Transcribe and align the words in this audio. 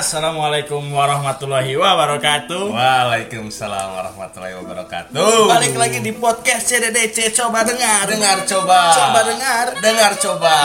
Assalamualaikum 0.00 0.96
warahmatullahi 0.96 1.76
wabarakatuh. 1.76 2.72
Waalaikumsalam 2.72 3.88
warahmatullahi 4.00 4.56
wabarakatuh. 4.56 5.12
Balik 5.44 5.76
lagi 5.76 6.00
di 6.00 6.16
podcast 6.16 6.72
CDDC 6.72 7.36
coba 7.36 7.68
dengar. 7.68 8.08
dengar 8.08 8.40
coba. 8.48 8.96
Coba 8.96 9.20
dengar. 9.28 9.66
Dengar 9.76 10.16
coba. 10.16 10.56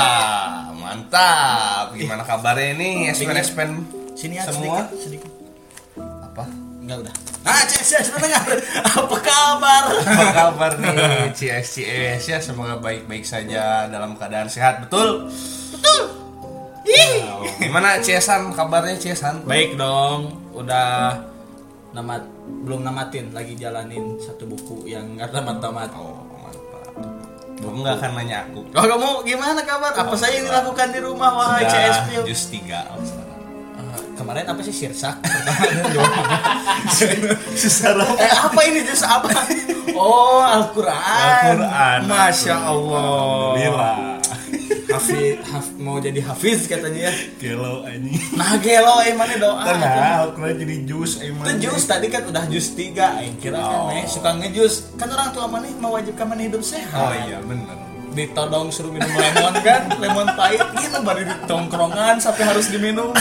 Mantap. 0.79 1.91
Gimana 1.99 2.23
kabarnya 2.23 2.79
ini? 2.79 3.11
Espen 3.11 3.35
Dingin. 3.35 3.43
Espen 3.43 3.69
Sini 4.15 4.39
ya 4.39 4.47
semua. 4.47 4.87
sedikit, 5.03 5.27
sedikit. 5.27 5.31
Apa? 5.99 6.47
Enggak 6.79 6.97
udah. 7.03 7.15
Ah, 7.43 7.61
CS 7.67 8.15
dengar. 8.15 8.47
Apa 8.87 9.17
kabar? 9.19 9.83
Apa 9.99 10.25
kabar 10.31 10.71
nih 10.79 10.95
CS 11.35 11.83
CS 11.83 12.23
ya 12.23 12.39
semoga 12.39 12.79
baik-baik 12.79 13.27
saja 13.27 13.91
dalam 13.91 14.15
keadaan 14.15 14.47
sehat. 14.47 14.87
Betul. 14.87 15.27
Ih. 16.85 17.13
Gimana 17.59 17.97
Ciesan 17.99 18.53
kabarnya 18.53 18.95
Ciesan? 18.95 19.41
Baik 19.43 19.75
dong. 19.75 20.37
Udah 20.53 21.17
namat 21.91 22.23
belum 22.63 22.83
namatin 22.83 23.31
lagi 23.31 23.55
jalanin 23.55 24.19
satu 24.19 24.45
buku 24.45 24.85
yang 24.85 25.17
nggak 25.17 25.33
tamat-tamat. 25.33 25.89
Oh 25.97 26.21
mantap. 26.39 26.93
Kamu 27.57 27.77
nggak 27.81 27.95
akan 27.97 28.11
nanya 28.15 28.37
aku. 28.45 28.61
Oh, 28.71 28.85
kamu 28.85 29.09
gimana 29.25 29.61
kabar? 29.63 29.91
Apa 29.95 30.13
saja 30.13 30.35
yang 30.35 30.45
dilakukan 30.45 30.87
di 30.93 30.99
rumah 31.01 31.31
wahai 31.33 31.65
CS 31.65 31.97
Pil? 32.05 32.23
jus 32.27 32.43
tiga. 32.51 32.85
oh, 32.93 33.01
kemarin 34.15 34.45
apa 34.45 34.61
sih 34.61 34.75
sirsak? 34.75 35.15
Susah 37.59 37.91
dong. 37.95 38.15
eh 38.19 38.31
apa 38.31 38.59
ini 38.67 38.85
jus 38.85 39.01
apa? 39.01 39.31
Oh 39.95 40.43
Al-Quran. 40.43 41.55
Al-Quran. 41.55 41.99
Masya 42.03 42.55
Allah. 42.67 44.14
Hafiz, 44.95 45.35
haf, 45.45 45.65
mau 45.75 45.97
jadi 45.99 46.19
hafiz 46.23 46.59
katanya 46.65 47.11
ya. 47.11 47.13
Gelo 47.37 47.83
ini. 47.85 48.15
Nah 48.33 48.55
gelo 48.57 48.95
eh 49.03 49.11
mana 49.11 49.35
doa. 49.35 49.63
Tenang, 49.63 50.17
aku 50.31 50.39
jadi 50.55 50.75
jus 50.83 51.11
emang. 51.19 51.45
Itu 51.45 51.69
jus 51.69 51.83
tadi 51.83 52.07
kan 52.07 52.23
udah 52.25 52.43
jus 52.47 52.67
tiga, 52.73 53.19
Aing 53.19 53.35
kira 53.37 53.59
kan 53.59 53.79
Oh. 53.85 53.91
eh, 53.91 54.05
suka 54.07 54.31
ngejus. 54.35 54.95
Kan 54.95 55.11
orang 55.11 55.29
tua 55.31 55.45
mana 55.45 55.67
mewajibkan 55.67 56.25
mana 56.25 56.41
hidup 56.43 56.63
sehat. 56.63 56.95
Oh 56.95 57.13
iya 57.25 57.39
bener. 57.43 57.75
Ditodong 58.15 58.71
suruh 58.71 58.95
minum 58.95 59.11
lemon 59.11 59.55
kan, 59.59 59.91
lemon 59.99 60.27
pahit 60.39 60.63
gitu 60.79 60.97
baru 61.03 61.27
di 61.27 61.35
tongkrongan 61.45 62.15
sampai 62.23 62.43
harus 62.47 62.71
diminum. 62.71 63.11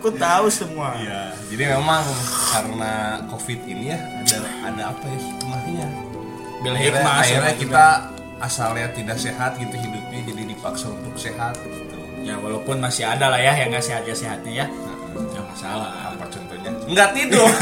Aku 0.00 0.08
tahu 0.16 0.48
semua. 0.52 0.96
Iya, 1.00 1.32
jadi 1.48 1.76
memang 1.80 2.04
karena 2.52 3.24
covid 3.28 3.60
ini 3.64 3.92
ya 3.92 3.98
ada 4.00 4.36
ada 4.64 4.82
apa 4.92 5.04
ya 5.04 5.18
hikmahnya. 5.20 5.86
Bil 6.60 6.72
Akhirnya, 6.72 7.00
hikmah 7.00 7.14
akhirnya 7.20 7.54
kita 7.56 7.86
asalnya 8.40 8.88
tidak 8.92 9.16
sehat 9.16 9.56
gitu 9.56 9.72
jadi 9.72 10.00
dipaksa 10.64 10.88
untuk 10.88 11.12
sehat 11.20 11.60
gitu. 11.60 11.92
Ya 12.24 12.40
walaupun 12.40 12.80
masih 12.80 13.04
ada 13.04 13.28
lah 13.28 13.36
ya 13.36 13.52
yang 13.52 13.68
nggak 13.68 13.84
sehat 13.84 14.08
ya 14.08 14.16
sehatnya 14.16 14.64
ya. 14.64 14.66
Nggak 15.12 15.44
masalah. 15.44 16.16
Apa 16.16 16.24
contohnya? 16.32 16.72
Nggak 16.88 17.08
tidur. 17.12 17.52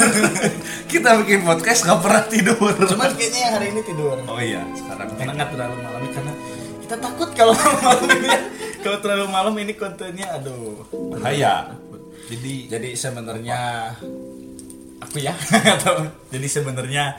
kita 0.94 1.19
bikin 1.19 1.42
podcast 1.42 1.83
nggak 1.83 1.98
pernah 1.98 2.22
tidur. 2.31 2.70
Cuman 2.86 3.11
kayaknya 3.19 3.41
yang 3.42 3.53
hari 3.59 3.67
ini 3.75 3.83
tidur. 3.83 4.14
oh 4.22 4.39
iya, 4.39 4.62
sekarang 4.78 5.11
Karena 5.19 5.33
nggak 5.34 5.50
terlalu 5.50 5.75
malam 5.83 6.03
karena 6.14 6.33
kita 6.78 6.97
takut 7.03 7.28
kalau 7.34 7.55
malam 7.83 8.06
ini 8.06 8.28
ya. 8.31 8.41
Kalau 8.86 8.98
terlalu 9.03 9.27
malam 9.27 9.55
ini 9.59 9.72
kontennya 9.75 10.27
aduh. 10.39 10.78
bahaya. 11.19 11.75
Jadi 12.31 12.70
Jadi 12.70 12.89
sebenarnya 12.94 13.59
aku 15.03 15.19
ya 15.19 15.34
atau 15.75 16.06
jadi 16.31 16.47
sebenarnya 16.47 17.19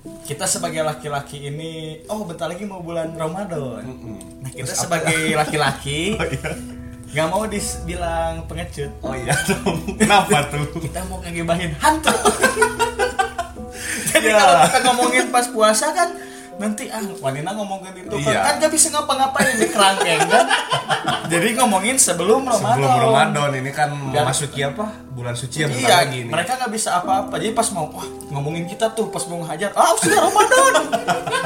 kita 0.00 0.48
sebagai 0.48 0.80
laki-laki 0.80 1.44
ini 1.44 1.72
oh 2.06 2.24
bentar 2.24 2.48
lagi 2.48 2.64
mau 2.64 2.80
bulan 2.80 3.12
Ramadan. 3.12 3.84
Mm-mm. 3.84 4.16
Nah, 4.40 4.48
kita 4.48 4.72
Terus 4.72 4.80
sebagai 4.80 5.20
laki-laki 5.34 6.14
oh 6.20 6.24
iya. 6.24 6.50
nggak 7.10 7.26
mau 7.28 7.44
dibilang 7.44 8.34
pengecut. 8.46 8.90
Oh 9.02 9.12
iya. 9.12 9.34
Kenapa 9.94 10.48
tuh? 10.48 10.64
Kita 10.78 11.04
mau 11.04 11.20
ngegibahin 11.20 11.76
hantu. 11.76 12.14
Jadi 14.10 14.26
Ya. 14.26 14.36
kalau 14.36 14.56
kita 14.66 14.78
ngomongin 14.84 15.26
pas 15.28 15.46
puasa 15.48 15.92
kan 15.92 16.08
nanti 16.60 16.84
ah 16.86 17.00
wanita 17.00 17.50
ngomongin 17.50 17.92
itu 17.96 18.12
kan 18.12 18.20
Iya. 18.20 18.40
kan 18.44 18.54
gak 18.60 18.68
bisa 18.70 18.86
ngapa-ngapain 18.90 19.56
di 19.56 19.66
kerangkeng 19.66 20.20
kan. 20.28 20.46
Jadi 21.26 21.48
ngomongin 21.56 21.96
sebelum 21.96 22.44
Ramadan. 22.44 22.76
Sebelum 22.76 23.00
Ramadan 23.08 23.50
ini 23.56 23.70
kan 23.70 23.88
Dan- 24.12 24.28
memasuki 24.28 24.60
apa? 24.60 24.92
Bulan 25.10 25.32
suci 25.32 25.64
yang 25.64 25.72
Iya, 25.72 26.04
lagi 26.04 26.18
nih. 26.22 26.30
mereka 26.30 26.54
nggak 26.54 26.68
bisa 26.70 27.00
apa-apa. 27.00 27.34
Jadi 27.34 27.52
pas 27.52 27.68
mau 27.70 27.88
wah, 27.88 28.04
ngomongin 28.28 28.66
kita 28.66 28.92
tuh 28.92 29.08
pas 29.08 29.24
mau 29.24 29.40
ngehajat, 29.40 29.72
ah 29.72 29.94
sudah 29.94 30.20
Ramadan. 30.22 30.72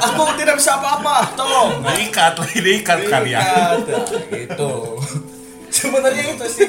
Aku 0.04 0.22
tidak 0.34 0.54
bisa 0.56 0.70
apa-apa. 0.74 1.30
Tolong. 1.32 1.70
diikat 1.86 2.34
lagi 2.34 2.58
diikat 2.60 2.98
kalian. 3.06 3.76
Gitu. 4.28 4.72
Sebenarnya 5.70 6.24
itu 6.28 6.47
sih. 6.48 6.69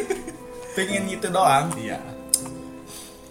Pengen 0.71 1.07
gitu 1.07 1.27
doang. 1.29 1.71
Iya. 1.75 1.97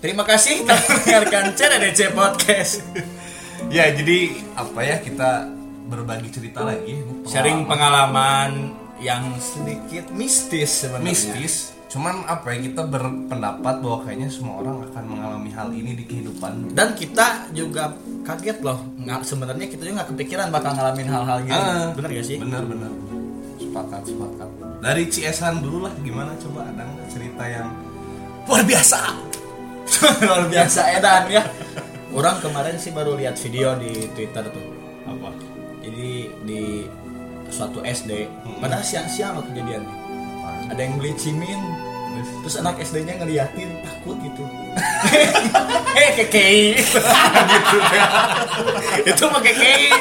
Terima 0.01 0.23
kasih 0.23 0.65
telah 0.65 0.83
mendengarkan 0.83 1.45
CDDC 1.53 2.01
Podcast. 2.11 2.83
Ya 3.75 3.91
jadi 3.91 4.31
apa 4.55 4.87
ya 4.87 5.03
kita 5.03 5.51
berbagi 5.91 6.31
cerita 6.31 6.63
lagi 6.63 6.95
ini 6.95 7.27
Sharing 7.27 7.67
pengalaman 7.67 8.71
pengalaman 8.71 9.03
yang 9.03 9.35
sedikit 9.43 10.15
mistis 10.15 10.87
sebenarnya. 10.87 11.11
mistis. 11.11 11.55
Cuman 11.91 12.23
apa 12.31 12.55
ya 12.55 12.71
kita 12.71 12.87
berpendapat 12.87 13.75
bahwa 13.83 13.99
kayaknya 14.07 14.31
semua 14.31 14.63
orang 14.63 14.87
akan 14.87 15.05
mengalami 15.11 15.51
hal 15.51 15.69
ini 15.75 15.99
di 15.99 16.07
kehidupan. 16.07 16.71
Dan 16.71 16.95
kita 16.95 17.51
juga 17.51 17.99
kaget 18.23 18.63
loh. 18.63 18.79
Nggak 18.95 19.27
sebenarnya 19.27 19.67
kita 19.67 19.83
juga 19.83 19.95
nggak 20.03 20.11
kepikiran 20.15 20.47
bakal 20.55 20.71
ngalamin 20.79 21.09
hal-hal 21.11 21.39
gitu. 21.43 21.59
Ah, 21.59 21.91
Bener 21.99 22.11
gak 22.15 22.27
sih? 22.31 22.39
Bener 22.39 22.63
bener. 22.63 22.91
Sepakat 23.59 24.03
sepakat. 24.07 24.49
Dari 24.87 25.05
Ciesan 25.11 25.59
dulu 25.59 25.91
lah 25.91 25.95
gimana 25.99 26.31
coba 26.39 26.71
ada 26.71 26.87
nggak 26.87 27.09
cerita 27.11 27.43
yang 27.43 27.75
luar 28.47 28.63
biasa? 28.63 28.99
luar 30.31 30.45
biasa 30.47 30.81
edan 30.95 31.25
ya 31.27 31.43
orang 32.15 32.37
kemarin 32.41 32.77
sih 32.77 32.91
baru 32.91 33.15
lihat 33.15 33.37
video 33.37 33.75
di 33.75 34.07
Twitter 34.11 34.43
tuh. 34.47 34.65
Apa? 35.05 35.31
jadi 35.85 36.33
di 36.43 36.89
suatu 37.53 37.85
SD 37.85 38.25
padahal 38.57 38.81
siang-siang 38.81 39.37
loh 39.37 39.45
kejadiannya. 39.45 39.95
Ada 40.73 40.81
yang 40.81 40.97
beli 40.97 41.13
cimin 41.15 41.61
terus 42.41 42.57
anak 42.57 42.81
SD-nya 42.81 43.19
ngeliatin 43.19 43.69
takut 43.83 44.17
gitu. 44.19 44.43
Eh 45.95 46.11
kekei 46.17 46.75
gitu 46.75 46.99
itu 49.07 49.23
mah 49.29 49.39
kekei 49.39 49.93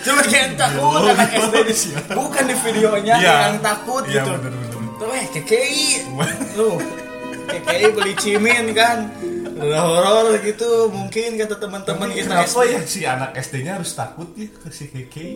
cuma 0.00 0.20
kayak 0.20 0.56
takut 0.56 1.00
anak 1.06 1.30
SD 1.30 1.54
di 1.62 1.74
bukan 2.10 2.42
di 2.44 2.54
videonya 2.58 3.14
Iya. 3.16 3.34
yang 3.46 3.56
takut 3.60 4.02
Iya, 4.04 4.20
gitu. 4.20 4.30
bener, 4.36 4.52
bener. 4.52 4.90
tuh 4.96 5.10
eh 5.12 5.26
kekei 5.30 5.80
lu 6.56 6.70
kekei 7.46 7.84
beli 7.88 8.12
cimin 8.16 8.64
kan 8.72 9.08
horor 9.60 10.26
gitu 10.40 10.88
mungkin 10.88 11.36
kata 11.36 11.56
teman-teman 11.60 12.08
kita 12.10 12.32
kenapa 12.32 12.60
ya 12.64 12.80
si 12.88 13.00
anak 13.04 13.30
SD-nya 13.36 13.76
harus 13.80 13.92
takut 13.92 14.28
ya 14.34 14.48
ke 14.48 14.68
si 14.72 14.88
Keke? 14.88 15.28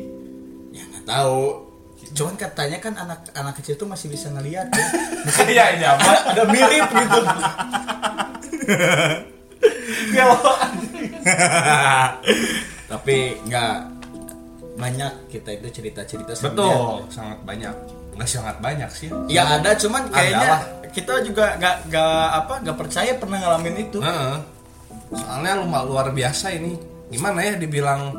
ya 0.75 0.83
nggak 0.91 1.05
tahu 1.07 1.71
cuman 2.15 2.37
katanya 2.37 2.79
kan 2.85 2.93
anak-anak 3.01 3.55
kecil 3.59 3.81
tuh 3.81 3.89
masih 3.89 4.13
bisa 4.13 4.29
ngelihat 4.29 4.69
ya. 4.69 4.87
Kayaknya 5.41 5.97
mah 5.97 6.21
ada 6.37 6.43
mirip 6.53 6.85
gitu 6.85 7.21
tapi 12.93 13.17
nggak 13.49 13.75
banyak 14.75 15.13
kita 15.31 15.51
itu 15.55 15.81
cerita-cerita. 15.81 16.35
Betul, 16.35 17.07
sangat 17.09 17.39
banyak. 17.47 18.04
Nggak 18.15 18.29
sangat 18.31 18.57
banyak 18.63 18.91
sih. 18.91 19.09
ya 19.27 19.43
ada 19.59 19.75
cuman 19.75 20.07
kayaknya 20.09 20.49
lah. 20.49 20.63
kita 20.91 21.23
juga 21.23 21.59
nggak 21.59 21.77
nggak 21.91 22.27
apa 22.39 22.55
nggak 22.63 22.77
percaya 22.79 23.13
pernah 23.19 23.39
ngalamin 23.43 23.77
itu 23.83 23.99
Heeh. 23.99 24.37
Soalnya 25.15 25.59
lu 25.61 25.67
luar 25.87 26.11
biasa 26.11 26.55
ini. 26.55 26.75
Gimana 27.11 27.39
ya 27.43 27.55
dibilang 27.55 28.15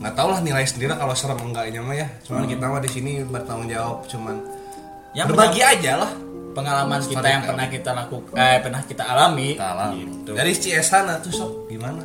nggak 0.00 0.14
tau 0.16 0.32
lah 0.32 0.40
nilai 0.40 0.64
sendiri 0.64 0.96
kalau 0.96 1.12
serem 1.12 1.38
enggaknya 1.38 1.82
mah 1.82 1.94
ya. 1.94 2.08
Cuman 2.24 2.46
kita 2.46 2.64
mah 2.66 2.80
di 2.80 2.90
sini 2.90 3.20
bertanggung 3.22 3.68
jawab 3.68 4.06
cuman 4.08 4.36
Yang 5.14 5.26
berbagi 5.30 5.62
aja 5.62 5.92
lah. 6.02 6.12
pengalaman 6.54 7.02
kita 7.02 7.18
yang 7.18 7.42
Storytelling. 7.42 7.46
pernah 7.50 7.66
kita 7.66 7.90
lakukan 7.90 8.34
eh 8.38 8.58
pernah 8.62 8.82
kita 8.86 9.02
alami 9.04 9.48
Kita 9.58 9.68
alam. 9.74 9.90
Gitu. 9.98 10.30
Dari 10.38 10.52
tuh 11.18 11.32
sob 11.34 11.50
gimana? 11.66 12.02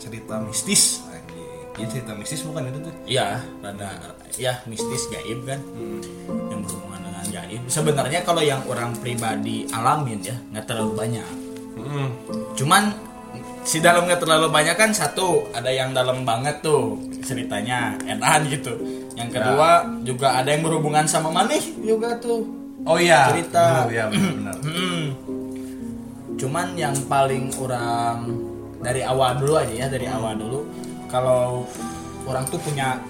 Cerita 0.00 0.40
mistis. 0.40 0.99
Iya 1.80 1.86
cerita 1.88 2.12
mistis 2.12 2.44
bukan 2.44 2.68
itu 2.68 2.78
tuh. 2.84 2.94
Iya, 3.08 3.40
rada 3.64 3.90
ya 4.36 4.52
mistis 4.68 5.08
gaib 5.08 5.48
kan. 5.48 5.60
Yang 6.52 6.60
berhubungan 6.68 7.00
dengan 7.08 7.26
gaib. 7.32 7.60
Sebenarnya 7.72 8.20
kalau 8.20 8.44
yang 8.44 8.60
orang 8.68 8.92
pribadi 9.00 9.64
alamin 9.72 10.20
ya 10.20 10.36
nggak 10.52 10.68
terlalu 10.68 10.92
banyak. 10.92 11.28
Hmm. 11.80 12.08
Cuman 12.52 12.92
si 13.64 13.80
dalam 13.80 14.04
nggak 14.04 14.20
terlalu 14.20 14.52
banyak 14.52 14.76
kan 14.76 14.92
satu 14.92 15.48
ada 15.56 15.72
yang 15.72 15.96
dalam 15.96 16.28
banget 16.28 16.60
tuh 16.60 17.00
ceritanya 17.24 17.96
edan 18.04 18.44
gitu. 18.52 18.76
Yang 19.16 19.40
kedua 19.40 19.88
juga 20.04 20.36
ada 20.36 20.52
yang 20.52 20.60
berhubungan 20.60 21.08
sama 21.08 21.32
manih 21.32 21.64
juga 21.80 22.12
tuh. 22.20 22.44
Oh 22.84 23.00
iya. 23.00 23.32
Cerita. 23.32 23.88
Bener, 23.88 23.92
ya 23.96 24.04
benar. 24.12 24.56
Hmm. 24.60 25.04
Cuman 26.36 26.76
yang 26.76 26.96
paling 27.08 27.52
orang 27.56 28.28
dari 28.80 29.04
awal 29.04 29.36
dulu 29.36 29.60
aja 29.60 29.74
ya 29.76 29.86
dari 29.92 30.08
awal 30.08 30.36
dulu 30.40 30.64
kalau 31.10 31.66
orang 32.22 32.46
tuh 32.46 32.58
punya 32.58 33.02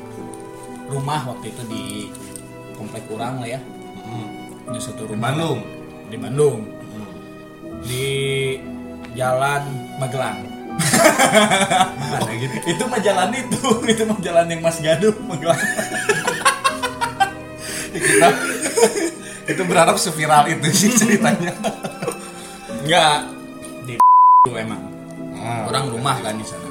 rumah 0.87 1.23
waktu 1.25 1.49
itu 1.49 1.63
di 1.67 1.85
komplek 2.73 3.05
orang 3.09 3.39
lah 3.39 3.49
ya 3.49 3.61
Hmm. 4.01 4.27
punya 4.65 4.81
satu 4.81 5.05
Di 5.05 5.11
rumah 5.13 5.31
Bandung. 5.31 5.59
di 6.09 6.17
Bandung 6.17 6.59
di 7.81 8.09
Jalan 9.13 9.63
Magelang 9.97 10.41
Ada 12.11 12.33
gitu. 12.41 12.57
itu 12.67 12.83
mah 12.85 12.99
jalan 12.99 13.31
itu 13.31 13.61
itu 13.93 14.03
mah 14.03 14.19
jalan 14.19 14.47
yang 14.47 14.61
Mas 14.61 14.79
Gaduh 14.79 15.15
Magelang 15.21 15.61
Kita 17.91 18.29
itu 19.47 19.63
berharap 19.65 19.97
seviral 19.97 20.47
itu 20.47 20.63
sih 20.71 20.91
ceritanya. 20.91 21.51
enggak 22.81 23.15
di 23.85 23.99
emang 24.49 24.79
Ah. 25.37 25.67
orang 25.67 25.89
rumah 25.89 26.17
kan 26.19 26.35
di 26.35 26.45
sana 26.45 26.70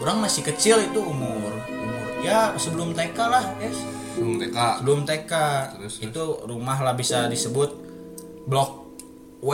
orang 0.00 0.16
masih 0.18 0.42
kecil 0.42 0.80
itu 0.82 0.98
umur 0.98 1.52
umur 1.68 2.06
ya 2.20 2.52
sebelum 2.56 2.92
TK 2.92 3.18
lah 3.20 3.44
yes 3.60 3.78
Belum 4.10 4.36
TK. 4.36 4.56
sebelum 4.76 5.00
TK 5.06 5.32
Terus, 5.78 5.94
itu 6.02 6.22
rumah 6.44 6.76
lah 6.76 6.92
bisa 6.92 7.24
disebut 7.24 7.70
blok 8.44 8.70
W. 9.40 9.50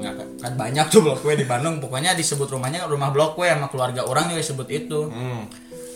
Nggak, 0.00 0.40
kan 0.40 0.52
banyak 0.56 0.86
tuh 0.88 1.04
blok 1.04 1.20
W 1.20 1.36
di 1.36 1.44
Bandung. 1.44 1.82
Pokoknya 1.82 2.16
disebut 2.16 2.48
rumahnya 2.48 2.88
rumah 2.88 3.12
blok 3.12 3.36
W 3.36 3.44
sama 3.44 3.68
keluarga 3.68 4.06
orang 4.06 4.30
juga 4.30 4.40
disebut 4.40 4.68
itu. 4.70 5.00
Hmm. 5.10 5.44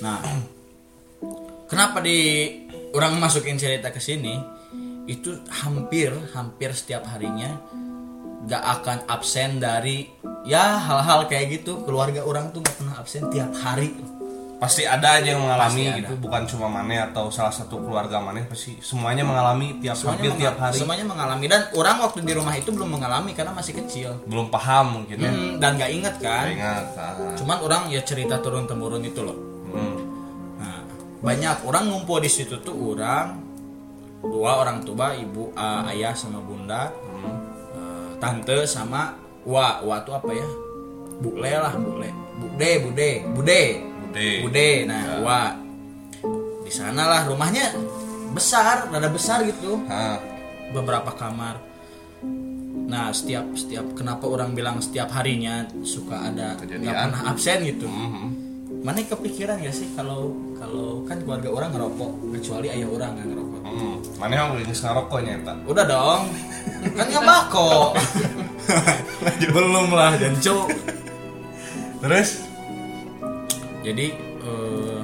nah 0.02 0.20
kenapa 1.64 2.02
di 2.02 2.50
orang 2.92 3.16
masukin 3.16 3.56
cerita 3.56 3.88
ke 3.88 4.02
sini? 4.02 4.36
Itu 5.06 5.40
hampir 5.48 6.12
hampir 6.34 6.76
setiap 6.76 7.08
harinya 7.08 7.56
gak 8.44 8.62
akan 8.74 8.98
absen 9.06 9.56
dari 9.56 10.08
ya 10.44 10.76
hal-hal 10.78 11.24
kayak 11.24 11.48
gitu 11.54 11.82
keluarga 11.82 12.20
orang 12.20 12.50
tuh 12.50 12.60
gak 12.60 12.76
pernah 12.76 12.94
absen 12.94 13.28
tiap 13.28 13.50
hari 13.54 13.92
Pasti 14.54 14.86
ada 14.86 15.18
aja 15.18 15.28
yang 15.28 15.42
mengalami 15.42 15.66
Pasti 15.82 15.90
ada. 15.90 15.98
gitu, 16.00 16.12
bukan 16.16 16.42
cuma 16.46 16.66
Mane 16.70 16.96
atau 17.02 17.28
salah 17.28 17.50
satu 17.50 17.74
keluarga 17.76 18.16
Mane 18.18 18.46
pasti 18.46 18.78
semuanya 18.80 19.20
mengalami 19.20 19.76
tiap 19.76 19.98
hampir 19.98 20.30
menga- 20.30 20.40
tiap 20.40 20.56
hari. 20.58 20.78
semuanya 20.78 21.04
mengalami 21.04 21.44
dan 21.46 21.68
orang 21.72 21.96
waktu 22.00 22.18
di 22.22 22.32
rumah 22.32 22.54
itu 22.54 22.70
belum 22.70 22.88
mengalami 22.88 23.30
karena 23.32 23.50
masih 23.50 23.74
kecil 23.76 24.14
Belum 24.24 24.48
paham 24.48 24.94
mungkin 24.94 25.16
ya. 25.18 25.28
Hmm, 25.28 25.58
dan 25.58 25.70
gak 25.74 25.90
inget 25.90 26.14
kan 26.16 26.46
Ingat. 26.48 26.84
ah. 26.94 27.34
cuman 27.34 27.58
orang 27.60 27.82
ya 27.88 28.00
cerita 28.00 28.38
turun 28.38 28.64
temurun 28.64 29.02
itu 29.02 29.20
loh 29.20 29.36
Hmm. 29.66 29.96
nah 30.56 30.80
banyak 31.20 31.56
orang 31.60 31.84
ngumpul 31.86 32.18
di 32.18 32.30
situ 32.30 32.56
tuh 32.58 32.72
orang 32.94 33.36
dua 34.22 34.50
orang 34.56 34.80
tua 34.80 35.12
ibu 35.12 35.50
ah, 35.52 35.84
ayah 35.88 36.14
sama 36.14 36.38
bunda 36.38 36.88
Hmm. 37.04 37.53
Tante 38.24 38.64
sama 38.64 39.12
wa 39.44 39.84
wa 39.84 40.00
tuh 40.00 40.16
apa 40.16 40.32
ya 40.32 40.48
bule 41.20 41.52
lah 41.52 41.76
bule 41.76 42.08
bude 42.40 42.70
bude 42.82 43.10
bude 43.36 43.62
Bude. 44.08 44.28
bude 44.48 44.68
nah 44.88 45.20
wa 45.20 45.40
di 46.64 46.72
sana 46.72 47.04
lah 47.04 47.22
rumahnya 47.28 47.76
besar 48.32 48.88
rada 48.88 49.12
besar 49.12 49.44
gitu 49.44 49.76
Ah. 49.86 50.16
beberapa 50.72 51.12
kamar. 51.12 51.60
Nah, 52.84 53.10
setiap 53.10 53.46
setiap 53.54 53.94
kenapa 53.94 54.26
orang 54.26 54.52
bilang 54.52 54.82
setiap 54.82 55.06
harinya 55.12 55.62
suka 55.82 56.32
ada 56.32 56.58
nggak 56.58 56.82
pernah 56.82 57.22
absen 57.30 57.62
gitu. 57.62 57.86
Mhm. 57.86 58.28
Mana 58.82 59.00
kepikiran 59.00 59.62
ya 59.62 59.70
sih 59.70 59.86
kalau 59.94 60.34
kalau 60.56 61.04
kan 61.06 61.22
keluarga 61.22 61.48
orang 61.48 61.70
ngerokok 61.72 62.10
kecuali 62.32 62.68
ayah 62.70 62.88
orang 62.88 63.10
nggak 63.14 63.28
ngerokok. 63.28 63.60
Hmm. 63.64 63.96
Mana 64.24 64.40
yang 64.40 64.56
geus 64.56 64.80
ngarokoknya 64.80 65.32
eta? 65.44 65.52
Udah 65.68 65.84
dong, 65.84 66.32
kan 66.96 67.04
nggak 67.12 67.24
bako. 67.28 67.92
Belum 69.52 69.92
lah 69.92 70.16
dan 70.16 70.32
Terus 72.00 72.30
Jadi 73.84 74.16
eh, 74.16 74.98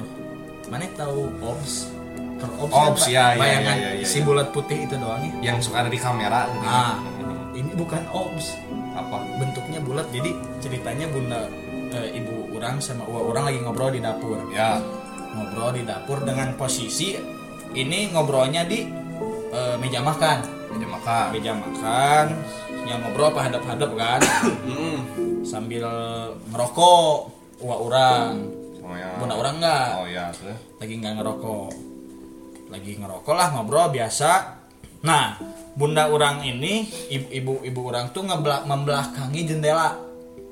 mana 0.65 0.89
tahu 0.97 1.29
Ops? 1.37 1.93
Kalau 2.41 2.65
Ops, 2.65 2.73
Ops, 2.73 3.01
kan, 3.05 3.13
ya, 3.13 3.25
ya, 3.37 3.37
bayangan 3.37 3.75
ya, 3.77 3.89
ya, 3.93 4.01
ya, 4.01 4.05
si 4.09 4.17
ya. 4.17 4.25
bulat 4.25 4.49
putih 4.49 4.89
itu 4.89 4.97
doang 4.97 5.21
ya. 5.21 5.53
yang 5.53 5.61
suka 5.61 5.85
ada 5.85 5.89
di 5.93 6.01
kamera 6.01 6.49
gitu. 6.49 6.65
Ah, 6.65 6.97
Hmm. 7.21 7.53
ini 7.53 7.71
bukan 7.77 8.01
Ops. 8.09 8.57
Apa? 8.91 9.21
bentuknya 9.37 9.79
bulat 9.85 10.09
jadi 10.09 10.33
ceritanya 10.59 11.05
bunda 11.13 11.45
eh, 11.93 12.17
ibu 12.17 12.57
orang 12.57 12.81
sama 12.81 13.05
uwa 13.05 13.29
orang 13.29 13.53
lagi 13.53 13.59
ngobrol 13.61 13.93
di 13.93 14.01
dapur 14.01 14.41
Ya. 14.49 14.81
ngobrol 15.31 15.77
di 15.77 15.85
dapur 15.85 16.25
dengan 16.25 16.57
posisi 16.57 17.15
ini 17.71 18.11
ngobrolnya 18.11 18.67
di 18.67 18.83
eh, 19.51 19.75
meja 19.77 19.99
makan 19.99 20.37
Meja 20.71 20.87
makan. 20.87 21.25
meja 21.35 21.51
makan 21.53 22.25
yang 22.81 22.99
ngobrol 23.03 23.29
apa 23.29 23.41
hadap-hadap 23.45 23.91
kan 23.93 24.19
Hmm. 24.63 24.97
sambil 25.43 25.85
ngerokok 26.49 27.13
uwa 27.59 27.75
orang 27.77 28.31
Oh 28.81 28.95
ya. 28.95 29.11
bunda 29.15 29.35
orang 29.35 29.55
nggak 29.59 29.89
Oh 29.95 30.07
ya, 30.07 30.25
lagi 30.77 30.93
nggak 30.97 31.13
ngerokok 31.17 31.69
lagi 32.67 32.91
ngerokok 32.97 33.33
lah 33.35 33.47
ngobrol 33.51 33.91
biasa 33.91 34.31
nah 35.01 35.35
bunda 35.73 36.07
orang 36.07 36.41
ini 36.41 36.85
ibu 37.09 37.59
ibu, 37.61 37.79
orang 37.87 38.11
tuh 38.11 38.23
ngebelak 38.23 38.63
membelakangi 38.65 39.41
jendela 39.45 39.95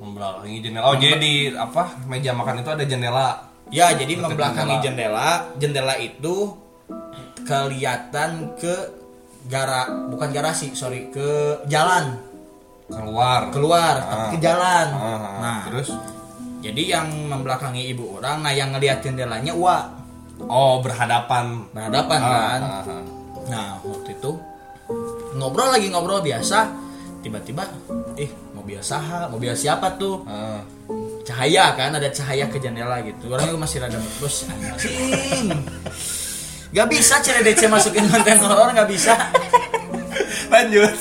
Membelakangi 0.00 0.64
jendela. 0.64 0.84
Oh, 0.88 0.96
jadi 0.96 1.20
di 1.20 1.32
apa? 1.52 1.92
Meja 2.08 2.32
makan 2.32 2.64
itu 2.64 2.72
ada 2.72 2.88
jendela. 2.88 3.52
Ya, 3.68 3.92
jadi 3.92 4.16
membelakangi 4.16 4.80
jendela. 4.80 5.52
Jendela 5.60 5.92
itu 6.00 6.56
kelihatan 7.42 8.30
ke 8.54 8.74
gara 9.46 9.88
bukan 10.06 10.28
garasi, 10.30 10.72
sorry, 10.72 11.08
ke 11.08 11.28
jalan, 11.66 12.16
Keluar. 12.86 13.48
keluar 13.50 13.94
Ah. 13.96 14.04
tapi 14.04 14.26
ke 14.34 14.38
jalan. 14.40 14.86
Ah, 14.90 15.36
Nah, 15.38 15.58
terus 15.64 15.88
jadi 16.60 16.82
yang 16.94 17.08
membelakangi 17.26 17.88
ibu 17.88 18.16
orang, 18.16 18.42
nah 18.42 18.50
yang 18.50 18.70
ngelihat 18.70 19.00
jendelanya 19.00 19.50
Wa 19.50 19.88
oh 20.42 20.80
berhadapan. 20.80 21.64
berhadapan 21.70 22.18
Ah, 22.18 22.28
kan. 22.28 22.60
ah, 22.60 22.82
ah. 22.82 23.02
Nah, 23.46 23.66
waktu 23.80 24.10
itu 24.12 24.32
ngobrol 25.32 25.70
lagi 25.70 25.88
ngobrol 25.88 26.20
biasa, 26.20 26.68
tiba-tiba 27.20 27.64
eh 28.14 28.28
mobil 28.52 28.76
saha, 28.80 29.24
mobil 29.26 29.54
siapa 29.54 29.96
tuh? 29.96 30.26
Ah. 30.26 30.60
cahaya 31.20 31.72
kan 31.72 31.94
ada 31.94 32.10
cahaya 32.10 32.42
ke 32.44 32.58
jendela 32.58 32.98
gitu 33.00 33.30
orang 33.30 33.46
juga 33.46 33.62
masih 33.62 33.78
rada 33.78 33.94
bos 34.18 34.50
anjing 34.50 35.46
Gak 36.70 36.86
bisa 36.86 37.18
CDC 37.18 37.66
masukin 37.66 38.06
konten 38.06 38.36
horor 38.38 38.70
gak 38.70 38.86
bisa 38.86 39.14
Lanjut. 40.48 40.94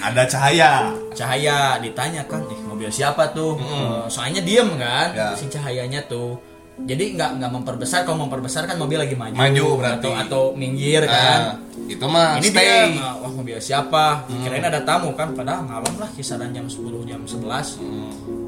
Ada 0.00 0.22
cahaya. 0.26 0.72
cahaya 1.10 1.76
ditanya 1.76 2.24
kan 2.24 2.40
nih 2.42 2.60
mobil 2.62 2.88
siapa 2.88 3.28
tuh 3.30 3.56
Eh, 3.56 4.04
soalnya 4.06 4.40
diem 4.40 4.68
kan 4.74 5.12
Ya. 5.12 5.32
si 5.34 5.44
cahayanya 5.46 6.00
tuh 6.06 6.40
jadi 6.80 7.12
nggak 7.12 7.30
nggak 7.36 7.50
memperbesar 7.52 8.08
kalau 8.08 8.24
memperbesar 8.24 8.64
kan 8.64 8.72
mobil 8.74 8.96
lagi 8.96 9.12
maju, 9.12 9.36
Maju 9.36 9.66
berarti. 9.76 10.00
atau 10.00 10.12
atau 10.16 10.42
minggir 10.54 11.04
kan 11.04 11.60
Ah, 11.60 11.84
itu 11.86 12.00
mah 12.02 12.40
ini 12.40 12.48
stay. 12.48 12.64
dia 12.88 13.04
wah 13.14 13.28
mobil 13.28 13.56
siapa 13.58 14.24
kirain 14.26 14.64
ada 14.64 14.80
tamu 14.80 15.12
kan 15.12 15.28
padahal 15.30 15.60
malam 15.62 15.92
lah 15.94 16.08
kisaran 16.10 16.48
jam 16.50 16.64
10 16.64 16.80
jam 17.04 17.20
11 17.20 17.76
Hmm. 17.76 18.39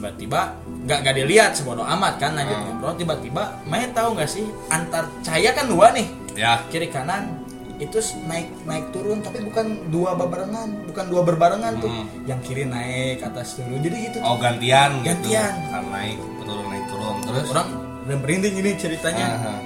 Tiba-tiba 0.00 0.56
nggak 0.88 0.98
nggak 0.98 1.14
dilihat 1.14 1.52
sebodoh 1.52 1.84
amat 1.86 2.16
kan 2.16 2.32
lanjut 2.32 2.56
Hmm. 2.56 2.66
ngobrol 2.72 2.96
tiba-tiba 2.96 3.42
main 3.62 3.92
tahu 3.92 4.16
nggak 4.16 4.26
sih 4.26 4.48
antar 4.68 5.04
cahaya 5.20 5.52
kan 5.52 5.68
dua 5.68 5.92
nih 5.92 6.08
Ya. 6.32 6.64
kiri 6.66 6.88
kanan 6.88 7.36
itu 7.76 7.96
naik 8.24 8.48
naik 8.64 8.88
turun 8.90 9.20
tapi 9.20 9.40
bukan 9.42 9.88
dua 9.88 10.12
barengan 10.14 10.68
bukan 10.84 11.04
dua 11.06 11.20
berbarengan 11.22 11.76
tuh 11.78 11.88
Hmm. 11.88 12.08
yang 12.24 12.40
kiri 12.40 12.64
naik 12.64 13.20
atas 13.20 13.56
turun 13.56 13.76
jadi 13.78 14.08
gitu 14.08 14.18
Oh 14.20 14.36
gantian. 14.36 15.04
Gantian. 15.04 15.52
Gitu. 15.54 15.68
Kan 15.68 15.84
naik 15.86 16.16
turun 16.40 16.64
naik 16.66 16.84
turun 16.88 17.14
terus. 17.20 17.46
orang 17.50 17.68
udah 18.00 18.16
merinding 18.16 18.54
ini 18.56 18.70
ceritanya 18.74 19.26
Ah, 19.36 19.60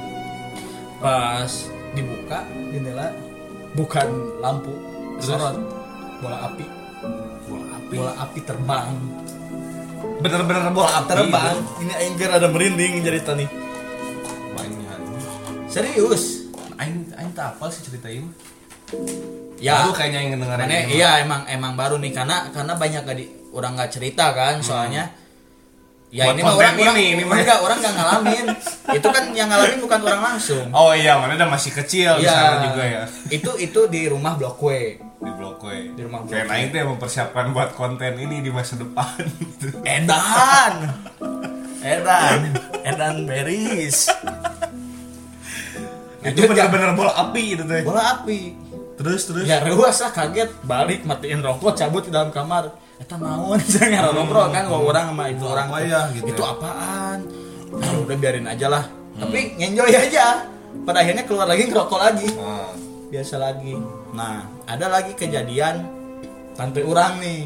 pas 0.98 1.52
dibuka 1.92 2.42
jendela 2.68 3.14
bukan 3.72 4.08
lampu 4.40 4.74
sorot 5.20 5.62
bola 6.18 6.50
api 6.50 6.66
bola 7.44 7.63
api. 7.84 7.94
bola 7.94 8.12
api 8.18 8.40
terbang 8.40 8.90
Bener-bener 10.20 10.68
bola 10.70 10.90
api. 10.94 11.08
terbang 11.08 11.56
ini 11.78 11.92
aing 11.92 12.14
ada 12.20 12.48
merinding 12.48 13.00
cerita 13.00 13.32
nih 13.32 13.48
Banyak. 14.52 14.98
serius 15.66 16.44
Aing 16.74 17.06
aing 17.12 17.30
tak 17.32 17.54
apa 17.54 17.70
sih 17.70 17.86
ceritain. 17.86 18.26
ya 19.56 19.86
Baru 19.86 19.94
kayaknya 19.94 20.18
yang 20.20 20.30
dengerin. 20.36 20.66
Ini. 20.66 20.78
iya 20.92 21.10
emang 21.20 21.46
emang 21.46 21.72
baru 21.74 21.96
nih 21.96 22.10
karena 22.10 22.50
karena 22.50 22.74
banyak 22.74 23.00
gak 23.02 23.16
di 23.16 23.26
orang 23.50 23.72
nggak 23.74 23.90
cerita 23.90 24.34
kan 24.34 24.58
soalnya 24.58 25.08
ya 26.14 26.24
Buat 26.24 26.32
ini 26.32 26.40
mah 26.40 26.54
orang 26.54 26.74
ini, 26.78 27.04
ini 27.12 27.22
mah. 27.24 27.36
enggak 27.36 27.58
orang 27.58 27.78
nggak 27.80 27.94
ngalamin 27.96 28.46
itu 28.88 29.08
kan 29.10 29.24
yang 29.32 29.48
ngalamin 29.50 29.78
bukan 29.82 30.00
orang 30.00 30.22
langsung 30.24 30.66
Oh 30.70 30.94
iya, 30.94 31.18
mana 31.18 31.34
udah 31.34 31.50
masih 31.50 31.74
kecil 31.74 32.16
di 32.16 32.22
Iya. 32.22 32.32
sana 32.32 32.56
juga 32.64 32.82
ya. 32.84 33.02
itu 33.28 33.50
itu 33.58 33.80
di 33.88 34.06
rumah 34.06 34.32
blok 34.34 34.58
W 34.58 34.68
Di 35.18 35.30
blok 35.32 35.58
W. 35.58 35.68
Di 35.90 36.00
rumah 36.00 36.22
blok 36.22 36.30
Kayak. 36.30 36.46
Aing 36.48 36.68
tuh 36.68 36.86
mempersiapkan 36.86 37.44
buat 37.50 37.70
konten 37.72 38.14
ini 38.14 38.38
di 38.38 38.50
masa 38.50 38.76
depan. 38.76 39.26
Edan 39.88 40.74
Edan 41.82 42.40
Edan 42.82 43.16
Beris 43.24 44.06
itu 46.22 46.40
bener-bener 46.40 46.94
bola 46.94 47.12
api 47.20 47.52
itu 47.52 47.62
teh. 47.62 47.82
bola 47.82 48.02
api 48.14 48.40
Terus 48.94 49.26
terus. 49.26 49.44
ya 49.44 49.58
rewas 49.60 49.98
lah 49.98 50.08
kaget 50.08 50.54
balik 50.62 51.02
matiin 51.02 51.42
rokok 51.42 51.74
cabut 51.74 52.00
di 52.00 52.10
dalam 52.10 52.30
kamar 52.30 52.70
Eta 53.00 53.16
naon? 53.18 53.58
Saya 53.72 54.06
ngobrol 54.10 54.54
kan 54.54 54.70
gua 54.70 54.80
orang 54.80 55.06
sama 55.10 55.24
Itu 55.30 55.44
orang 55.50 55.66
ya, 55.82 56.00
gitu 56.14 56.30
itu 56.30 56.42
ya? 56.42 56.52
apaan? 56.54 57.18
Nah, 57.74 57.92
udah 58.06 58.16
biarin 58.16 58.46
aja 58.46 58.66
lah. 58.70 58.84
Tapi 59.18 59.58
ngenjoy 59.58 59.92
aja. 59.94 60.46
Pada 60.86 61.02
akhirnya 61.02 61.24
keluar 61.26 61.46
lagi 61.46 61.66
ngerokok 61.70 62.00
lagi. 62.02 62.28
Nah, 62.38 62.70
biasa 63.10 63.34
lagi. 63.38 63.74
Nah 64.14 64.46
ada 64.66 64.86
lagi 64.90 65.12
kejadian 65.14 65.86
tante 66.54 66.82
orang 66.82 67.18
nih. 67.18 67.40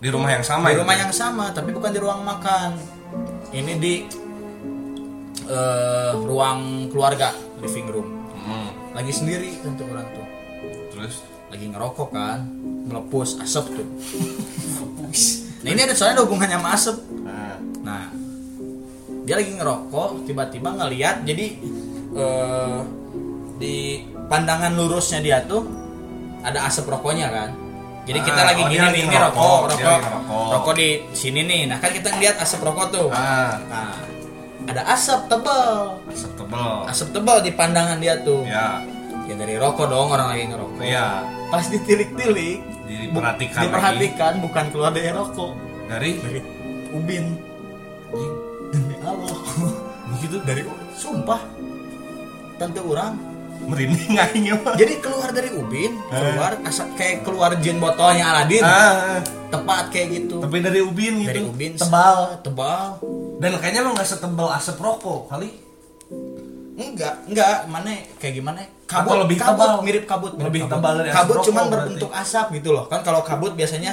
Di 0.00 0.08
rumah 0.12 0.36
yang 0.36 0.44
sama 0.44 0.68
di 0.68 0.76
rumah 0.76 0.96
yang 1.00 1.12
sama 1.12 1.48
tapi 1.52 1.72
bukan 1.72 1.92
di 1.92 2.00
ruang 2.00 2.20
makan. 2.24 2.76
Ini 3.52 3.72
di 3.80 3.94
eh, 5.48 6.12
ruang 6.12 6.88
keluarga 6.92 7.32
living 7.60 7.88
room. 7.88 8.08
Hmm, 8.44 8.68
lagi 8.92 9.12
sendiri 9.12 9.60
tante 9.64 9.84
orang 9.88 10.08
tuh. 10.12 10.26
Terus? 10.92 11.14
Lagi 11.48 11.70
ngerokok 11.70 12.08
kan 12.12 12.44
melepus 12.84 13.40
asap 13.40 13.80
tuh 13.80 13.88
nah 15.64 15.68
ini 15.72 15.80
ada 15.80 15.94
soalnya 15.96 16.20
ada 16.20 16.22
hubungannya 16.28 16.58
sama 16.60 16.70
asap. 16.76 16.96
Nah, 17.24 17.56
nah 17.80 18.04
dia 19.24 19.34
lagi 19.40 19.52
ngerokok 19.56 20.28
tiba-tiba 20.28 20.68
ngeliat 20.76 21.24
jadi 21.24 21.46
eh, 22.12 22.78
di 23.56 24.04
pandangan 24.28 24.72
lurusnya 24.76 25.24
dia 25.24 25.40
tuh 25.48 25.64
ada 26.44 26.68
asap 26.68 26.92
rokoknya 26.92 27.28
kan. 27.32 27.50
Jadi 28.04 28.20
kita 28.20 28.36
Ah, 28.36 28.46
lagi 28.52 28.62
oh, 28.62 28.68
gini 28.68 28.84
nih 28.84 29.00
ini 29.08 29.16
rokok 29.16 29.60
rokok 29.72 29.98
ngerokok. 30.04 30.48
rokok 30.52 30.74
di 30.76 30.88
sini 31.16 31.40
nih. 31.48 31.62
Nah 31.72 31.80
kan 31.80 31.88
kita 31.88 32.12
ngeliat 32.12 32.36
asap 32.36 32.60
rokok 32.60 32.86
tuh. 32.92 33.08
Ah, 33.08 33.56
nah 33.64 33.96
ada 34.68 34.82
asap 34.92 35.24
tebal. 35.32 35.96
Asap 36.12 36.32
tebel. 36.36 36.72
asap 36.88 37.08
tebal 37.16 37.36
di 37.40 37.50
pandangan 37.56 37.96
dia 37.96 38.20
tuh. 38.20 38.44
Ya, 38.44 38.84
ya 39.24 39.34
dari 39.40 39.56
rokok 39.56 39.88
dong 39.88 40.12
orang 40.12 40.36
lagi 40.36 40.44
ngerokok. 40.52 40.84
Iya. 40.84 41.24
pas 41.48 41.70
ditilik-tilik 41.70 42.60
Diperhatikan 43.08 43.62
diperhatikan 43.66 44.32
bukan 44.42 44.64
keluar 44.70 44.90
dari 44.94 45.10
rokok. 45.10 45.52
Dari? 45.90 46.10
Dari 46.20 46.40
ubin. 46.94 47.24
Demi 48.70 48.96
Allah. 49.02 49.38
Gitu 50.22 50.36
dari 50.46 50.62
sumpah. 50.94 51.40
Tante 52.54 52.78
orang 52.78 53.34
merinding 53.64 54.20
Pak. 54.64 54.74
jadi 54.76 55.00
keluar 55.00 55.30
dari 55.32 55.48
ubin 55.56 55.96
keluar 56.12 56.58
asap 56.68 56.88
kayak 57.00 57.16
keluar 57.24 57.50
jin 57.64 57.80
botolnya 57.80 58.34
Aladin. 58.34 58.62
Ah, 58.62 59.22
tepat 59.48 59.88
kayak 59.88 60.08
gitu. 60.20 60.42
Tapi 60.42 60.56
dari 60.60 60.80
ubin 60.84 61.24
gitu. 61.24 61.28
dari 61.32 61.40
ubin 61.42 61.72
tebal. 61.78 62.38
tebal. 62.44 63.00
Dan 63.40 63.56
kayaknya 63.58 63.82
lo 63.82 63.96
nggak 63.96 64.08
setebal 64.08 64.48
asap 64.52 64.78
rokok 64.80 65.32
kali. 65.32 65.63
Enggak 66.76 67.14
enggak 67.24 67.54
mana 67.66 67.90
kayak 68.16 68.34
gimana 68.34 68.60
Atau 68.84 69.16
lebih 69.16 69.36
kabut, 69.36 69.64
tebal. 69.64 69.80
mirip 69.80 70.04
kabut 70.04 70.32
mirip 70.34 70.46
Lebih 70.48 70.60
kabut. 70.62 70.72
tebal 70.74 70.92
dari 70.96 71.08
kabut 71.10 71.36
cuman 71.40 71.62
berarti. 71.62 71.72
berbentuk 71.88 72.10
asap 72.12 72.46
gitu 72.52 72.68
loh 72.70 72.84
kan 72.84 73.00
kalau 73.00 73.20
kabut 73.20 73.52
biasanya 73.52 73.92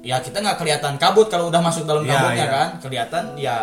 ya 0.00 0.16
kita 0.18 0.36
nggak 0.38 0.56
kelihatan 0.56 0.94
kabut 0.96 1.26
kalau 1.26 1.46
udah 1.46 1.60
masuk 1.60 1.84
dalam 1.84 2.02
Ya, 2.02 2.12
kabutnya 2.14 2.38
ya. 2.38 2.50
kan 2.50 2.68
kelihatan 2.80 3.24
ya 3.36 3.56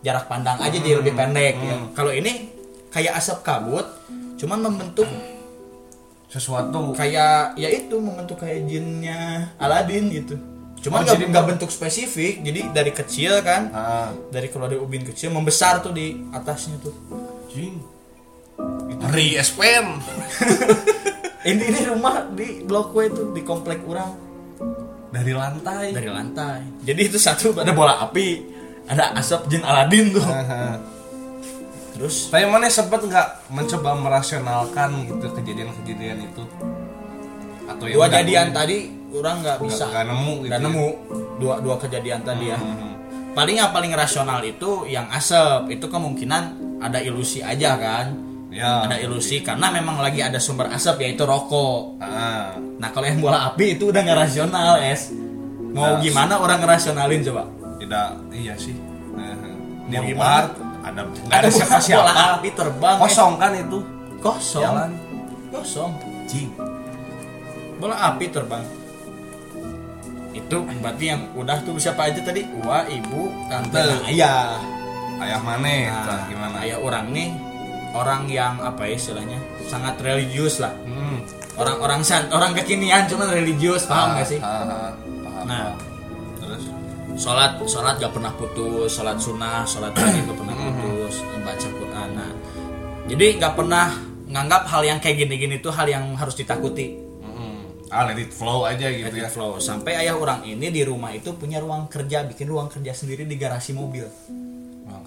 jarak 0.00 0.26
pandang 0.26 0.58
aja 0.58 0.74
dia 0.74 0.94
lebih 0.94 1.12
pendek 1.12 1.54
ya. 1.54 1.74
hmm. 1.74 1.86
kalau 1.92 2.10
ini 2.10 2.50
kayak 2.88 3.16
asap 3.16 3.40
kabut 3.40 3.86
cuman 4.36 4.58
membentuk 4.60 5.06
Sesuatu. 6.26 6.90
kayak 6.92 7.54
ya 7.54 7.68
itu 7.68 7.92
membentuk 7.94 8.36
kayak 8.36 8.64
jinnya 8.64 9.52
Aladin 9.56 10.10
gitu 10.10 10.36
Oh, 10.74 10.90
cuman 10.90 11.00
nggak 11.00 11.14
jadi 11.14 11.24
nggak 11.30 11.46
bentuk 11.46 11.70
spesifik 11.70 12.42
jadi 12.42 12.60
dari 12.74 12.90
kecil 12.90 13.38
kan 13.40 13.70
Ah, 13.70 14.10
dari 14.28 14.50
keluar 14.50 14.66
dari 14.66 14.76
ubin 14.76 15.04
kecil 15.04 15.30
membesar 15.30 15.78
tuh 15.78 15.94
di 15.94 16.26
atasnya 16.28 16.74
tuh 16.76 16.90
jing. 17.48 17.78
Ngeri 19.02 19.36
SPM. 19.42 19.86
ini 21.50 21.62
ini 21.74 21.80
rumah 21.90 22.22
di 22.30 22.62
blok 22.62 22.94
W 22.94 22.98
itu 23.10 23.22
di 23.34 23.42
komplek 23.42 23.82
orang. 23.84 24.14
Dari 25.12 25.32
lantai. 25.36 25.92
dari 25.92 26.08
lantai. 26.08 26.58
Jadi 26.80 27.00
itu 27.04 27.18
satu 27.20 27.52
ada 27.52 27.76
bola 27.76 28.00
api 28.00 28.40
ada 28.88 29.12
asap 29.18 29.52
jin 29.52 29.62
Aladin 29.62 30.16
tuh. 30.16 30.24
Terus? 31.92 32.32
Tapi 32.32 32.48
mana 32.48 32.72
sempat 32.72 33.04
nggak 33.04 33.52
mencoba 33.52 33.92
merasionalkan 34.00 35.04
gitu 35.06 35.26
kejadian-kejadian 35.36 36.24
itu? 36.24 36.42
Atau 37.68 37.84
ya 37.86 37.94
dua 38.00 38.06
kejadian 38.08 38.48
tadi 38.56 38.88
orang 39.12 39.44
nggak 39.44 39.58
bisa. 39.68 39.84
nggak 39.92 40.06
nemu 40.08 40.34
gitu 40.40 40.48
nggak 40.48 40.60
ya? 40.60 40.66
nemu. 40.66 40.88
Dua 41.36 41.54
dua 41.60 41.76
kejadian 41.76 42.20
tadi 42.24 42.46
ya. 42.48 42.58
Hmm. 42.58 42.90
paling 43.32 43.56
yang 43.64 43.72
paling 43.72 43.92
rasional 43.92 44.40
itu 44.40 44.88
yang 44.88 45.04
asap. 45.12 45.68
Itu 45.68 45.92
kemungkinan 45.92 46.42
ada 46.80 46.98
ilusi 47.04 47.44
aja 47.44 47.76
kan 47.76 48.31
Ya. 48.52 48.84
ada 48.84 49.00
ilusi 49.00 49.40
karena 49.40 49.72
memang 49.72 49.96
lagi 49.96 50.20
ada 50.20 50.36
sumber 50.36 50.68
asap 50.68 51.00
yaitu 51.00 51.24
rokok 51.24 51.96
Ah, 51.98 52.52
nah 52.76 52.92
kalau 52.92 53.08
yang 53.08 53.16
bola 53.16 53.48
api 53.48 53.74
itu 53.74 53.88
udah 53.88 53.98
nggak 53.98 54.18
rasional 54.18 54.76
es 54.78 55.08
mau 55.72 55.96
Nah, 55.96 55.98
gimana 55.98 56.36
orang 56.36 56.60
ngerasionalin 56.60 57.24
coba 57.24 57.48
tidak 57.80 58.12
iya 58.30 58.52
sih. 58.54 58.76
Nah, 59.10 59.32
di 59.82 59.96
Mau 59.96 60.04
gimana? 60.04 60.52
ada 60.84 61.00
nggak 61.00 61.32
ada 61.32 61.32
ada 61.32 61.48
bola 61.48 61.56
siapa-siapa. 61.56 62.12
api 62.36 62.48
terbang. 62.52 62.96
Kosong 63.00 63.32
kan 63.36 63.52
itu. 63.56 63.78
kosong 64.20 64.62
Jalan. 64.62 64.90
kosong 65.48 65.90
Jing. 66.24 66.52
bola 67.74 67.96
api 68.06 68.26
terbang 68.28 68.62
itu 70.32 70.56
berarti 70.80 71.04
yang 71.06 71.20
udah 71.34 71.56
tuh 71.60 71.76
siapa 71.76 72.08
aja 72.08 72.20
tadi 72.20 72.44
Wa, 72.58 72.84
ibu, 72.86 73.28
tante, 73.48 73.76
Tante. 73.76 74.08
ayah. 74.08 74.56
Ayah 75.18 75.40
mana? 75.40 75.72
Nah, 76.02 76.20
gimana? 76.26 76.56
Ayah 76.60 76.78
orang 76.78 77.08
nih 77.10 77.30
orang 77.92 78.26
yang 78.26 78.56
apa 78.58 78.84
ya 78.84 78.96
istilahnya 78.96 79.38
sangat 79.64 79.96
religius 79.98 80.58
lah. 80.58 80.72
Hmm. 80.82 81.20
Orang-orang 81.52 82.00
san, 82.00 82.32
orang 82.32 82.52
kekinian 82.52 83.04
cuman 83.06 83.28
religius 83.28 83.84
paham 83.84 84.16
Ah, 84.16 84.16
gak 84.18 84.26
sih? 84.26 84.40
ah, 84.40 84.48
ah, 84.64 84.90
paham, 85.20 85.44
Nah. 85.44 85.60
paham. 85.68 85.76
Terus 86.38 86.62
Sholat, 87.12 87.60
sholat 87.62 88.00
gak 88.00 88.08
pernah 88.10 88.32
putus, 88.32 88.88
sholat 88.90 89.20
sunnah, 89.20 89.60
sholat 89.62 89.92
wajib 89.92 90.24
gak 90.24 90.32
Hmm. 90.32 90.40
pernah 90.40 90.56
putus, 90.56 91.14
baca 91.38 91.68
Quran. 91.70 92.08
Nah, 92.16 92.30
jadi 93.04 93.26
gak 93.36 93.52
pernah 93.52 93.86
nganggap 94.24 94.62
hal 94.64 94.82
yang 94.82 94.96
kayak 94.96 95.20
gini-gini 95.20 95.60
tuh 95.60 95.68
hal 95.70 95.84
yang 95.86 96.16
harus 96.16 96.32
ditakuti. 96.32 96.96
hmm. 97.20 97.92
ah 97.92 98.08
let 98.08 98.16
it 98.16 98.32
flow 98.32 98.64
aja 98.64 98.88
gitu 98.88 99.04
Let 99.04 99.12
ya. 99.14 99.28
it 99.28 99.30
flow. 99.30 99.60
Sampai 99.60 99.92
ayah 99.94 100.16
orang 100.16 100.40
ini 100.42 100.72
di 100.72 100.80
rumah 100.82 101.12
itu 101.12 101.36
punya 101.36 101.60
ruang 101.60 101.84
kerja, 101.86 102.24
bikin 102.24 102.48
ruang 102.48 102.66
kerja 102.66 102.90
sendiri 102.90 103.22
di 103.22 103.36
garasi 103.36 103.72
mobil. 103.72 104.08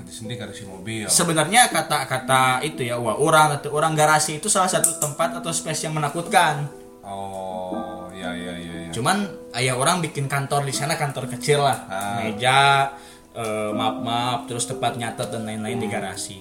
Sendiri 0.05 0.37
garasi 0.37 0.63
mobil. 0.69 1.09
Sebenarnya 1.09 1.67
kata-kata 1.67 2.61
itu 2.61 2.85
ya, 2.85 2.95
wah 3.01 3.17
orang 3.17 3.57
atau 3.59 3.73
orang 3.73 3.97
garasi 3.97 4.37
itu 4.37 4.47
salah 4.47 4.69
satu 4.69 5.01
tempat 5.01 5.41
atau 5.41 5.49
space 5.49 5.89
yang 5.89 5.97
menakutkan. 5.97 6.69
Oh, 7.01 8.07
ya 8.13 8.31
ya 8.33 8.53
ya 8.55 8.75
ya. 8.87 8.91
Cuman 8.93 9.25
ayah 9.57 9.75
orang 9.75 9.99
bikin 10.05 10.29
kantor 10.29 10.65
di 10.65 10.73
sana 10.73 10.95
kantor 10.95 11.29
kecil 11.35 11.61
lah, 11.65 11.85
Ah. 11.89 12.21
meja, 12.21 12.93
eh, 13.35 13.71
map-map, 13.73 14.47
terus 14.47 14.65
tempat 14.65 14.95
nyatet 14.95 15.29
dan 15.29 15.43
lain-lain 15.45 15.77
di 15.81 15.87
garasi. 15.89 16.37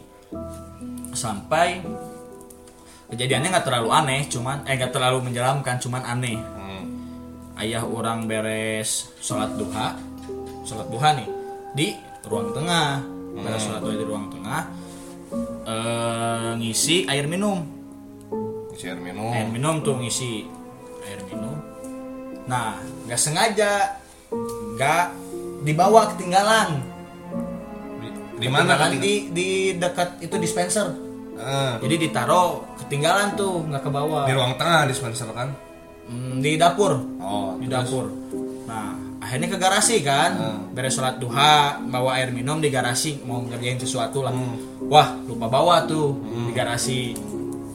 Sampai 1.17 1.83
kejadiannya 3.11 3.49
nggak 3.49 3.67
terlalu 3.67 3.89
aneh, 3.91 4.21
cuman 4.29 4.65
eh 4.69 4.75
nggak 4.77 4.93
terlalu 4.93 5.19
menyeramkan, 5.31 5.77
cuman 5.81 6.03
aneh. 6.05 6.39
Hmm. 6.39 6.85
Ayah 7.59 7.87
orang 7.87 8.27
beres 8.27 9.15
sholat 9.23 9.55
duha, 9.55 9.95
sholat 10.67 10.89
duha 10.91 11.11
nih 11.15 11.29
di 11.75 11.87
ruang 12.27 12.51
tengah, 12.51 13.05
sholat 13.37 13.81
duha 13.81 13.95
di 13.95 14.05
ruang 14.05 14.27
tengah, 14.29 14.63
eh, 15.65 16.51
ngisi 16.57 17.05
air 17.05 17.27
minum 17.27 17.59
Isi 18.71 18.87
air 18.87 18.99
minum. 18.99 19.31
air 19.31 19.47
minum 19.49 19.79
tuh 19.81 19.97
ngisi 19.97 20.47
air 21.05 21.21
minum 21.25 21.55
nah 22.45 22.77
nggak 23.07 23.17
sengaja 23.17 23.97
nggak 24.75 25.05
dibawa 25.63 26.11
ketinggalan 26.13 26.83
Di, 28.35 28.51
mana 28.51 28.75
kan? 28.75 28.91
di 28.93 29.31
di 29.31 29.49
dekat 29.75 30.21
itu 30.21 30.37
dispenser 30.37 30.91
Eh, 31.35 31.75
jadi 31.83 31.99
ditaruh 31.99 32.63
ketinggalan 32.79 33.35
tuh 33.35 33.63
nggak 33.65 33.83
ke 33.83 33.91
bawah 33.91 34.23
di 34.23 34.33
ruang 34.33 34.55
tengah 34.55 34.87
dispenser 34.87 35.27
kan? 35.31 35.51
Hmm, 36.07 36.39
di 36.39 36.55
dapur 36.55 36.95
Oh, 37.19 37.59
di 37.59 37.67
terus? 37.67 37.91
dapur 37.91 38.07
nah 38.65 38.95
akhirnya 39.25 39.49
ke 39.49 39.57
garasi 39.57 40.05
kan 40.05 40.37
Hmm. 40.37 40.59
beres 40.71 40.93
sholat 40.93 41.17
duha 41.17 41.81
bawa 41.83 42.21
air 42.21 42.29
minum 42.29 42.61
di 42.61 42.69
garasi 42.69 43.25
mau 43.25 43.41
ngerjain 43.41 43.81
sesuatu 43.81 44.21
lah. 44.21 44.31
Hmm. 44.31 44.85
wah 44.85 45.17
lupa 45.25 45.49
bawa 45.49 45.89
tuh 45.89 46.13
di 46.21 46.53
garasi. 46.53 47.17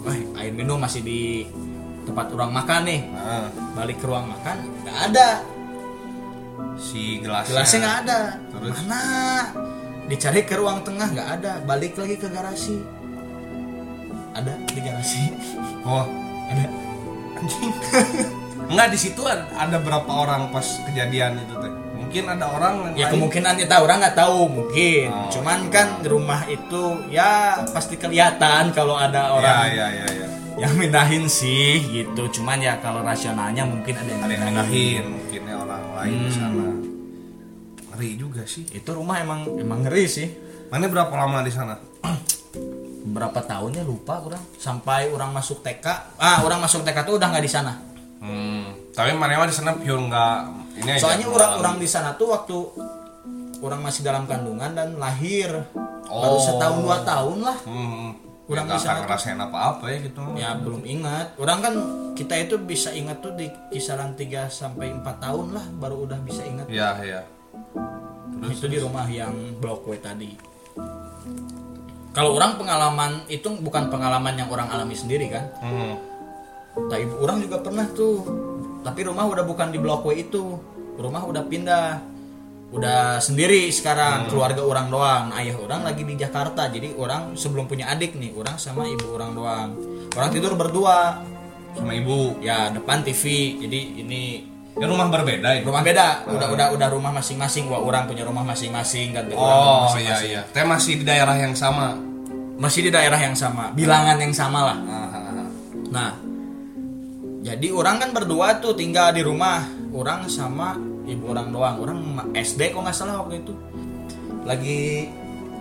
Wah 0.06 0.13
air 0.38 0.53
minum 0.53 0.77
masih 0.77 1.01
di 1.01 1.50
tempat 2.06 2.29
ruang 2.29 2.50
makan 2.50 2.82
nih. 2.86 3.01
Nah, 3.10 3.50
balik 3.74 3.98
ke 3.98 4.06
ruang 4.06 4.29
makan 4.29 4.58
nggak 4.86 4.98
ada. 5.10 5.29
Si 6.77 7.20
gelasnya. 7.20 7.51
gelasnya 7.51 7.77
nggak 7.82 7.98
ada. 8.06 8.20
Terus? 8.53 8.75
mana? 8.79 9.01
Dicari 10.08 10.41
ke 10.41 10.56
ruang 10.56 10.79
tengah 10.82 11.08
nggak 11.12 11.29
ada. 11.38 11.53
Balik 11.65 11.98
lagi 11.98 12.15
ke 12.15 12.29
garasi. 12.29 12.77
Ada 14.34 14.53
di 14.70 14.79
garasi. 14.79 15.24
Oh, 15.84 16.06
ada. 16.53 16.65
Anjing. 17.36 17.74
Enggak 18.69 18.88
di 18.89 18.99
situ 18.99 19.21
ada, 19.23 19.49
ada 19.51 19.77
berapa 19.77 20.07
orang 20.07 20.49
pas 20.49 20.63
kejadian 20.83 21.39
itu 21.39 21.53
teh? 21.55 21.73
Mungkin 21.95 22.23
ada 22.27 22.45
orang 22.47 22.73
yang 22.79 22.93
ya 22.95 23.05
lain. 23.05 23.11
kemungkinannya 23.11 23.65
tahu 23.65 23.81
orang 23.83 23.97
nggak 23.99 24.17
tahu 24.17 24.39
mungkin 24.47 25.07
Oh. 25.09 25.29
cuman 25.29 25.59
kan 25.67 25.88
di 25.99 26.07
rumah 26.07 26.41
itu 26.47 26.83
ya 27.07 27.29
pasti 27.67 27.95
kelihatan 27.95 28.69
kalau 28.71 28.93
ada 28.93 29.29
orang 29.31 29.69
Ya, 29.69 29.85
ya, 29.85 29.88
ya, 29.95 30.07
ya. 30.15 30.27
yang 30.59 30.73
mindahin 30.75 31.25
sih 31.25 31.77
gitu 31.81 32.23
cuman 32.31 32.57
ya 32.59 32.77
kalau 32.77 33.01
rasionalnya 33.01 33.61
mungkin 33.63 33.93
ada 33.93 34.05
yang 34.07 34.21
Ada 34.21 34.25
yang 34.27 34.41
mindahin. 34.43 34.57
nengahin, 34.57 35.03
mungkin 35.11 35.41
ya 35.43 35.55
orang 35.59 35.83
lain 35.95 36.13
di 36.15 36.25
Hmm. 36.25 36.33
sana. 36.35 36.67
Ngeri 37.89 38.09
juga 38.15 38.41
sih. 38.43 38.63
itu 38.65 38.89
rumah 38.89 39.17
emang 39.19 39.39
emang 39.55 39.79
ngeri 39.83 40.05
sih 40.05 40.27
Mana 40.67 40.85
berapa 40.85 41.09
lama 41.11 41.41
di 41.41 41.51
sana? 41.51 41.77
berapa 43.01 43.39
tahunnya 43.39 43.81
lupa 43.81 44.17
orang 44.19 44.43
sampai 44.55 45.09
orang 45.09 45.29
masuk 45.31 45.61
TK 45.61 45.85
ah 46.15 46.41
orang 46.41 46.57
masuk 46.59 46.81
TK 46.81 46.97
tuh 47.03 47.15
udah 47.15 47.27
nggak 47.27 47.41
di 47.41 47.49
sana 47.49 47.73
hmm. 48.19 48.93
tapi 48.95 49.15
mana 49.15 49.47
di 49.47 49.55
sana 49.55 49.75
pure 49.75 50.03
nggak 50.07 50.38
ini 50.79 50.89
aja 50.95 51.01
soalnya 51.03 51.27
orang 51.27 51.51
orang 51.59 51.75
di 51.79 51.88
sana 51.88 52.15
tuh 52.15 52.27
waktu 52.31 52.55
orang 53.59 53.81
masih 53.83 54.01
dalam 54.03 54.23
kandungan 54.25 54.71
dan 54.71 54.95
lahir. 54.95 55.51
Baru 56.09 56.38
Oh. 56.39 56.41
setahun 56.41 56.79
dua 56.81 56.97
tahun 57.05 57.38
lah. 57.45 57.57
Hmm. 57.67 58.17
Kurang 58.49 58.65
ya, 58.65 58.73
nggak 58.73 58.81
bisa 58.81 58.91
ngerasain 59.05 59.38
apa-apa 59.38 59.85
ya 59.93 59.97
gitu. 60.01 60.21
Ya 60.33 60.49
belum 60.57 60.81
ingat. 60.81 61.38
Orang 61.38 61.61
kan 61.61 61.73
kita 62.17 62.33
itu 62.33 62.57
bisa 62.57 62.89
ingat 62.89 63.21
tuh 63.21 63.38
di 63.38 63.45
kisaran 63.69 64.17
3 64.17 64.49
sampai 64.49 64.89
4 64.89 65.05
tahun 65.21 65.53
lah 65.53 65.65
baru 65.77 66.09
udah 66.09 66.17
bisa 66.25 66.41
ingat. 66.41 66.65
Ya 66.65 66.97
ya. 67.05 67.21
Itu 68.41 68.65
di 68.65 68.81
rumah 68.81 69.05
yang 69.05 69.61
blok 69.61 69.85
W 69.85 70.01
tadi. 70.01 70.33
Kalau 72.09 72.33
orang 72.33 72.57
pengalaman 72.57 73.21
itu 73.29 73.53
bukan 73.61 73.93
pengalaman 73.93 74.33
yang 74.33 74.49
orang 74.49 74.65
alami 74.73 74.97
sendiri 74.97 75.29
kan? 75.29 75.45
Hmm. 75.61 75.93
Nah, 76.77 76.97
ibu 76.97 77.15
orang 77.25 77.41
juga 77.41 77.57
pernah 77.59 77.88
tuh. 77.89 78.21
Tapi 78.85 78.99
rumah 79.03 79.25
udah 79.25 79.43
bukan 79.43 79.73
di 79.73 79.79
blok 79.81 80.05
W 80.05 80.13
itu. 80.15 80.57
Rumah 80.95 81.23
udah 81.25 81.43
pindah. 81.47 81.88
Udah 82.69 83.17
sendiri 83.17 83.65
sekarang 83.73 84.29
keluarga 84.29 84.61
orang 84.61 84.88
doang. 84.93 85.23
Nah, 85.33 85.41
ayah 85.41 85.57
orang 85.57 85.81
lagi 85.81 86.05
di 86.05 86.13
Jakarta. 86.13 86.69
Jadi 86.69 86.93
orang 86.93 87.33
sebelum 87.33 87.65
punya 87.65 87.89
adik 87.89 88.13
nih, 88.13 88.29
orang 88.38 88.61
sama 88.61 88.85
ibu 88.85 89.17
orang 89.17 89.31
doang. 89.33 89.69
Orang 90.13 90.29
tidur 90.29 90.53
berdua. 90.53 91.25
sama 91.69 91.93
ibu 91.93 92.41
Ya, 92.41 92.69
depan 92.73 93.05
TV. 93.05 93.55
Jadi 93.61 94.01
ini 94.01 94.21
ya 94.73 94.85
rumah 94.89 95.05
berbeda 95.11 95.59
itu 95.59 95.69
rumah 95.69 95.85
beda. 95.85 96.25
Udah 96.29 96.47
udah 96.49 96.67
udah 96.73 96.88
rumah 96.89 97.11
masing-masing. 97.13 97.69
Wah, 97.69 97.77
orang 97.77 98.09
punya 98.09 98.25
rumah 98.25 98.41
masing-masing 98.41 99.13
kan. 99.13 99.29
Oh 99.33 99.85
masing-masing. 99.85 100.33
iya 100.33 100.41
iya 100.45 100.53
teh 100.53 100.65
masih 100.65 100.97
di 101.01 101.05
daerah 101.05 101.35
yang 101.38 101.53
sama 101.53 101.93
Masih 102.59 102.83
di 102.83 102.91
daerah 102.91 103.15
yang 103.15 103.39
sama, 103.39 103.71
bilangan 103.71 104.19
yang 104.19 104.35
sama 104.35 104.59
lah. 104.67 104.77
Ah, 104.83 105.07
ah, 105.15 105.31
ah. 105.31 105.47
Nah, 105.95 106.09
jadi 107.39 107.67
orang 107.72 108.03
kan 108.03 108.10
berdua 108.12 108.60
tuh 108.60 108.75
tinggal 108.75 109.15
di 109.15 109.24
rumah. 109.24 109.63
Orang 109.96 110.27
sama 110.27 110.75
ibu 111.08 111.31
orang 111.31 111.50
doang. 111.50 111.75
Orang 111.79 111.98
SD 112.36 112.75
kok 112.75 112.84
nggak 112.84 112.96
salah 112.96 113.24
waktu 113.24 113.41
itu. 113.41 113.53
Lagi 114.43 115.08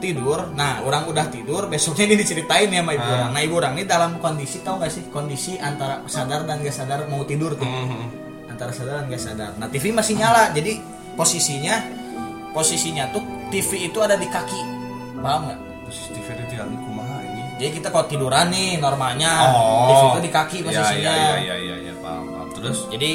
tidur. 0.02 0.50
Nah, 0.58 0.82
orang 0.82 1.06
udah 1.06 1.30
tidur. 1.30 1.70
Besoknya 1.70 2.10
ini 2.10 2.16
diceritain 2.18 2.70
ya 2.70 2.82
sama 2.82 2.92
ibu 2.98 3.06
Ah. 3.06 3.14
orang. 3.14 3.30
Nah, 3.34 3.40
ibu 3.42 3.54
orang 3.58 3.72
ini 3.78 3.84
dalam 3.86 4.18
kondisi 4.18 4.62
tahu 4.66 4.82
nggak 4.82 4.92
sih? 4.92 5.04
Kondisi 5.10 5.52
antara 5.58 6.02
sadar 6.10 6.42
dan 6.44 6.62
gak 6.62 6.74
sadar 6.74 7.06
mau 7.06 7.22
tidur 7.22 7.54
tuh. 7.54 7.66
Hmm. 7.66 8.10
Antara 8.50 8.74
sadar 8.74 9.02
dan 9.02 9.06
gak 9.10 9.22
sadar. 9.22 9.50
Nah, 9.58 9.70
TV 9.70 9.94
masih 9.94 10.18
nyala. 10.18 10.50
Jadi 10.50 10.82
posisinya 11.14 11.78
posisinya 12.50 13.10
tuh 13.14 13.22
TV 13.54 13.86
itu 13.86 13.98
ada 14.02 14.18
di 14.18 14.26
kaki. 14.26 14.60
Paham 15.22 15.50
nggak? 15.50 15.60
terus 15.88 16.12
TV 16.12 16.26
itu 16.36 16.47
Jadi 17.58 17.70
kita 17.74 17.88
kalau 17.88 18.06
tiduran 18.06 18.48
nih 18.48 18.78
normalnya 18.78 19.30
Oh. 19.44 19.90
TV 19.90 20.02
itu 20.08 20.20
di 20.22 20.30
kaki 20.30 20.56
posisinya. 20.62 21.10
ya 21.10 21.36
ya 21.36 21.36
ya 21.36 21.56
ya, 21.58 21.76
ya 21.82 21.94
paham, 21.98 22.24
paham. 22.24 22.46
terus 22.54 22.78
jadi 22.88 23.10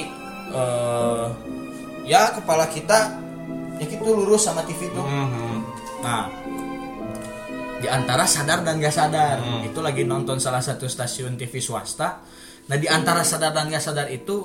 eh 0.51 1.25
ya 2.03 2.21
kepala 2.33 2.67
kita 2.67 2.99
ya 3.73 3.85
gitu 3.85 4.03
lurus 4.05 4.43
sama 4.43 4.61
TV 4.61 4.85
itu 4.85 4.99
hmm. 4.99 5.57
nah 5.99 6.27
di 7.75 7.87
antara 7.87 8.23
sadar 8.25 8.61
dan 8.61 8.77
gak 8.77 8.91
sadar 8.91 9.37
Hmm. 9.39 9.63
itu 9.63 9.79
lagi 9.79 10.03
nonton 10.03 10.37
salah 10.37 10.59
satu 10.59 10.85
stasiun 10.85 11.35
TV 11.35 11.59
swasta 11.59 12.23
nah 12.63 12.75
di 12.75 12.87
antara 12.87 13.23
sadar 13.23 13.51
dan 13.51 13.67
gak 13.67 13.79
sadar 13.81 14.07
itu 14.07 14.35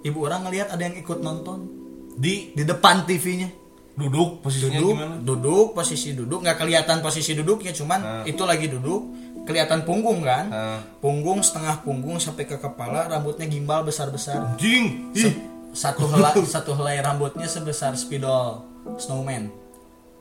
ibu 0.00 0.18
orang 0.20 0.46
ngelihat 0.46 0.70
ada 0.70 0.82
yang 0.82 0.96
ikut 0.96 1.18
nonton 1.18 1.66
di 2.12 2.50
di 2.52 2.62
depan 2.62 3.02
TV-nya 3.04 3.50
duduk 3.94 4.38
posisinya 4.40 4.78
duduk 4.78 4.94
gimana 4.94 5.14
duduk 5.20 5.66
posisi 5.72 6.08
duduk 6.12 6.38
nggak 6.40 6.54
kelihatan 6.56 6.98
posisi 6.98 7.34
duduknya 7.34 7.70
cuman 7.72 8.00
Hmm. 8.00 8.24
itu 8.24 8.42
lagi 8.42 8.66
duduk 8.68 9.02
kelihatan 9.48 9.80
punggung 9.82 10.20
kan? 10.20 10.46
Ah. 10.48 10.78
punggung 11.00 11.40
setengah 11.40 11.80
punggung 11.80 12.20
sampai 12.20 12.44
ke 12.44 12.54
kepala 12.54 13.08
rambutnya 13.08 13.48
gimbal 13.48 13.80
besar 13.80 14.12
besar 14.12 14.44
anjing 14.44 15.08
ih! 15.10 15.24
Se- 15.24 15.40
satu 15.72 16.04
helai 16.06 16.36
satu 16.54 16.72
helai 16.74 17.00
rambutnya 17.00 17.44
sebesar 17.44 17.96
spidol 17.96 18.60
snowman. 18.96 19.48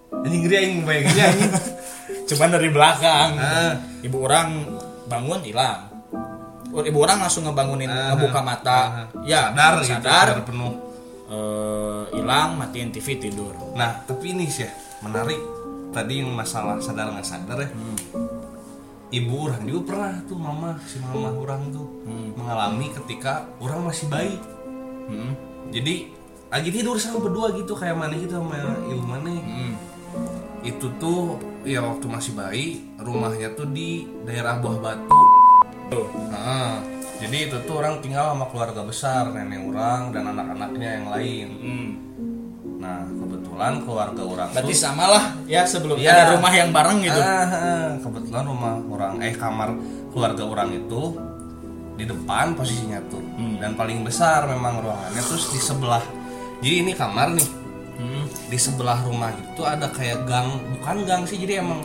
Anjing 0.07 0.41
ngeri 0.41 0.55
aing 0.55 0.75
bayanginnya 0.81 1.27
cuman 2.31 2.49
dari 2.49 2.69
belakang. 2.69 3.29
Ah. 3.35 3.75
ibu 3.99 4.23
orang 4.23 4.63
bangun 5.05 5.43
hilang. 5.43 5.91
Oh, 6.67 6.83
ibu 6.83 6.99
orang 6.99 7.19
langsung 7.19 7.43
ngebangunin 7.43 7.87
Ah. 7.87 8.11
ngebuka 8.11 8.39
mata. 8.39 8.79
Ah. 8.79 9.05
ya 9.21 9.51
sadar 9.51 9.73
gitu 9.77 9.87
sadar. 9.93 10.25
sadar 10.31 10.43
penuh. 10.43 10.73
Eh, 11.27 12.03
hilang 12.15 12.55
matiin 12.55 12.87
TV 12.87 13.19
tidur. 13.19 13.51
Nah 13.75 13.99
tapi 14.03 14.31
ini 14.31 14.47
sih 14.47 14.63
ya 14.63 14.71
menarik. 15.03 15.39
Tadi 15.87 16.19
yang 16.19 16.31
masalah 16.31 16.79
sadar 16.79 17.09
nggak 17.09 17.23
sadar 17.23 17.57
ya 17.59 17.69
ibu 19.09 19.33
orang 19.41 19.63
juga 19.63 19.81
pernah 19.87 20.13
tuh 20.23 20.35
mama 20.35 20.69
si 20.83 20.99
mama 20.99 21.31
orang 21.31 21.71
tuh 21.71 21.87
mengalami 22.33 22.91
ketika 22.93 23.33
orang 23.57 23.85
masih 23.85 24.07
bayi 24.07 24.35
Hmm. 25.07 25.31
jadi 25.69 26.11
lagi 26.47 26.69
tidur 26.69 26.95
sama 26.95 27.19
berdua 27.21 27.51
gitu 27.53 27.71
kayak 27.71 27.95
mana 27.95 28.11
gitu 28.13 28.35
sama 28.35 28.55
ibu 28.85 28.99
mana 29.01 29.31
Hmm. 29.31 29.73
itu 30.61 30.87
tuh 30.97 31.35
ya 31.63 31.79
waktu 31.79 32.03
masih 32.05 32.33
bayi 32.33 32.67
rumahnya 32.97 33.51
tuh 33.53 33.67
di 33.67 34.03
daerah 34.21 34.57
buah 34.57 34.77
batu 34.77 35.21
Tuh. 35.87 36.03
Nah, 36.27 36.83
jadi 37.15 37.47
itu 37.47 37.63
tuh 37.63 37.79
orang 37.79 38.03
tinggal 38.03 38.35
sama 38.35 38.51
keluarga 38.51 38.83
besar 38.83 39.31
nenek 39.31 39.63
orang 39.65 40.11
dan 40.11 40.27
anak-anaknya 40.27 40.89
yang 40.93 41.07
lain 41.07 41.47
Hmm. 41.55 41.89
Nah 42.88 43.04
kebetulan 43.04 43.73
keluarga 43.84 44.21
orang 44.23 44.47
berarti 44.50 44.71
tuh 44.71 44.80
sama 44.80 45.06
lah 45.10 45.23
ya 45.43 45.67
sebelum 45.67 46.00
Iya. 46.00 46.12
ada 46.13 46.23
rumah 46.34 46.54
yang 46.54 46.69
bareng 46.71 47.04
gitu. 47.04 47.19
Ah, 47.19 47.43
ah, 47.43 47.88
kebetulan 48.00 48.43
rumah 48.47 48.73
orang 48.88 49.13
eh 49.19 49.36
kamar 49.36 49.69
keluarga 50.08 50.43
orang 50.45 50.69
itu 50.71 51.02
di 51.93 52.06
depan 52.06 52.56
posisinya 52.56 53.04
tuh. 53.06 53.19
Hmm. 53.36 53.60
dan 53.60 53.73
paling 53.73 54.02
besar 54.02 54.47
memang 54.47 54.80
ruangannya 54.80 55.19
terus 55.19 55.52
di 55.52 55.60
sebelah. 55.60 56.00
Jadi 56.58 56.76
ini 56.80 56.91
kamar 56.93 57.36
nih. 57.36 57.50
Hmm. 57.97 58.23
di 58.47 58.56
sebelah 58.56 59.02
rumah 59.02 59.34
itu 59.34 59.65
ada 59.65 59.89
kayak 59.89 60.23
gang 60.23 60.45
bukan 60.71 60.97
gang 61.04 61.21
sih 61.26 61.34
jadi 61.36 61.60
emang 61.60 61.82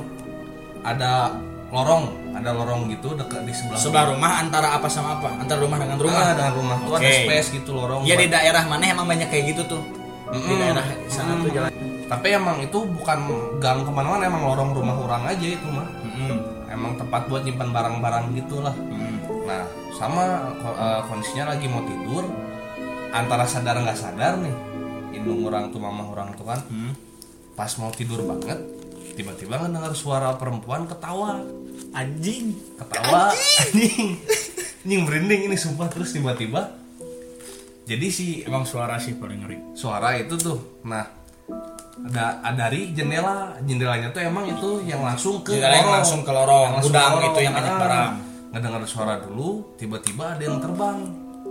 ada 0.83 1.33
lorong 1.69 2.05
ada 2.33 2.53
lorong 2.53 2.85
gitu 2.87 3.17
dekat 3.17 3.41
di 3.43 3.51
sebelah 3.51 3.81
sebelah 3.81 4.05
rumah. 4.13 4.33
antara 4.39 4.77
apa 4.77 4.87
sama 4.87 5.17
apa? 5.17 5.33
Antara 5.35 5.59
rumah 5.59 5.81
dengan 5.81 5.97
rumah 5.97 6.21
rumah? 6.21 6.37
dengan 6.37 6.53
rumah. 6.53 6.77
Tuh 6.79 6.95
ada 6.95 7.03
Oke. 7.03 7.17
space 7.25 7.49
gitu 7.51 7.71
lorong 7.73 8.05
ya 8.05 8.13
di 8.13 8.29
buat- 8.29 8.35
daerah 8.35 8.63
mana 8.63 8.85
emang 8.87 9.09
banyak 9.09 9.25
kayak 9.27 9.45
gitu 9.51 9.63
tuh 9.67 9.83
di 10.33 10.39
Mm-mm. 10.41 10.59
daerah 10.59 10.87
sana 11.07 11.33
tuh 11.39 11.51
jalan. 11.53 11.71
Tapi 12.09 12.27
emang 12.29 12.57
itu 12.61 12.79
bukan 12.85 13.19
gang 13.57 13.85
ke 13.85 13.91
mana-mana 13.91 14.29
emang 14.29 14.43
lorong 14.45 14.71
rumah 14.73 14.97
orang 14.97 15.23
aja 15.29 15.47
itu 15.47 15.69
mah. 15.69 15.89
Hmm. 16.03 16.41
emang 16.69 16.97
tempat 16.97 17.29
buat 17.29 17.45
nyimpan 17.45 17.69
barang-barang 17.69 18.25
gitulah. 18.33 18.73
Hmm. 18.73 19.21
Nah, 19.45 19.61
sama 19.93 20.25
eh, 20.57 21.01
kondisinya 21.05 21.53
lagi 21.53 21.69
mau 21.69 21.85
tidur, 21.85 22.25
antara 23.13 23.45
sadar 23.45 23.77
nggak 23.77 23.97
sadar 23.97 24.41
nih, 24.41 24.57
indung 25.13 25.45
orang 25.45 25.69
tuh 25.69 25.77
mama 25.77 26.09
orang 26.09 26.33
tuh 26.33 26.49
kan, 26.49 26.65
Hmm. 26.65 26.97
pas 27.53 27.69
mau 27.77 27.93
tidur 27.93 28.25
banget, 28.25 28.57
tiba-tiba 29.13 29.61
ngedengar 29.61 29.93
suara 29.93 30.33
perempuan 30.37 30.89
ketawa, 30.89 31.45
anjing. 31.93 32.57
Ketawa, 32.81 33.37
anjing, 33.37 34.17
anjing 34.81 35.01
merinding 35.05 35.53
ini 35.53 35.57
sumpah. 35.57 35.93
Terus 35.93 36.17
tiba-tiba, 36.17 36.73
jadi 37.85 38.07
si 38.09 38.27
emang 38.43 38.63
suara 38.63 38.97
sih 38.97 39.15
paling 39.15 39.41
ngeri 39.41 39.59
suara 39.73 40.15
itu 40.15 40.35
tuh, 40.35 40.59
nah 40.83 41.03
ada 42.03 42.41
ada 42.41 42.67
dari 42.67 42.91
jendela, 42.91 43.59
jendelanya 43.61 44.09
tuh 44.09 44.23
emang 44.23 44.45
itu 44.45 44.83
yang 44.83 45.01
langsung 45.01 45.41
ke 45.41 45.53
Jendela 45.53 45.71
yang 45.71 45.83
lorong. 45.83 45.97
langsung 45.97 46.21
ke 46.21 46.31
lorong, 46.31 46.63
Yang 46.63 46.75
langsung 46.75 46.89
gudang 46.89 47.03
ke 47.03 47.13
lorong. 47.13 47.29
itu 47.29 47.41
yang 47.41 47.55
banyak 47.55 47.69
Ah. 47.69 47.79
barang. 47.79 48.13
Ngedengar 48.53 48.83
suara 48.85 49.15
dulu, 49.19 49.49
tiba-tiba 49.75 50.25
ada 50.31 50.43
yang 50.43 50.59
terbang, 50.59 50.99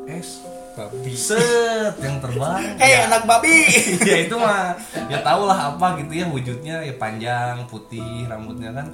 es. 0.05 0.29
babi 0.71 1.11
set 1.11 1.99
yang 1.99 2.15
terbang 2.17 2.63
hei 2.79 2.95
ya, 2.95 2.99
anak 3.03 3.27
babi 3.27 3.67
ya 4.07 4.23
itu 4.23 4.35
mah 4.39 4.71
ya 5.11 5.19
tau 5.19 5.43
lah 5.43 5.75
apa 5.75 5.99
gitu 5.99 6.15
ya 6.15 6.25
wujudnya 6.25 6.79
ya 6.79 6.95
panjang 6.95 7.67
putih 7.67 8.23
rambutnya 8.23 8.71
kan 8.71 8.87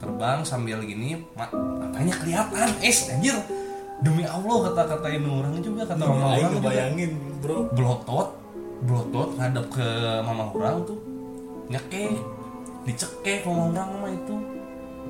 terbang 0.00 0.40
sambil 0.40 0.80
gini 0.80 1.20
ma- 1.36 1.52
matanya 1.52 2.16
kelihatan 2.16 2.72
es 2.80 3.12
anjir 3.12 3.36
demi 3.98 4.22
Allah 4.22 4.56
kata-kata 4.66 5.06
ini 5.10 5.26
orang 5.26 5.58
juga 5.58 5.82
kata 5.84 6.00
mama 6.00 6.32
orang 6.32 6.60
bayangin 6.60 7.10
bro. 7.38 7.66
Blotot 7.70 8.28
blotot 8.78 9.34
ngadep 9.34 9.66
ke 9.68 9.88
mama 10.22 10.50
orang 10.50 10.84
tuh. 10.84 10.98
Nyekek 11.66 12.14
dicekek 12.84 13.42
mama 13.44 13.68
orang 13.70 13.88
mah 13.98 14.10
itu. 14.10 14.34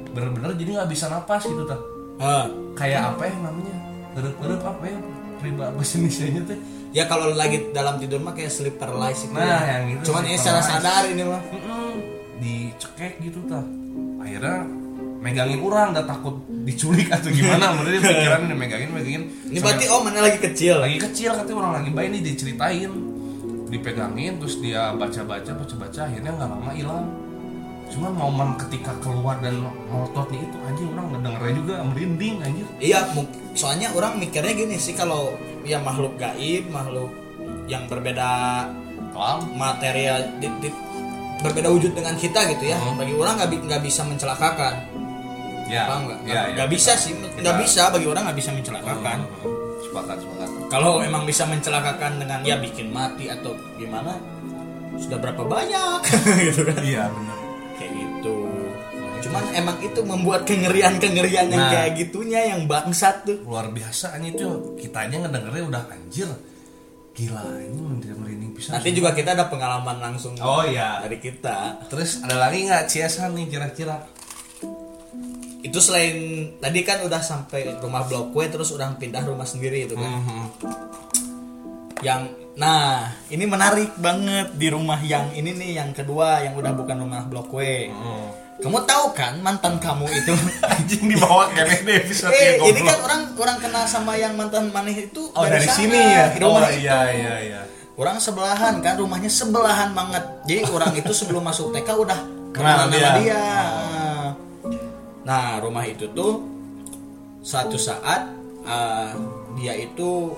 Bener-bener 0.09 0.51
jadi 0.55 0.71
nggak 0.77 0.91
bisa 0.91 1.07
napas 1.07 1.45
gitu 1.45 1.63
tuh 1.63 1.81
Ah. 2.19 2.51
kayak 2.75 3.15
apa 3.15 3.23
ya 3.25 3.35
namanya? 3.39 3.75
Erup-erup 4.13 4.63
apa 4.65 4.85
ya? 4.85 4.99
Riba 5.39 5.71
bahasa 5.71 5.95
Indonesia 5.97 6.43
tuh. 6.45 6.59
Ya 6.91 7.05
kalau 7.05 7.31
lagi 7.31 7.71
dalam 7.71 7.95
tidur 7.97 8.19
mah 8.19 8.33
kayak 8.33 8.49
sleep 8.49 8.75
paralysis 8.75 9.29
gitu 9.29 9.37
Nah, 9.37 9.45
ya. 9.61 9.79
yang 9.79 9.85
gitu, 9.93 10.11
cuman 10.11 10.23
ini 10.25 10.35
secara 10.35 10.59
sadar 10.59 11.05
ini 11.07 11.23
mah. 11.23 11.43
Mm-mm. 11.45 11.93
dicekek 12.39 13.21
gitu 13.21 13.39
tah. 13.45 13.63
Akhirnya 14.19 14.67
megangin 15.29 15.61
orang 15.61 15.93
gak 15.93 16.09
takut 16.09 16.41
diculik 16.65 17.13
atau 17.13 17.29
gimana 17.29 17.69
menurut 17.77 18.01
dia 18.01 18.03
pikiran 18.09 18.41
ini 18.49 18.55
megangin 18.57 18.91
megangin 18.97 19.23
ini 19.53 19.59
berarti 19.61 19.85
oh 19.93 20.01
mana 20.01 20.25
lagi 20.25 20.39
kecil 20.41 20.81
lagi 20.81 20.97
kecil 20.97 21.37
katanya 21.37 21.57
orang 21.61 21.73
lagi 21.85 21.91
bayi 21.93 22.09
nih 22.17 22.23
diceritain 22.25 22.93
dipegangin 23.69 24.41
terus 24.41 24.57
dia 24.65 24.97
baca 24.97 25.21
baca 25.29 25.51
baca 25.53 25.75
baca 25.77 26.01
akhirnya 26.09 26.33
nggak 26.33 26.49
lama 26.49 26.73
hilang 26.73 27.07
Cuman 27.89 28.13
momen 28.13 28.49
ketika 28.61 28.93
keluar 29.01 29.41
dan 29.41 29.65
melototnya 29.89 30.45
itu 30.45 30.57
anjing 30.69 30.89
orang 30.93 31.07
ngedengernya 31.17 31.55
juga 31.57 31.75
merinding 31.89 32.35
anjir. 32.45 32.67
Iya, 32.85 33.01
soalnya 33.57 33.89
orang 33.97 34.21
mikirnya 34.21 34.53
gini 34.53 34.77
sih 34.77 34.93
kalau 34.93 35.33
ya 35.65 35.81
makhluk 35.81 36.21
gaib, 36.21 36.69
makhluk 36.69 37.09
yang 37.65 37.89
berbeda 37.89 38.29
Kelam. 39.09 39.39
material 39.57 40.37
di- 40.37 40.53
di- 40.61 40.77
berbeda 41.41 41.73
wujud 41.73 41.97
dengan 41.97 42.13
kita 42.21 42.45
gitu 42.53 42.69
ya. 42.69 42.77
Hmm. 42.77 43.01
Bagi 43.01 43.15
orang 43.17 43.41
nggak 43.41 43.83
bisa 43.83 44.05
mencelakakan. 44.05 44.75
Ya. 45.69 45.85
Paham 45.85 46.01
nggak? 46.05 46.19
Ya, 46.25 46.43
Nggak 46.51 46.65
ya. 46.65 46.73
bisa 46.73 46.93
sih, 46.95 47.13
nggak 47.13 47.33
Kita- 47.37 47.61
bisa 47.61 47.83
bagi 47.89 48.07
orang 48.07 48.23
nggak 48.25 48.39
bisa 48.39 48.51
mencelakakan. 48.51 49.19
Hmm, 49.21 49.57
Sepakat, 49.79 50.17
sepakat. 50.19 50.49
Kalau 50.69 50.93
emang 51.01 51.23
bisa 51.23 51.45
mencelakakan 51.45 52.13
dengan 52.19 52.41
ya 52.43 52.57
bikin 52.57 52.89
mati 52.89 53.25
atau 53.27 53.53
gimana, 53.75 54.17
sudah 54.95 55.17
berapa 55.17 55.43
banyak 55.43 56.01
gitu 56.49 56.61
kan? 56.63 56.81
Iya, 56.81 57.05
benar. 57.07 57.37
Kayak 57.75 57.93
gitu. 57.95 58.37
Cuman 59.19 59.45
emang 59.51 59.77
itu 59.79 60.01
membuat 60.03 60.43
kengerian-kengerian 60.45 61.49
yang 61.49 61.59
Nah. 61.59 61.71
kayak 61.71 61.91
gitunya 61.99 62.41
yang 62.49 62.65
bangsat 62.65 63.25
tuh. 63.25 63.39
Luar 63.43 63.69
biasa 63.69 64.13
anjing 64.13 64.35
itu 64.35 64.47
kita 64.79 65.05
aja 65.05 65.17
ngedengernya 65.19 65.65
udah 65.67 65.83
anjir. 65.87 66.29
Gila, 67.13 67.43
ini 67.59 67.81
merinding 68.15 68.55
pisan. 68.55 68.79
Nanti 68.79 68.95
juga 68.95 69.11
kita 69.11 69.35
ada 69.35 69.51
pengalaman 69.51 69.99
langsung 69.99 70.39
Oh 70.39 70.63
iya. 70.63 71.03
dari 71.03 71.19
kita. 71.19 71.83
Terus 71.89 72.23
ada 72.23 72.39
lagi 72.39 72.63
nggak 72.63 72.87
CSan 72.87 73.35
nih 73.35 73.47
kira-kira? 73.49 73.99
Itu 75.59 75.79
selain 75.79 76.15
tadi 76.57 76.81
kan 76.83 77.03
udah 77.03 77.19
sampai 77.19 77.79
rumah 77.79 78.07
blok 78.07 78.31
W 78.31 78.47
terus 78.47 78.71
orang 78.71 78.95
pindah 78.95 79.27
rumah 79.27 79.43
sendiri 79.43 79.85
itu 79.85 79.95
kan. 79.95 80.07
Mhm. 80.07 80.43
Yang 81.99 82.21
nah, 82.55 83.11
ini 83.27 83.43
menarik 83.43 83.99
banget 83.99 84.55
di 84.55 84.71
rumah 84.71 85.03
yang 85.03 85.35
ini 85.35 85.51
nih 85.51 85.83
yang 85.83 85.91
kedua 85.91 86.43
yang 86.43 86.55
udah 86.55 86.73
bukan 86.75 86.97
rumah 86.99 87.27
blok 87.27 87.51
W. 87.51 87.91
Hmm. 87.91 88.29
Kamu 88.59 88.83
tahu 88.83 89.15
kan 89.15 89.39
mantan 89.39 89.79
kamu 89.79 90.07
itu? 90.11 90.35
Anjing 90.67 91.07
dibawa 91.07 91.47
kayak 91.55 91.87
di 91.87 91.95
episode 91.95 92.35
eh, 92.35 92.59
ini 92.59 92.83
kan 92.83 92.99
orang 93.07 93.23
orang 93.39 93.59
kenal 93.63 93.87
sama 93.87 94.19
yang 94.19 94.35
mantan 94.35 94.75
maneh 94.75 95.07
itu 95.07 95.31
Oh 95.31 95.47
dari, 95.47 95.63
sana, 95.63 95.79
sini 95.79 95.95
ya? 95.95 96.27
di 96.35 96.39
rumah 96.43 96.67
oh 96.67 96.71
itu. 96.71 96.83
iya 96.83 96.99
iya 97.07 97.35
iya. 97.39 97.61
Orang 97.95 98.19
sebelahan 98.19 98.79
kan, 98.79 98.95
rumahnya 98.95 99.27
sebelahan 99.27 99.91
banget. 99.91 100.23
Jadi 100.47 100.71
orang 100.71 100.91
itu 100.95 101.11
sebelum 101.11 101.43
masuk 101.43 101.75
TK 101.75 101.91
udah 101.99 102.19
Kenal 102.55 102.55
kenal 102.55 102.79
sama 102.87 102.95
dia. 102.95 103.11
dia. 103.19 103.43
Nah, 103.43 103.71
rumah 105.61 105.85
itu 105.85 106.09
tuh 106.17 106.41
suatu 107.45 107.77
saat 107.77 108.33
eh, 108.65 109.13
dia 109.61 109.75
itu 109.77 110.33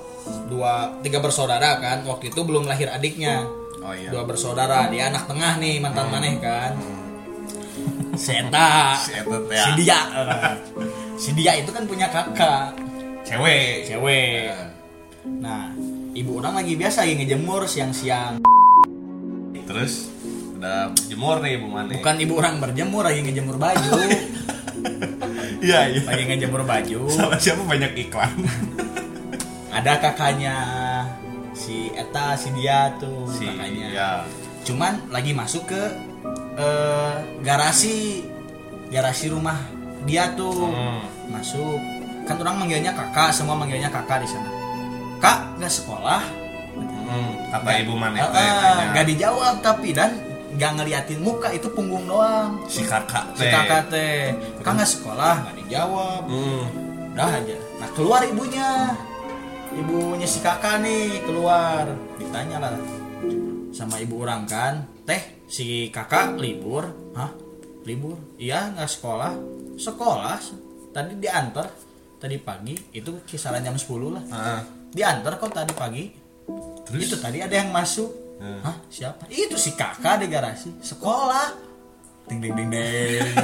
dua 0.50 0.98
tiga 1.04 1.22
bersaudara 1.22 1.78
kan. 1.78 2.02
Waktu 2.06 2.34
itu 2.34 2.40
belum 2.42 2.66
lahir 2.66 2.90
adiknya. 2.90 3.46
Oh 3.80 3.96
iya. 3.96 4.12
Dua 4.12 4.28
bersaudara, 4.28 4.92
dia 4.92 5.08
anak 5.08 5.24
tengah 5.24 5.56
nih, 5.56 5.80
mantan 5.80 6.12
maneh 6.12 6.36
kan. 6.36 6.76
Si 8.12 8.36
Eta, 8.36 8.92
Si 9.00 9.16
si 9.48 9.70
dia. 9.80 10.00
Si 11.16 11.30
dia 11.32 11.56
itu 11.56 11.72
kan 11.72 11.88
punya 11.88 12.12
kakak, 12.12 12.76
Cewek. 13.24 13.88
cewek. 13.88 14.52
Nah, 15.40 15.72
ibu 16.12 16.40
orang 16.40 16.60
lagi 16.60 16.76
biasa 16.76 17.08
lagi 17.08 17.24
ngejemur 17.24 17.64
siang-siang. 17.64 18.44
Terus 19.64 20.12
udah 20.60 20.92
berjemur 20.92 21.36
nih 21.40 21.56
Bu 21.56 21.66
Mane. 21.66 21.92
Bukan 21.96 22.14
ibu 22.20 22.32
orang 22.36 22.60
berjemur 22.60 23.02
lagi 23.02 23.20
ngejemur 23.24 23.56
baju. 23.56 23.90
Iya 25.60 25.92
iya. 25.92 26.00
lagi 26.08 26.24
ngejemur 26.24 26.64
baju. 26.64 27.04
Sama 27.08 27.36
siapa 27.36 27.60
banyak 27.64 27.92
iklan. 27.98 28.32
Ada 29.68 30.00
kakaknya 30.00 30.56
si 31.52 31.92
Eta, 31.92 32.32
si 32.32 32.48
dia 32.56 32.88
tuh 32.96 33.28
si 33.28 33.44
kakaknya. 33.44 33.86
ya. 33.92 34.10
Cuman 34.64 35.04
lagi 35.08 35.36
masuk 35.36 35.68
ke 35.68 35.82
eh, 36.56 37.14
garasi 37.40 38.24
garasi 38.88 39.28
rumah 39.28 39.60
dia 40.04 40.32
tuh. 40.32 40.72
Hmm. 40.72 41.04
Masuk. 41.28 41.76
Kan 42.24 42.40
orang 42.40 42.56
manggilnya 42.58 42.96
kakak, 42.96 43.28
semua 43.30 43.52
manggilnya 43.52 43.92
kakak 43.92 44.24
di 44.24 44.32
sana. 44.32 44.48
Kak, 45.20 45.60
nggak 45.60 45.72
sekolah? 45.72 46.24
Hmm, 47.10 47.30
kata 47.50 47.70
Ibu 47.84 47.94
Mane 47.98 48.16
Eh, 48.16 48.24
teh 48.24 48.38
eh, 48.38 48.54
tanya. 48.54 48.84
nggak 48.94 49.06
dijawab 49.12 49.54
tapi 49.60 49.92
dan 49.92 50.14
nggak 50.50 50.70
ngeliatin 50.76 51.20
muka 51.22 51.48
itu 51.50 51.70
punggung 51.70 52.04
doang. 52.04 52.58
si 52.66 52.82
kakak 52.82 53.34
Si 53.34 53.46
teh. 53.46 53.52
kakak 53.52 53.82
teh, 53.88 54.34
kan 54.60 54.74
nggak 54.74 54.90
sekolah 54.90 55.34
nggak 55.46 55.56
dijawab. 55.64 56.22
Hmm. 56.26 56.64
Udah 57.14 57.30
aja. 57.38 57.56
Nah 57.78 57.88
keluar 57.94 58.20
ibunya, 58.22 58.94
ibunya 59.72 60.26
si 60.26 60.38
kakak 60.40 60.82
nih 60.82 61.22
keluar. 61.22 61.86
Ditanya 62.18 62.58
lah 62.58 62.74
sama 63.70 63.96
ibu 63.98 64.20
orang 64.20 64.44
kan, 64.44 64.74
teh 65.06 65.22
si 65.46 65.88
kakak 65.88 66.34
libur, 66.36 66.90
hah? 67.14 67.30
Libur? 67.86 68.18
Iya 68.36 68.74
nggak 68.74 68.90
sekolah? 68.90 69.32
Sekolah. 69.78 70.36
Tadi 70.90 71.14
diantar 71.16 71.70
tadi 72.20 72.36
pagi 72.36 72.74
itu 72.92 73.22
kisaran 73.24 73.62
jam 73.62 73.78
10 73.78 74.10
lah. 74.12 74.24
Ah, 74.28 74.60
Diantar 74.90 75.38
kok 75.38 75.54
tadi 75.54 75.72
pagi. 75.72 76.04
Terus? 76.84 77.06
Itu 77.08 77.16
tadi 77.16 77.38
ada 77.40 77.54
yang 77.54 77.70
masuk. 77.70 78.10
Hmm. 78.40 78.60
Hah? 78.64 78.76
Siapa? 78.88 79.28
Itu 79.28 79.60
si 79.60 79.76
kakak 79.76 80.24
di 80.24 80.26
garasi. 80.32 80.72
Sekolah. 80.80 81.52
Ding 82.24 82.40
ding 82.40 82.56
ding 82.56 82.72
ding. 82.72 83.20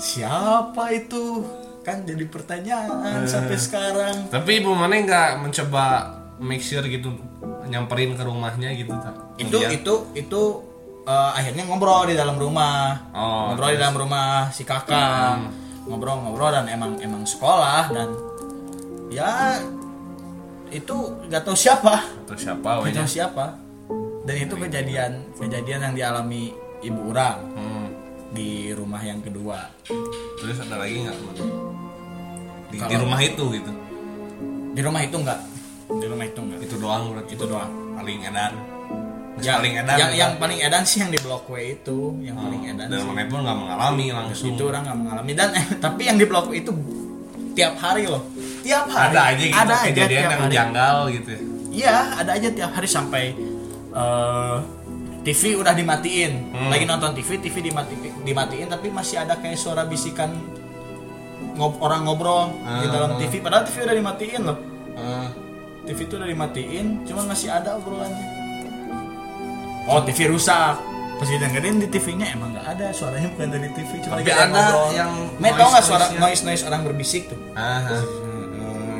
Siapa 0.00 0.84
itu? 0.96 1.44
Kan 1.84 2.08
jadi 2.08 2.24
pertanyaan 2.24 3.28
sampai 3.28 3.56
sekarang. 3.60 4.32
Tapi 4.32 4.64
Ibu 4.64 4.72
Mane 4.72 5.04
nggak 5.04 5.44
mencoba 5.44 6.08
make 6.40 6.64
sure 6.64 6.84
gitu 6.84 7.12
nyamperin 7.68 8.16
ke 8.16 8.24
rumahnya 8.24 8.72
gitu 8.72 8.96
tak? 8.96 9.12
Itu 9.36 9.60
Ngeliat? 9.60 9.76
itu 9.76 9.94
itu 10.16 10.42
eh, 11.04 11.30
akhirnya 11.36 11.68
ngobrol 11.68 12.08
di 12.08 12.16
dalam 12.16 12.40
rumah. 12.40 12.96
Oh, 13.12 13.52
ngobrol 13.52 13.76
di 13.76 13.80
dalam 13.80 13.96
rumah 13.96 14.48
si 14.48 14.64
kakak. 14.64 15.52
Ngobrol-ngobrol 15.84 16.52
dan 16.52 16.64
emang 16.68 16.96
emang 17.00 17.24
sekolah 17.28 17.92
dan 17.92 18.08
ya 19.10 19.58
itu 20.70 20.96
nggak 21.26 21.42
tahu 21.42 21.54
siapa. 21.54 21.94
atau 22.24 22.34
siapa 22.34 22.62
Nggak 22.64 22.82
wanya? 22.84 22.98
tahu 22.98 23.10
siapa. 23.10 23.44
Dan 24.20 24.36
itu 24.38 24.54
kejadian 24.56 25.12
kejadian 25.34 25.80
yang 25.82 25.94
dialami 25.94 26.42
ibu 26.80 27.00
orang 27.08 27.38
Hmm. 27.52 27.86
di 28.30 28.48
rumah 28.70 29.00
yang 29.00 29.18
kedua. 29.18 29.58
Terus 30.36 30.56
ada 30.60 30.76
lagi 30.76 31.02
nggak? 31.02 31.16
Di, 31.16 31.38
di 32.70 32.76
Kalau- 32.78 33.02
rumah 33.02 33.20
itu 33.20 33.44
gitu. 33.50 33.72
Di 34.70 34.80
rumah 34.80 35.02
itu 35.02 35.16
enggak. 35.16 35.40
Di 35.90 36.06
rumah 36.06 36.24
itu 36.24 36.38
enggak. 36.38 36.60
Itu 36.62 36.74
doang 36.78 37.02
berarti. 37.10 37.32
Itu 37.34 37.44
doang. 37.44 37.70
Paling 37.92 38.18
edan. 38.22 38.52
Yang 39.36 39.56
paling 39.56 39.74
edan. 39.74 39.96
Yang, 39.96 40.06
kan? 40.06 40.20
yang 40.20 40.32
paling 40.36 40.58
edan 40.60 40.82
sih 40.84 40.98
yang 41.00 41.10
di 41.10 41.18
blok 41.18 41.48
W 41.48 41.54
itu, 41.74 41.98
yang 42.20 42.36
paling 42.36 42.62
edan. 42.66 42.86
Dan 42.86 42.98
sih. 42.98 43.08
Mane 43.08 43.24
pun 43.26 43.40
nggak 43.40 43.58
mengalami 43.58 44.06
langsung. 44.10 44.52
Itu 44.52 44.62
orang 44.68 44.82
nggak 44.84 44.98
mengalami 45.00 45.32
dan 45.32 45.48
eh 45.50 45.64
tapi 45.80 46.02
yang 46.04 46.14
di 46.14 46.24
blok 46.24 46.46
W 46.46 46.54
itu 46.56 46.70
tiap 47.52 47.74
hari 47.76 48.04
loh. 48.04 48.22
Tiap 48.60 48.86
hari. 48.86 49.08
ada 49.10 49.20
aja 49.26 49.42
gitu 49.42 49.56
Ada 49.56 49.74
aja 49.74 49.86
kejadian 49.86 50.20
yang 50.22 50.40
hari. 50.40 50.52
janggal 50.52 50.96
gitu. 51.10 51.30
ya. 51.30 51.40
Iya, 51.70 51.96
ada 52.18 52.30
aja 52.34 52.48
tiap 52.50 52.70
hari 52.72 52.88
sampai 52.88 53.24
eh, 53.90 54.56
TV 55.20 55.42
udah 55.54 55.72
dimatiin. 55.72 56.32
Hmm. 56.50 56.68
Lagi 56.68 56.84
nonton 56.84 57.10
TV, 57.12 57.38
TV 57.38 57.56
dimati, 57.62 57.94
dimatiin 58.20 58.66
tapi 58.66 58.88
masih 58.88 59.20
ada 59.20 59.36
kayak 59.36 59.56
suara 59.56 59.84
bisikan 59.84 60.32
ngob 61.52 61.76
orang 61.78 62.04
ngobrol 62.04 62.52
di 62.54 62.86
Ah. 62.86 62.90
dalam 62.90 63.10
TV. 63.16 63.38
Padahal 63.38 63.64
TV 63.64 63.82
udah 63.82 63.96
dimatiin 63.96 64.42
loh. 64.42 64.58
Eh, 64.92 65.28
TV 65.82 65.98
itu 66.02 66.14
udah 66.14 66.28
dimatiin, 66.28 66.86
cuman 67.04 67.24
masih 67.26 67.48
ada 67.48 67.74
obrolannya. 67.74 68.26
Oh, 69.86 70.00
TV 70.00 70.28
rusak. 70.28 70.76
Pas 71.20 71.28
didengerin 71.28 71.76
di 71.76 71.86
TV-nya 71.86 72.32
emang 72.32 72.56
nggak 72.56 72.66
ada 72.66 72.86
suaranya 72.96 73.28
bukan 73.28 73.48
dari 73.52 73.68
TV, 73.70 73.90
cuma 74.00 74.16
Tapi 74.16 74.32
ada 74.32 74.48
ngobrol. 74.48 74.88
yang 74.96 75.12
Met, 75.36 75.52
tau 75.52 75.68
nggak 75.68 75.84
suara 75.84 76.06
noise 76.16 76.42
noise 76.42 76.62
orang 76.64 76.80
berbisik 76.80 77.28
tuh? 77.28 77.36
ah, 77.52 77.92
ah. 77.92 78.02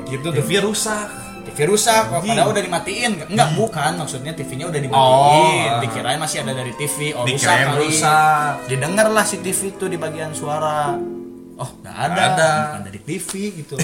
gitu 0.04 0.28
tuh. 0.28 0.44
TV 0.44 0.60
rusak. 0.60 1.08
TV 1.40 1.58
rusak, 1.64 2.12
oh, 2.12 2.20
padahal 2.20 2.52
udah 2.52 2.60
dimatiin. 2.60 3.24
Enggak, 3.24 3.56
bukan. 3.56 3.96
Maksudnya 3.96 4.36
TV-nya 4.36 4.68
udah 4.68 4.80
dimatiin. 4.84 5.70
Oh. 5.72 5.80
Dikirain 5.80 6.20
masih 6.20 6.44
ada 6.44 6.52
dari 6.52 6.76
TV. 6.76 7.16
Oh, 7.16 7.24
rusak 7.24 7.32
Dikirain 7.32 7.66
kali. 7.72 7.80
rusak. 7.88 8.52
Didengar 8.68 9.08
lah 9.08 9.24
si 9.24 9.40
TV 9.40 9.72
itu 9.72 9.84
di 9.88 9.96
bagian 9.96 10.36
suara. 10.36 10.92
Oh, 11.56 11.70
nggak 11.80 11.96
ada. 11.96 12.20
Ada. 12.36 12.50
Bukan 12.68 12.82
dari 12.84 13.00
TV 13.00 13.30
gitu. 13.56 13.74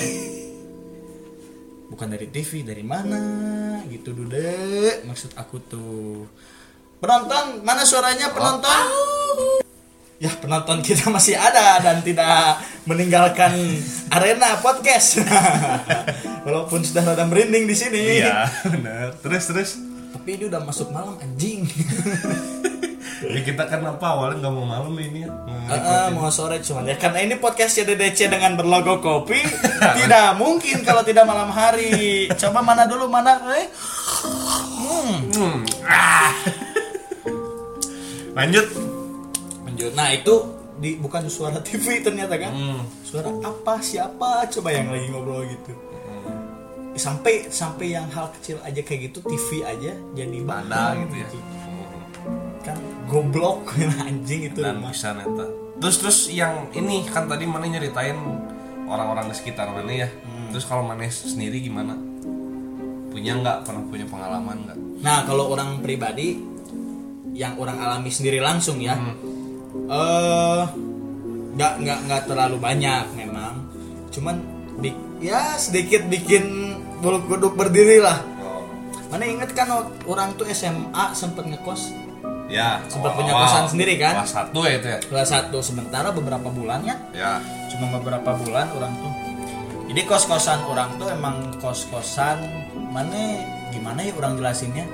Bukan 1.87 2.07
dari 2.11 2.27
TV, 2.29 2.51
dari 2.61 2.85
mana? 2.85 3.23
Gitu, 3.89 4.13
Dude. 4.13 5.07
Maksud 5.09 5.33
aku 5.33 5.57
tuh. 5.65 6.27
Penonton, 6.97 7.61
mana 7.61 7.85
suaranya 7.85 8.33
penonton? 8.33 8.83
Ya, 10.17 10.33
penonton 10.41 10.81
kita 10.81 11.13
masih 11.13 11.37
ada 11.37 11.77
dan 11.85 12.01
tidak 12.01 12.57
meninggalkan 12.89 13.53
arena 14.09 14.57
podcast. 14.65 15.21
Walaupun 16.49 16.81
sudah 16.81 17.05
rada 17.05 17.29
merinding 17.29 17.69
di 17.69 17.77
sini. 17.77 18.25
Iya, 18.25 18.49
benar. 18.65 19.13
Terus 19.21 19.45
terus. 19.45 19.71
Tapi 20.17 20.41
ini 20.41 20.49
udah 20.49 20.65
masuk 20.65 20.89
malam 20.89 21.21
anjing. 21.21 21.69
Ya 23.17 23.41
kita 23.41 23.65
kan 23.65 23.81
apa 23.81 24.13
awalnya 24.13 24.45
nggak 24.45 24.53
mau 24.53 24.69
malam 24.69 24.93
ini 25.01 25.25
ya. 25.25 25.33
Ah, 25.73 26.05
ah, 26.05 26.07
mau 26.13 26.29
sore 26.29 26.61
cuman 26.61 26.85
ya 26.85 27.01
karena 27.01 27.25
ini 27.25 27.41
podcast 27.41 27.81
CDDC 27.81 28.29
dengan 28.29 28.61
berlogo 28.61 29.01
kopi 29.01 29.41
tidak 30.05 30.37
mungkin 30.37 30.85
kalau 30.85 31.01
tidak 31.01 31.25
malam 31.25 31.49
hari. 31.49 32.29
Coba 32.37 32.61
mana 32.61 32.85
dulu 32.85 33.09
mana? 33.09 33.41
Eh. 33.57 33.67
Hmm. 34.85 35.33
Hmm. 35.33 35.59
Ah. 35.89 36.29
Lanjut. 38.37 38.67
lanjut. 39.65 39.93
Nah 39.97 40.09
itu 40.13 40.35
di 40.77 41.01
bukan 41.01 41.25
suara 41.33 41.57
TV 41.65 42.05
ternyata 42.05 42.37
kan? 42.37 42.53
Hmm. 42.53 42.85
suara 43.01 43.33
apa 43.41 43.81
siapa? 43.81 44.45
Coba 44.53 44.77
yang 44.77 44.93
lagi 44.93 45.09
ngobrol 45.09 45.49
gitu. 45.49 45.73
Sampai 46.97 47.49
sampai 47.49 47.97
yang 47.97 48.09
hal 48.13 48.29
kecil 48.37 48.61
aja 48.61 48.81
kayak 48.85 49.13
gitu 49.13 49.25
TV 49.25 49.65
aja 49.65 49.93
jadi 50.13 50.37
bahan 50.45 51.09
gitu 51.09 51.17
ya? 51.17 51.29
kan 52.61 52.77
goblok. 53.09 53.73
Anjing 54.09 54.53
itu 54.53 54.61
dan 54.61 54.85
rumah. 54.85 54.93
bisa 54.93 55.17
neta. 55.17 55.47
Terus 55.81 55.97
terus 56.01 56.19
yang 56.29 56.69
ini 56.77 57.09
kan 57.09 57.25
tadi 57.25 57.49
mana 57.49 57.65
nyeritain 57.65 58.17
orang-orang 58.85 59.33
di 59.33 59.35
sekitar 59.37 59.73
mana 59.73 59.93
ya? 59.93 60.09
Hmm. 60.13 60.53
terus 60.53 60.69
kalau 60.69 60.85
mana 60.85 61.09
sendiri 61.09 61.57
gimana? 61.65 61.97
Punya 63.09 63.33
nggak? 63.41 63.65
Pernah 63.65 63.83
punya 63.89 64.05
pengalaman 64.05 64.57
nggak? 64.69 64.79
Nah 65.01 65.25
kalau 65.25 65.53
orang 65.53 65.81
pribadi 65.81 66.56
yang 67.37 67.61
orang 67.61 67.77
alami 67.77 68.09
sendiri 68.09 68.41
langsung 68.41 68.81
ya. 68.81 68.97
Eh 68.97 70.63
nggak 71.57 71.73
nggak 71.85 71.99
nggak 72.09 72.23
terlalu 72.25 72.57
banyak 72.57 73.05
memang. 73.13 73.61
Cuman 74.09 74.41
ya 75.21 75.57
sedikit 75.61 76.09
bikin 76.09 76.75
bulu 77.05 77.21
kuduk 77.29 77.53
berdiri 77.55 78.01
lah. 78.01 78.25
Mana 79.13 79.23
inget 79.29 79.53
kan 79.55 79.71
orang 80.09 80.35
tuh 80.35 80.49
SMA 80.51 81.15
sempet 81.15 81.47
ngekos? 81.47 81.95
Ya 82.47 82.79
Sempat 82.87 83.19
punya 83.19 83.35
kosan 83.35 83.67
sendiri 83.67 83.99
kan? 83.99 84.23
kelas 84.23 84.33
satu 84.35 84.59
ya 84.67 84.79
itu 84.79 84.87
ya? 84.87 84.99
Kelas 85.03 85.29
satu 85.35 85.59
sementara 85.59 86.15
beberapa 86.15 86.47
bulan 86.47 86.83
ya? 86.87 86.95
Ya. 87.11 87.33
Cuma 87.71 87.99
beberapa 87.99 88.39
bulan 88.39 88.71
orang 88.71 88.93
tuh. 89.03 89.13
Jadi 89.91 90.01
kos 90.07 90.27
kosan 90.31 90.63
orang 90.67 90.95
tuh 90.99 91.11
emang 91.11 91.55
kos 91.59 91.87
kosan 91.91 92.39
mana 92.91 93.43
gimana 93.71 94.03
ya 94.03 94.15
orang 94.15 94.39
jelasinnya 94.39 94.87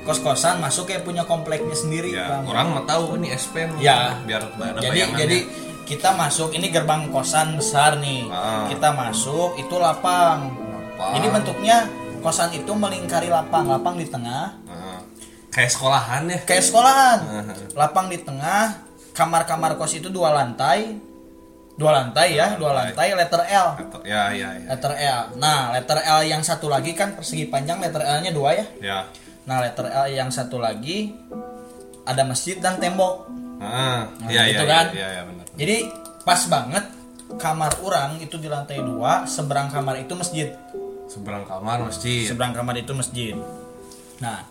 kos 0.00 0.18
kosan 0.18 0.58
masuk 0.58 0.88
kayak 0.88 1.04
punya 1.04 1.22
kompleknya 1.22 1.76
sendiri 1.76 2.16
ya 2.16 2.40
Bang. 2.40 2.48
orang 2.48 2.66
mau 2.72 2.82
tahu 2.82 3.20
ini 3.20 3.30
SP 3.30 3.68
Ya. 3.78 4.16
biar 4.24 4.48
ada 4.48 4.80
jadi 4.80 4.90
bayangannya. 5.06 5.20
jadi 5.20 5.38
kita 5.84 6.14
masuk 6.14 6.54
ini 6.54 6.70
gerbang 6.70 7.10
kosan 7.10 7.58
besar 7.58 7.98
nih. 7.98 8.30
Ah. 8.30 8.70
kita 8.70 8.94
masuk 8.94 9.58
itu 9.58 9.74
lapang. 9.74 10.54
Lapang. 10.54 11.12
jadi 11.18 11.26
bentuknya 11.34 11.76
kosan 12.22 12.54
itu 12.54 12.70
melingkari 12.70 13.26
lapang. 13.26 13.66
Lapang 13.66 13.98
di 13.98 14.06
tengah. 14.06 14.54
Nah, 14.70 15.02
kayak 15.50 15.66
sekolahan 15.68 16.30
ya? 16.30 16.38
Kayak 16.46 16.64
sekolahan. 16.64 17.18
Ah. 17.26 17.44
lapang 17.74 18.06
di 18.06 18.22
tengah 18.22 18.86
kamar-kamar 19.10 19.74
kos 19.74 19.98
itu 19.98 20.08
dua 20.08 20.30
lantai. 20.30 20.94
Dua 21.74 21.90
lantai 21.90 22.38
ya 22.38 22.54
dua 22.54 22.70
lantai. 22.70 23.10
letter 23.10 23.42
L. 23.50 23.68
Atau- 23.74 24.04
ya 24.06 24.30
ya 24.30 24.48
ya. 24.54 24.66
Letter 24.70 24.92
L. 24.94 25.20
Nah 25.42 25.74
letter 25.74 25.98
L 25.98 26.20
yang 26.22 26.40
satu 26.40 26.70
lagi 26.70 26.94
kan 26.94 27.18
persegi 27.18 27.50
panjang 27.50 27.82
letter 27.82 28.00
L 28.00 28.22
nya 28.22 28.30
dua 28.30 28.54
ya? 28.54 28.64
Ya 28.78 28.98
nah 29.42 29.58
letter 29.58 29.86
L 29.86 30.08
yang 30.08 30.28
satu 30.28 30.56
lagi 30.56 31.16
ada 32.02 32.22
masjid 32.22 32.56
dan 32.56 32.76
tembok. 32.76 33.28
Ah 33.58 34.08
Nah, 34.16 34.28
ya 34.28 34.42
ya 34.42 34.50
gitu 34.50 34.62
ya 34.62 34.68
kan? 34.68 34.86
ya 34.92 35.08
ya 35.10 35.22
benar. 35.24 35.44
Jadi 35.52 35.76
pas 36.22 36.40
banget 36.46 36.84
kamar 37.32 37.72
orang 37.78 38.18
itu 38.18 38.36
di 38.36 38.46
lantai 38.46 38.80
dua 38.80 39.24
seberang 39.24 39.68
kamar 39.68 39.96
itu 39.98 40.12
masjid. 40.12 40.48
Seberang 41.06 41.44
kamar 41.44 41.82
masjid. 41.82 42.24
Seberang 42.24 42.52
kamar 42.52 42.74
itu 42.76 42.92
masjid. 42.92 43.34
Nah 44.18 44.44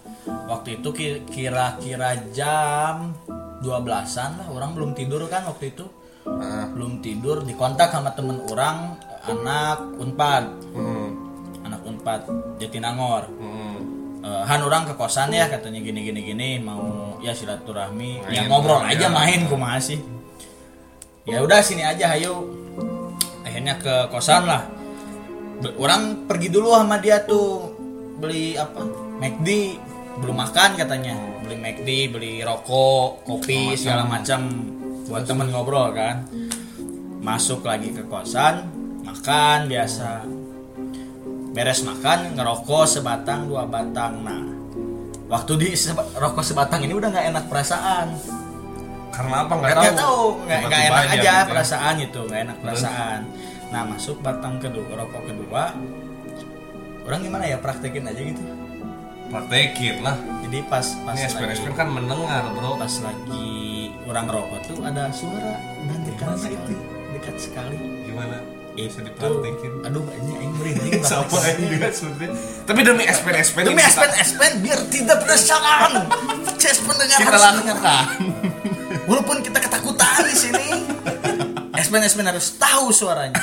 waktu 0.45 0.77
itu 0.77 0.89
ki- 0.91 1.21
kira-kira 1.27 2.17
jam 2.31 3.13
12-an 3.59 4.31
lah. 4.35 4.47
Orang 4.47 4.71
belum 4.71 4.93
tidur 4.93 5.25
kan 5.25 5.45
waktu 5.45 5.71
itu? 5.71 5.85
Ah, 6.25 6.67
belum 6.67 6.99
tidur 6.99 7.41
dikontak 7.41 7.89
sama 7.89 8.11
temen 8.11 8.39
orang 8.45 8.95
anak 9.21 9.79
unpad. 9.97 10.43
Hmm, 10.71 11.09
anak 11.63 11.81
unpad 11.81 12.21
jatinangor. 12.57 13.27
Hmm. 13.31 13.68
Eh, 14.29 14.43
Han 14.45 14.61
orang 14.61 14.85
ke 14.85 14.93
kosan 14.93 15.33
ya 15.33 15.49
katanya 15.49 15.81
gini 15.81 16.05
gini 16.05 16.21
gini 16.21 16.49
mau 16.61 17.17
ya 17.17 17.33
silaturahmi. 17.33 18.29
Main, 18.29 18.33
ya 18.33 18.41
ngobrol 18.45 18.85
ya. 18.85 18.93
aja 18.93 19.07
main 19.09 19.49
kumaha 19.49 19.81
sih? 19.81 19.97
Ya 21.25 21.41
udah 21.41 21.65
sini 21.65 21.81
aja 21.81 22.13
ayo 22.13 22.45
akhirnya 23.41 23.81
ke 23.81 24.13
kosan 24.13 24.45
lah. 24.45 24.69
Orang 25.81 26.29
pergi 26.29 26.53
dulu 26.53 26.77
sama 26.77 27.01
dia 27.01 27.25
tuh 27.25 27.73
beli 28.21 28.53
apa? 28.53 28.85
McD 29.17 29.49
belum 30.21 30.37
makan 30.37 30.77
katanya. 30.77 31.17
Beli 31.41 31.57
McD 31.57 31.89
beli 32.13 32.33
rokok 32.45 33.25
kopi 33.25 33.73
segala 33.73 34.05
macam 34.05 34.45
buat 35.09 35.25
temen 35.25 35.49
ngobrol 35.49 35.89
kan. 35.97 36.29
Masuk 37.25 37.65
lagi 37.65 37.97
ke 37.97 38.05
kosan 38.05 38.69
makan 39.01 39.65
biasa 39.65 40.38
beres 41.59 41.83
makan 41.83 42.39
ngerokok 42.39 42.87
sebatang 42.87 43.51
dua 43.51 43.67
batang. 43.67 44.23
Nah 44.23 44.47
waktu 45.27 45.59
di 45.59 45.75
seba- 45.75 46.07
rokok 46.15 46.39
sebatang 46.39 46.87
ini 46.87 46.95
udah 46.95 47.11
nggak 47.11 47.35
enak 47.35 47.45
perasaan. 47.51 48.15
Karena 49.11 49.43
apa? 49.43 49.59
Nggak 49.59 49.75
tahu. 49.75 49.99
tahu 49.99 50.23
nggak 50.47 50.59
enak 50.87 51.03
aja 51.03 51.11
gitu 51.11 51.27
ya. 51.27 51.37
perasaan 51.43 51.95
itu 51.99 52.19
nggak 52.31 52.41
enak 52.47 52.57
perasaan. 52.63 53.19
Nah 53.75 53.81
masuk 53.91 54.23
batang 54.23 54.55
kedua 54.63 54.87
rokok 55.03 55.19
kedua. 55.27 55.75
Orang 57.03 57.19
gimana 57.27 57.43
ya 57.43 57.59
praktekin 57.59 58.07
aja 58.07 58.21
gitu. 58.23 58.39
Praktekin 59.27 59.99
lah. 59.99 60.15
Jadi 60.47 60.63
pas 60.63 60.87
pas 61.03 61.15
ini 61.19 61.27
lagi. 61.27 61.59
SPN 61.59 61.75
kan 61.75 61.87
mendengar 61.91 62.55
bro. 62.55 62.79
Pas 62.79 62.95
lagi 63.03 63.91
orang 64.07 64.31
rokok 64.31 64.59
tuh 64.63 64.79
ada 64.79 65.11
suara 65.11 65.59
dan 65.59 65.99
dekat 66.07 66.39
sekali. 66.39 66.75
dekat 67.19 67.35
sekali. 67.35 67.77
Gimana 68.07 68.58
bisa 68.87 69.03
itu 69.03 69.11
dipraktekin 69.11 69.73
aduh 69.83 70.03
ini 70.07 70.31
aing 70.39 70.53
merinding 70.55 71.01
siapa 71.03 71.27
prakteknya. 71.27 71.59
ini 71.59 71.65
juga 71.75 71.87
sebenarnya 71.91 72.29
tapi 72.63 72.79
demi 72.85 73.03
SPN 73.03 73.35
SPN 73.43 73.63
Demi 73.67 73.83
SPN 73.83 74.13
SPN 74.15 74.53
biar 74.63 74.79
tidak 74.87 75.17
penasaran. 75.25 75.91
Ces 76.59 76.77
pendengar 76.85 77.17
kita 77.17 77.31
harus 77.33 77.43
lakukan. 77.59 78.05
Walaupun 79.09 79.37
kita 79.41 79.57
ketakutan 79.57 80.21
di 80.21 80.35
sini, 80.37 80.67
SPN 81.73 82.03
SPN 82.05 82.29
harus 82.29 82.61
tahu 82.61 82.93
suaranya. 82.93 83.41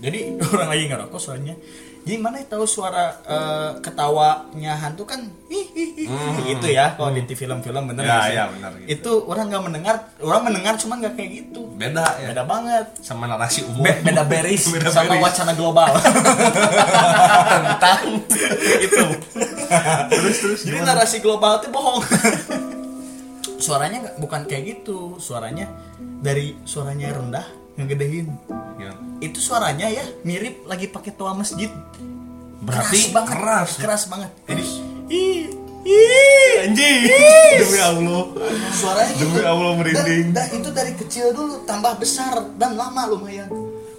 Jadi 0.00 0.40
orang 0.40 0.68
lagi 0.72 0.84
ngerokok 0.88 1.20
suaranya. 1.20 1.54
Jadi 2.02 2.18
mana 2.18 2.42
tahu 2.42 2.66
suara 2.66 3.14
eh, 3.22 3.70
ketawanya 3.78 4.74
hantu 4.74 5.02
kan 5.04 5.22
ih, 5.46 5.66
ih, 5.70 6.10
gitu 6.44 6.66
ya 6.66 6.92
kalau 6.92 7.08
di 7.08 7.22
film-film 7.28 7.86
bener 7.86 8.02
Ya, 8.02 8.18
sih? 8.20 8.34
ya, 8.34 8.44
bener 8.48 8.70
gitu. 8.76 8.88
Itu 8.90 9.12
orang 9.24 9.46
nggak 9.46 9.62
mendengar, 9.62 9.94
orang 10.18 10.42
mendengar 10.42 10.74
cuman 10.76 10.98
nggak 10.98 11.14
kayak 11.14 11.30
gitu. 11.32 11.62
beda 11.72 12.02
ya 12.18 12.28
Beda 12.30 12.42
banget. 12.42 12.86
sama 12.98 13.24
narasi 13.24 13.62
umum 13.64 13.82
Be- 13.82 14.02
beda 14.02 14.22
beris 14.24 14.66
Beda 14.74 14.90
sama 14.90 15.14
beris. 15.14 15.22
wacana 15.24 15.52
global. 15.52 15.90
tentang 17.62 18.00
itu 18.86 19.02
terus 20.10 20.36
terus 20.38 20.60
jadi 20.62 20.78
narasi 20.82 21.18
global 21.18 21.58
itu 21.58 21.68
bohong 21.68 22.02
suaranya 23.64 23.98
nggak 24.02 24.16
bukan 24.18 24.42
kayak 24.44 24.64
gitu 24.74 25.14
suaranya 25.16 25.70
dari 26.18 26.58
suaranya 26.64 27.14
rendah 27.14 27.46
ngegedein 27.74 28.26
ya. 28.76 28.92
itu 29.18 29.38
suaranya 29.38 29.86
ya 29.86 30.04
mirip 30.22 30.64
lagi 30.64 30.86
pakai 30.86 31.12
toa 31.12 31.32
masjid 31.32 31.72
Berarti 32.58 32.94
keras 32.94 33.10
banget 33.10 33.32
keras 33.34 33.70
keras 33.76 34.02
banget 34.06 34.30
Jadi- 34.44 34.70
ih 35.08 35.42
ih 35.82 36.52
anjing 36.62 37.00
demi 37.56 37.78
Allah 37.78 38.22
suaranya 38.70 39.12
Demi 39.12 39.34
gitu. 39.34 39.42
Allah 39.42 39.72
merinding. 39.74 40.26
dan, 40.30 40.46
dan 40.46 40.56
itu 40.56 40.70
dari 40.70 40.92
kecil 40.94 41.26
dulu 41.30 41.64
tambah 41.64 41.96
besar 41.96 42.38
dan 42.54 42.74
lama 42.74 43.02
lumayan 43.08 43.50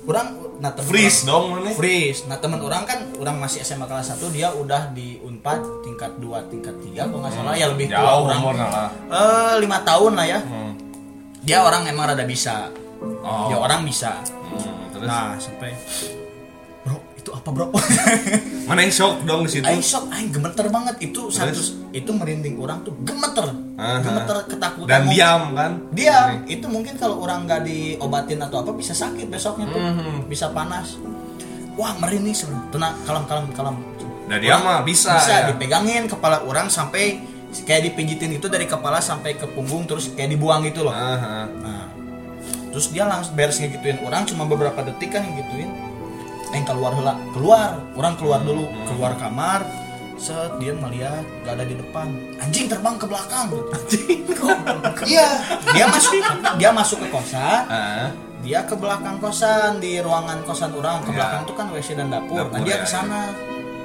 orang 0.04 0.28
nah 0.56 0.72
temen 0.72 0.88
freeze 0.88 1.22
orang- 1.22 1.28
dong 1.28 1.46
mana 1.60 1.70
Freeze. 1.74 2.20
Nah 2.24 2.38
teman 2.38 2.60
orang 2.60 2.84
kan 2.84 3.04
orang 3.18 3.36
masih 3.38 3.60
SMA 3.62 3.84
kelas 3.84 4.16
1 4.16 4.32
dia 4.32 4.48
udah 4.50 4.92
di 4.92 5.20
Unpad 5.20 5.60
tingkat 5.84 6.16
2 6.18 6.24
tingkat 6.48 6.76
3 6.78 7.04
kalau 7.04 7.20
nggak 7.20 7.34
salah 7.34 7.52
ya 7.54 7.68
lebih 7.68 7.88
tua 7.90 8.00
jauh 8.00 8.24
orang. 8.24 8.40
umurnya 8.40 8.68
lah 8.70 8.90
Eh 9.10 9.56
lima 9.60 9.78
tahun 9.82 10.12
lah 10.14 10.26
ya. 10.26 10.40
hmm. 10.40 10.72
Dia 11.42 11.60
orang 11.60 11.84
emang 11.86 12.08
rada 12.08 12.24
bisa. 12.24 12.72
Oh. 13.20 13.48
Ya 13.48 13.58
orang 13.58 13.84
bisa. 13.84 14.20
Hmm, 14.20 14.92
terus 14.92 15.06
Nah 15.06 15.36
sampai 15.36 15.72
bro 16.82 16.98
itu 17.14 17.30
apa 17.30 17.50
bro? 17.50 17.66
mana 18.68 18.80
yang 18.80 18.92
shock 18.92 19.24
dong 19.24 19.44
di 19.44 19.52
situ 19.52 19.64
Aing 19.64 19.80
shock, 19.80 20.08
aing 20.10 20.30
gemeter 20.30 20.68
banget 20.68 20.96
itu 21.02 21.28
satu 21.28 21.56
itu 21.90 22.10
merinding 22.10 22.56
orang 22.58 22.80
tuh 22.82 22.96
gemeter, 22.98 23.48
Aha. 23.74 24.00
gemeter 24.00 24.38
ketakutan. 24.46 24.88
dan 24.88 25.02
diam 25.08 25.42
kan 25.52 25.72
Dia 25.92 26.40
itu 26.46 26.64
mungkin 26.66 26.96
kalau 26.96 27.20
orang 27.20 27.44
nggak 27.44 27.64
diobatin 27.64 28.40
atau 28.40 28.60
apa 28.60 28.72
bisa 28.72 28.92
sakit 28.94 29.28
besoknya 29.28 29.68
tuh, 29.68 29.80
Mhm. 29.80 30.28
bisa 30.28 30.48
panas. 30.50 30.96
Wah 31.74 31.96
merinding 31.98 32.32
sebenarnya. 32.32 32.70
Tenang, 32.70 32.96
kalem 33.04 33.24
kalem 33.26 33.46
kalem. 33.52 33.76
dan 34.24 34.40
dia 34.40 34.56
mah 34.56 34.80
bisa, 34.82 35.20
bisa 35.20 35.34
ya. 35.34 35.46
dipegangin 35.50 36.08
kepala 36.08 36.40
orang 36.42 36.68
sampai 36.68 37.20
kayak 37.62 37.84
dipijitin 37.86 38.32
itu 38.34 38.48
dari 38.48 38.64
kepala 38.64 38.98
sampai 38.98 39.36
ke 39.36 39.44
punggung 39.46 39.84
terus 39.84 40.10
kayak 40.10 40.32
dibuang 40.32 40.64
gitu 40.64 40.82
loh 40.82 40.92
Aha. 40.92 41.44
nah 41.54 41.83
terus 42.74 42.90
dia 42.90 43.06
langsung 43.06 43.38
beres 43.38 43.62
ngegituin 43.62 44.02
orang 44.02 44.26
cuma 44.26 44.50
beberapa 44.50 44.82
detik 44.82 45.14
kan 45.14 45.22
ngegituin. 45.22 45.70
Yang 46.54 46.66
keluar 46.70 46.92
hela 46.94 47.14
keluar. 47.34 47.70
Orang 47.94 48.14
keluar 48.18 48.42
dulu 48.42 48.66
keluar 48.90 49.14
kamar. 49.18 49.62
Set 50.18 50.58
dia 50.62 50.74
melihat 50.74 51.26
gak 51.42 51.58
ada 51.58 51.66
di 51.66 51.76
depan. 51.78 52.14
Anjing 52.38 52.66
terbang 52.70 52.96
ke 52.98 53.06
belakang. 53.10 53.50
Anjing. 53.74 54.20
Iya 55.06 55.30
dia 55.74 55.86
masuk 55.90 56.12
dia 56.58 56.70
masuk 56.74 56.98
ke 57.02 57.08
kosan. 57.10 57.62
Dia 58.44 58.60
ke 58.68 58.76
belakang 58.76 59.18
kosan 59.24 59.80
di 59.80 60.04
ruangan 60.04 60.44
kosan 60.44 60.76
orang. 60.76 61.02
Ke 61.06 61.10
Ya. 61.10 61.16
belakang 61.16 61.42
tuh 61.48 61.56
kan 61.56 61.66
WC 61.72 61.96
dan 61.96 62.12
dapur, 62.12 62.36
Dapur, 62.44 62.54
nah 62.54 62.60
dia 62.66 62.76
ya, 62.76 62.84
ke 62.84 62.88
sana 62.90 63.22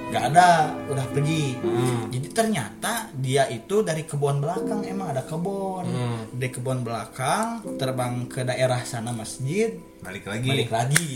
nggak 0.08 0.24
ada 0.32 0.72
udah 0.88 1.06
pergi. 1.12 1.56
Hmm. 1.60 2.08
jadi 2.08 2.28
ternyata 2.32 3.12
dia 3.16 3.44
itu 3.52 3.84
dari 3.84 4.08
kebun 4.08 4.40
belakang 4.40 4.80
emang 4.88 5.12
ada 5.12 5.22
kebun. 5.22 5.84
Hmm. 5.84 6.20
dari 6.32 6.50
kebun 6.50 6.80
belakang 6.80 7.62
terbang 7.76 8.24
ke 8.26 8.40
daerah 8.44 8.80
sana 8.88 9.12
masjid 9.12 9.76
balik 10.00 10.24
lagi. 10.24 10.48
balik 10.48 10.70
lagi. 10.72 11.12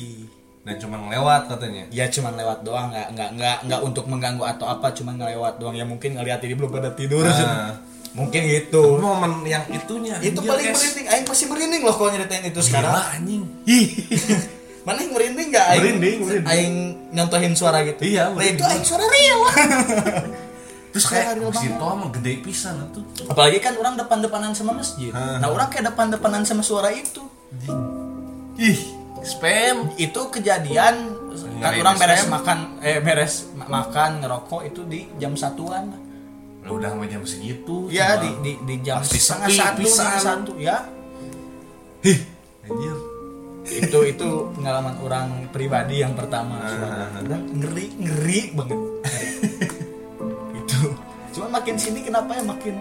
Dan 0.62 0.78
cuma 0.78 0.94
ngelewat 0.94 1.50
katanya? 1.50 1.90
Ya 1.90 2.07
cuman 2.07 2.38
lewat 2.38 2.62
doang. 2.62 2.94
Nggak 2.94 3.09
nggak 3.18 3.31
nggak 3.35 3.57
nggak 3.66 3.81
untuk 3.83 4.07
mengganggu 4.07 4.46
atau 4.46 4.70
apa 4.70 4.94
cuman 4.94 5.18
ngelewat 5.18 5.59
doang. 5.59 5.74
Ya 5.74 5.83
mungkin 5.83 6.14
ngeliat 6.14 6.38
ini 6.46 6.55
belum 6.55 6.70
pada 6.70 6.94
tidur. 6.94 7.26
Nah. 7.26 7.74
mungkin 8.18 8.40
gitu. 8.46 9.00
Momen 9.00 9.42
yang 9.42 9.64
itunya 9.72 10.20
itu 10.22 10.38
paling 10.38 10.70
merinding. 10.70 11.07
Aing 11.11 11.26
pasti 11.26 11.44
merinding 11.50 11.83
loh 11.83 11.94
kalau 11.98 12.14
nyeritain 12.14 12.44
itu 12.46 12.61
sekarang. 12.62 12.94
Gila, 12.94 13.05
anjing 13.18 13.42
mana 14.83 14.99
yang 14.99 15.12
merinding 15.14 15.49
nggak? 15.51 15.66
Aing 15.68 15.81
Merinding, 15.81 16.16
merinding. 16.21 16.47
aing 16.49 16.75
nyontohin 17.12 17.55
suara 17.55 17.87
gitu. 17.87 18.03
Iya, 18.03 18.35
nah 18.35 18.42
itu 18.42 18.62
aing 18.62 18.83
suara 18.83 19.05
real. 19.05 19.40
Terus 20.92 21.05
kayak 21.09 21.40
banget. 21.40 21.73
Toa 21.81 21.95
mah 21.97 22.09
gede 22.12 22.33
pisan 22.45 22.77
tuh 22.92 23.01
apalagi 23.25 23.64
kan 23.64 23.73
orang 23.81 23.97
depan-depanan 23.97 24.53
sama 24.53 24.77
masjid. 24.77 25.09
Nah 25.09 25.49
orang 25.49 25.73
kayak 25.73 25.88
depan-depanan 25.88 26.45
sama 26.45 26.61
suara 26.61 26.92
itu. 26.92 27.25
Ih 28.61 28.81
spam. 29.25 29.88
Itu 29.97 30.29
kejadian 30.29 31.16
kan 31.62 31.73
orang 31.79 31.97
beres 31.97 32.29
makan 32.29 32.59
eh 32.85 33.01
beres 33.01 33.49
ma- 33.57 33.71
makan 33.73 34.21
ngerokok 34.21 34.61
itu 34.68 34.85
di 34.85 35.09
jam 35.16 35.33
satuan. 35.33 35.97
Udah 36.62 36.92
sama 36.92 37.09
jam 37.09 37.25
segitu 37.25 37.88
ya 37.88 38.21
di, 38.21 38.29
di 38.45 38.53
di 38.61 38.75
jam 38.85 39.01
setengah 39.01 39.49
satu 39.49 39.81
setengah 39.83 40.21
satu 40.21 40.53
ya. 40.61 40.77
Hih, 42.05 42.18
anjir 42.66 42.97
itu 43.64 43.98
itu 44.05 44.29
pengalaman 44.53 44.94
orang 44.98 45.27
pribadi 45.48 46.01
yang 46.01 46.12
pertama. 46.12 46.59
Ah. 46.59 47.14
Orang 47.16 47.42
ngeri 47.53 47.87
ngeri 47.96 48.40
banget. 48.53 48.79
Itu. 50.57 50.81
Cuma 51.33 51.46
makin 51.53 51.75
sini 51.75 52.03
kenapa 52.03 52.33
ya 52.33 52.42
makin 52.42 52.75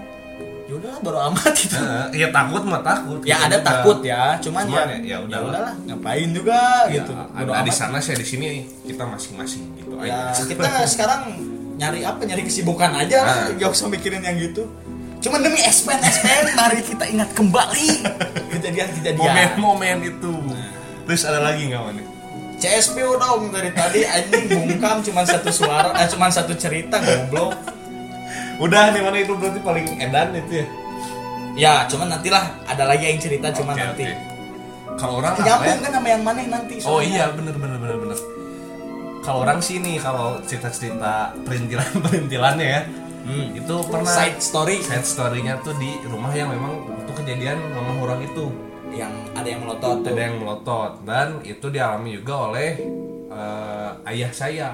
yaudah 0.65 1.03
baru 1.03 1.19
amat 1.27 1.51
itu 1.53 1.75
Nah, 1.75 2.07
ya 2.13 2.31
takut 2.31 2.63
mah 2.63 2.79
takut 2.79 3.19
ya 3.21 3.35
Kita 3.35 3.43
ada 3.43 3.57
juga. 3.57 3.67
takut 3.67 3.97
ya 4.01 4.21
cuman, 4.39 4.63
Cuman 4.63 4.71
ya 4.71 4.83
ya- 4.87 5.03
ya 5.03 5.17
udahlah. 5.19 5.49
udahlah 5.51 5.73
ngapain 5.83 6.29
juga 6.31 6.59
Ya, 6.87 6.93
gitu. 6.97 7.11
ada 7.11 7.59
di 7.61 7.73
sana 7.73 7.97
sih 7.99 8.15
di 8.15 8.23
sini 8.23 8.47
kita 8.81 9.03
masing-masing 9.03 9.67
gitu 9.75 9.99
ya 9.99 10.31
aja. 10.31 10.47
kita 10.47 10.69
sekarang 10.85 11.21
nyari 11.75 12.01
apa? 12.01 12.23
Nyari 12.23 12.43
kesibukan 12.45 12.87
aja. 12.93 13.19
Lah 13.19 13.35
Ah. 13.43 13.47
gak 13.51 13.67
usah 13.69 13.89
mikirin 13.89 14.21
yang 14.21 14.39
gitu 14.39 14.63
cuman 15.21 15.39
demi 15.39 15.61
SPN 15.61 16.01
SPN 16.01 16.45
mari 16.53 16.81
kita 16.81 17.05
ingat 17.05 17.29
kembali. 17.31 17.87
Kejadian-kejadian 18.51 19.17
momen-momen 19.17 19.97
itu. 20.03 20.33
Terus 21.05 21.21
ada 21.23 21.39
lagi 21.41 21.69
nggak 21.69 21.81
mana 21.81 22.03
CSPO 22.57 23.17
dong 23.17 23.49
dari 23.49 23.73
tadi 23.73 24.05
anjing 24.05 24.45
bungkam 24.47 25.01
cuman 25.01 25.25
satu 25.25 25.49
suara 25.49 25.97
eh 25.97 26.05
cuman 26.05 26.29
satu 26.29 26.53
cerita 26.53 27.01
goblok. 27.01 27.57
Udah 28.57 28.93
nih 28.93 29.01
mana 29.01 29.17
itu 29.17 29.33
berarti 29.33 29.57
paling 29.59 29.97
edan 29.97 30.29
itu 30.35 30.61
ya? 30.61 30.65
Ya 31.51 31.73
cuman 31.85 32.13
nantilah 32.13 32.53
ada 32.63 32.85
lagi 32.85 33.09
yang 33.09 33.17
cerita 33.17 33.49
cuman 33.49 33.73
Oke, 33.73 33.81
nanti. 33.81 34.03
kalau 34.93 35.17
orang 35.17 35.33
apa 35.33 35.41
ya? 35.41 35.45
nyambung 35.57 35.79
kan 35.81 35.91
sama 35.91 36.07
yang 36.07 36.21
mana 36.21 36.39
nanti 36.45 36.73
Oh 36.85 37.01
soalnya. 37.01 37.09
iya 37.09 37.25
bener 37.33 37.55
bener 37.57 37.77
bener 37.77 37.97
bener. 37.97 38.17
Kalau 39.21 39.39
orang 39.41 39.57
sih 39.59 39.77
nih 39.77 39.97
kalau 39.97 40.37
cerita-cerita 40.45 41.33
perintilan 41.41 41.89
perintilannya 42.05 42.67
ya 42.67 42.81
Hmm. 43.21 43.53
itu 43.53 43.75
pernah 43.85 44.09
side 44.09 44.41
story. 44.41 44.77
side 44.81 45.05
story-nya 45.05 45.61
tuh 45.61 45.77
di 45.77 45.93
rumah 46.09 46.33
yang 46.33 46.49
memang 46.49 46.89
itu 46.97 47.11
kejadian 47.13 47.57
mama 47.73 47.93
orang 48.01 48.21
itu. 48.25 48.49
Yang 48.91 49.13
ada 49.37 49.47
yang 49.47 49.61
melotot 49.63 49.97
tuh. 50.03 50.11
ada 50.11 50.21
yang 50.21 50.35
melotot. 50.41 50.91
Dan 51.07 51.27
itu 51.45 51.65
dialami 51.71 52.09
juga 52.17 52.35
oleh 52.51 52.71
eh, 53.31 53.91
ayah 54.11 54.31
saya. 54.33 54.69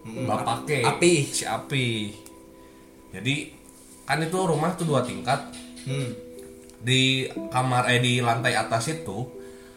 Mm, 0.00 0.24
bapak 0.24 0.64
ke 0.64 0.80
Api. 0.80 1.14
si 1.28 1.44
api. 1.44 1.86
Jadi 3.12 3.52
kan 4.08 4.22
itu 4.24 4.38
rumah 4.40 4.72
tuh 4.78 4.86
dua 4.88 5.04
tingkat. 5.04 5.40
Hmm. 5.80 6.12
di 6.80 7.28
kamar 7.52 7.88
eh 7.92 8.00
di 8.00 8.24
lantai 8.24 8.56
atas 8.56 8.88
itu 8.88 9.28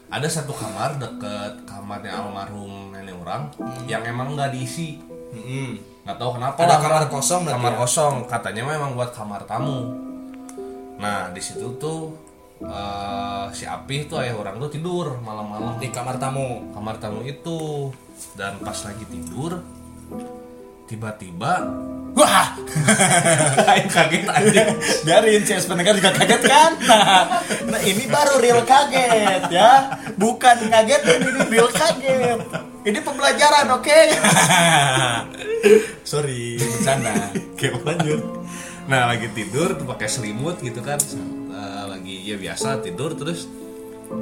ada 0.08 0.28
satu 0.28 0.56
kamar 0.56 1.00
deket 1.00 1.68
kamarnya 1.68 2.16
almarhum 2.16 2.92
nenek 2.96 3.16
orang 3.24 3.52
yang 3.88 4.04
emang 4.08 4.36
nggak 4.36 4.52
diisi. 4.56 5.00
Hmm. 5.36 5.93
Nggak 6.04 6.18
tahu 6.20 6.32
kenapa. 6.36 6.58
Ada 6.60 6.68
lah. 6.68 6.80
kamar 6.84 7.04
kosong 7.08 7.42
kamar 7.48 7.74
ya? 7.74 7.80
kosong. 7.80 8.16
Katanya 8.28 8.64
memang 8.68 8.92
buat 8.96 9.12
kamar 9.16 9.48
tamu. 9.48 9.80
Nah 11.00 11.32
di 11.32 11.42
situ 11.42 11.80
tuh 11.80 12.12
eh, 12.64 13.46
si 13.56 13.64
Api 13.64 14.08
tuh 14.08 14.20
ayah 14.20 14.36
orang 14.36 14.60
tuh 14.60 14.72
tidur 14.72 15.20
malam-malam. 15.24 15.80
Di 15.80 15.88
kamar 15.90 16.20
tamu. 16.20 16.72
Kamar 16.76 17.00
tamu 17.00 17.24
itu. 17.24 17.92
Dan 18.36 18.60
pas 18.62 18.78
lagi 18.84 19.04
tidur 19.10 19.58
tiba-tiba 20.84 21.64
wah! 22.14 22.54
Aing 23.74 23.90
kaget 23.90 24.30
aja 24.30 24.64
biarin 25.02 25.42
CS 25.42 25.66
pendengar 25.66 25.98
juga 25.98 26.14
kaget 26.14 26.42
kan? 26.46 26.72
Nah, 26.86 27.42
nah 27.66 27.82
ini 27.82 28.06
baru 28.06 28.38
real 28.38 28.62
kaget 28.62 29.50
ya. 29.50 29.98
Bukan 30.20 30.70
kaget 30.70 31.02
ini 31.02 31.30
real 31.50 31.70
kaget 31.74 32.40
ini 32.84 33.00
pembelajaran 33.00 33.68
oke? 33.72 34.00
Sorry 36.12 36.60
bercanda. 36.60 37.32
Oke 37.56 37.68
lanjut. 37.72 38.22
Nah 38.92 39.08
lagi 39.08 39.32
tidur 39.32 39.80
tuh 39.80 39.88
pakai 39.88 40.08
selimut 40.12 40.60
gitu 40.60 40.84
kan. 40.84 41.00
Eh, 41.00 41.84
Lagi 41.88 42.16
ya 42.28 42.36
biasa 42.36 42.84
tidur 42.84 43.16
terus 43.16 43.48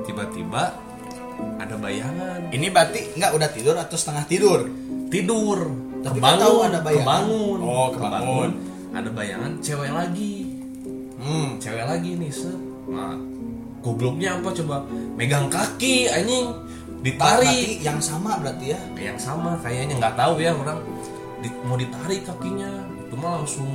Tiba-tiba 0.06 0.78
ada 1.58 1.76
bayangan. 1.76 2.54
Ini 2.54 2.70
berarti 2.70 3.18
nggak 3.18 3.32
udah 3.34 3.50
tidur 3.52 3.76
atau 3.76 3.98
setengah 3.98 4.24
tidur? 4.30 4.60
Tidur. 5.12 5.60
Tapi 6.02 6.18
kebangun, 6.18 6.38
nggak 6.38 6.38
tahu 6.48 6.58
ada 6.64 6.80
bayangan. 6.80 7.02
kebangun. 7.04 7.58
Oh, 7.60 7.88
kebangun. 7.92 8.50
Ada 8.92 9.10
bayangan 9.12 9.52
cewek 9.60 9.92
lagi. 9.92 10.36
Hmm. 11.18 11.50
Cewek 11.58 11.86
lagi 11.86 12.12
nih 12.16 12.32
set. 12.32 12.56
Nah 12.88 13.18
gobloknya 13.82 14.38
apa 14.38 14.50
coba? 14.54 14.86
Megang 15.18 15.50
kaki 15.50 16.08
anjing 16.08 16.54
Ditarik 17.02 17.82
yang 17.82 17.98
sama 17.98 18.38
berarti 18.38 18.66
ya 18.70 18.80
yang 18.96 19.18
sama 19.18 19.58
kayaknya 19.60 19.98
nggak 19.98 20.16
tahu 20.16 20.38
ya 20.38 20.54
orang 20.54 20.78
di- 21.42 21.58
mau 21.66 21.74
ditarik 21.74 22.22
kakinya 22.24 22.70
itu 23.02 23.16
mah 23.16 23.42
langsung 23.42 23.70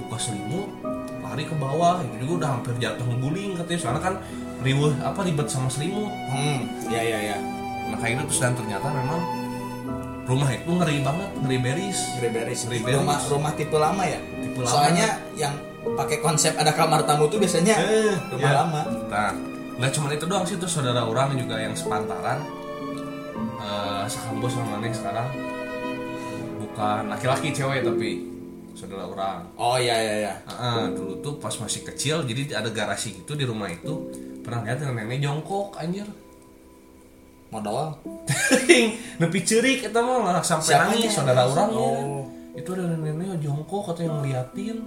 buka 0.00 0.16
selimut 0.18 0.68
lari 1.20 1.44
ke 1.44 1.52
bawah 1.54 2.00
itu 2.00 2.24
juga 2.24 2.32
udah 2.40 2.50
hampir 2.56 2.72
jatuh 2.78 3.04
guling 3.20 3.52
katanya 3.54 3.78
soalnya 3.78 4.02
kan 4.02 4.14
riweh 4.58 4.94
apa 4.98 5.20
ribet 5.22 5.46
sama 5.46 5.68
selimut 5.68 6.08
hmm 6.08 6.88
ya 6.88 7.04
ya 7.04 7.18
ya 7.26 7.38
nah 7.88 7.96
kayak 7.96 8.16
gitu 8.16 8.24
terus 8.26 8.40
dan 8.40 8.52
ternyata 8.54 8.86
memang 8.88 9.20
rumah 10.24 10.48
itu 10.50 10.68
ngeri 10.68 10.96
banget 11.00 11.30
ngeri 11.40 11.58
beris 11.58 11.98
Ngeri 12.16 12.28
beres. 12.30 12.60
Ngeri 12.64 12.78
beres. 12.80 12.96
Rumah 12.96 13.18
rumah 13.28 13.52
tipe 13.52 13.76
lama 13.76 14.02
ya. 14.04 14.20
Tipe 14.20 14.60
lama. 14.60 14.68
Soalnya 14.68 15.08
yang 15.34 15.54
pakai 15.88 16.20
konsep 16.20 16.52
ada 16.52 16.68
kamar 16.68 17.00
tamu 17.04 17.28
tuh 17.28 17.40
biasanya 17.40 17.80
rumah 18.28 18.50
ya. 18.52 18.56
lama. 18.60 18.80
nah 19.08 19.32
nggak 19.78 19.92
cuma 19.94 20.10
itu 20.10 20.26
doang 20.26 20.42
sih 20.42 20.56
tuh 20.56 20.66
saudara 20.66 21.02
orang 21.02 21.34
juga 21.34 21.54
yang 21.56 21.72
sepantaran 21.72 22.42
eh 23.58 24.04
sekambos 24.06 24.52
sama 24.52 24.78
Neng 24.78 24.90
sekarang 24.90 25.28
bukan 26.58 27.02
laki-laki 27.06 27.48
cewek 27.50 27.82
tapi 27.82 28.10
saudara 28.74 29.06
orang 29.06 29.38
Oh 29.54 29.74
iya 29.74 29.94
iya 29.94 30.14
iya. 30.20 30.34
Ah, 30.46 30.86
dulu 30.86 31.18
tuh 31.18 31.34
pas 31.38 31.54
masih 31.54 31.82
kecil 31.84 32.22
jadi 32.22 32.54
ada 32.54 32.70
garasi 32.70 33.14
gitu 33.16 33.34
di 33.34 33.42
rumah 33.42 33.66
itu 33.66 34.10
pernah 34.42 34.62
lihat 34.64 34.82
nenek 34.82 35.18
jongkok 35.20 35.74
anjir 35.76 36.06
Modal. 37.48 37.96
nepi 39.16 39.40
cerik 39.40 39.80
itu 39.82 39.98
mah 39.98 40.44
sampai 40.44 40.68
Siapanya? 40.68 40.92
nangis 40.92 41.10
saudara 41.10 41.42
orang 41.44 41.68
Oh. 41.72 42.22
itu 42.52 42.68
ada 42.72 42.84
nenek 42.92 43.38
jongkok 43.40 43.88
katanya 43.88 44.10
ngeliatin 44.18 44.78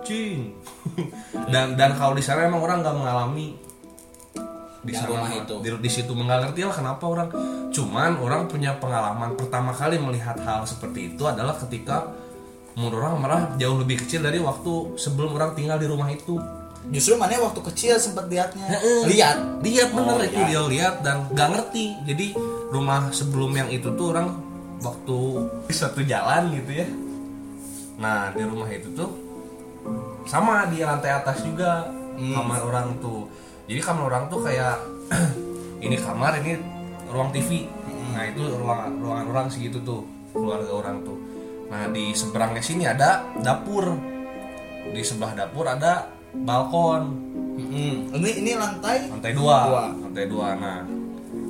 cing 0.00 0.52
dan 1.52 1.76
dan 1.76 1.92
kalau 1.94 2.12
di 2.12 2.20
sana 2.20 2.44
emang 2.44 2.60
orang 2.60 2.82
nggak 2.82 2.92
mengalami 2.92 3.56
di 4.88 4.96
sana 4.96 5.08
rumah 5.10 5.28
mah. 5.28 5.40
itu. 5.44 5.54
di, 5.60 5.68
di 5.78 5.90
situ 5.90 6.10
nggak 6.10 6.38
ngerti 6.48 6.60
lah 6.64 6.74
kenapa 6.74 7.04
orang 7.04 7.28
cuman 7.68 8.10
orang 8.18 8.40
punya 8.48 8.72
pengalaman 8.76 9.36
pertama 9.36 9.70
kali 9.70 10.00
melihat 10.00 10.40
hal 10.40 10.64
seperti 10.64 11.12
itu 11.12 11.22
adalah 11.22 11.52
ketika 11.54 12.08
umur 12.72 12.98
orang 12.98 13.14
malah 13.18 13.42
jauh 13.56 13.76
lebih 13.76 14.00
kecil 14.00 14.22
dari 14.22 14.38
waktu 14.38 14.96
sebelum 14.96 15.34
orang 15.34 15.52
tinggal 15.52 15.76
di 15.76 15.86
rumah 15.86 16.08
itu 16.08 16.40
Justru 16.88 17.20
mana 17.20 17.36
waktu 17.36 17.60
kecil 17.68 18.00
sempat 18.00 18.32
lihatnya. 18.32 18.64
Heeh. 18.64 19.12
Lihat. 19.12 19.60
lihat 19.60 19.92
bener 19.92 20.14
Oh, 20.14 20.24
itu 20.24 20.40
dia 20.40 20.62
lihat 20.62 20.94
dan 21.04 21.28
nggak 21.28 21.48
ngerti 21.52 21.84
jadi 22.08 22.26
rumah 22.72 23.12
sebelum 23.12 23.52
yang 23.52 23.68
itu 23.68 23.92
tuh 23.92 24.16
orang 24.16 24.40
waktu 24.80 25.18
satu 25.68 26.00
jalan 26.00 26.48
gitu 26.54 26.80
ya 26.80 26.86
nah 27.98 28.30
di 28.30 28.40
rumah 28.46 28.70
itu 28.70 28.88
tuh 28.94 29.10
sama 30.24 30.70
di 30.70 30.80
lantai 30.80 31.12
atas 31.12 31.42
juga 31.42 31.90
Hmm. 32.18 32.34
kamar 32.34 32.60
orang 32.66 32.86
tuh 32.98 33.30
jadi 33.68 33.80
kamar 33.84 34.04
orang 34.08 34.24
tuh 34.26 34.40
kayak 34.42 34.80
ini 35.84 35.96
kamar 35.96 36.40
ini 36.40 36.56
ruang 37.08 37.30
TV 37.30 37.68
Hmm. 37.88 38.16
nah 38.16 38.24
itu 38.24 38.40
ruangan 38.40 38.90
ruangan 39.00 39.26
orang 39.28 39.46
segitu 39.48 39.78
tuh 39.84 40.00
keluarga 40.32 40.72
orang 40.72 41.04
tuh 41.04 41.16
nah 41.68 41.84
di 41.88 42.16
seberangnya 42.16 42.64
sini 42.64 42.88
ada 42.88 43.20
dapur 43.36 43.92
di 44.88 45.02
sebelah 45.04 45.36
dapur 45.36 45.68
ada 45.68 46.08
balkon 46.32 47.28
Mm-mm. 47.58 48.14
Ini 48.14 48.30
ini 48.38 48.52
lantai. 48.54 49.10
lantai 49.10 49.34
dua, 49.34 49.56
Dua. 49.66 49.84
lantai 49.98 50.24
dua 50.24 50.48
nah 50.56 50.78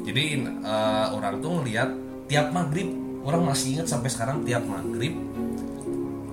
jadi 0.02 0.24
eh, 0.40 1.06
orang 1.12 1.38
tuh 1.38 1.60
ngelihat 1.60 1.90
tiap 2.26 2.48
maghrib 2.50 2.90
orang 3.22 3.44
masih 3.44 3.78
ingat 3.78 3.86
sampai 3.92 4.08
sekarang 4.08 4.40
tiap 4.42 4.64
maghrib 4.64 5.14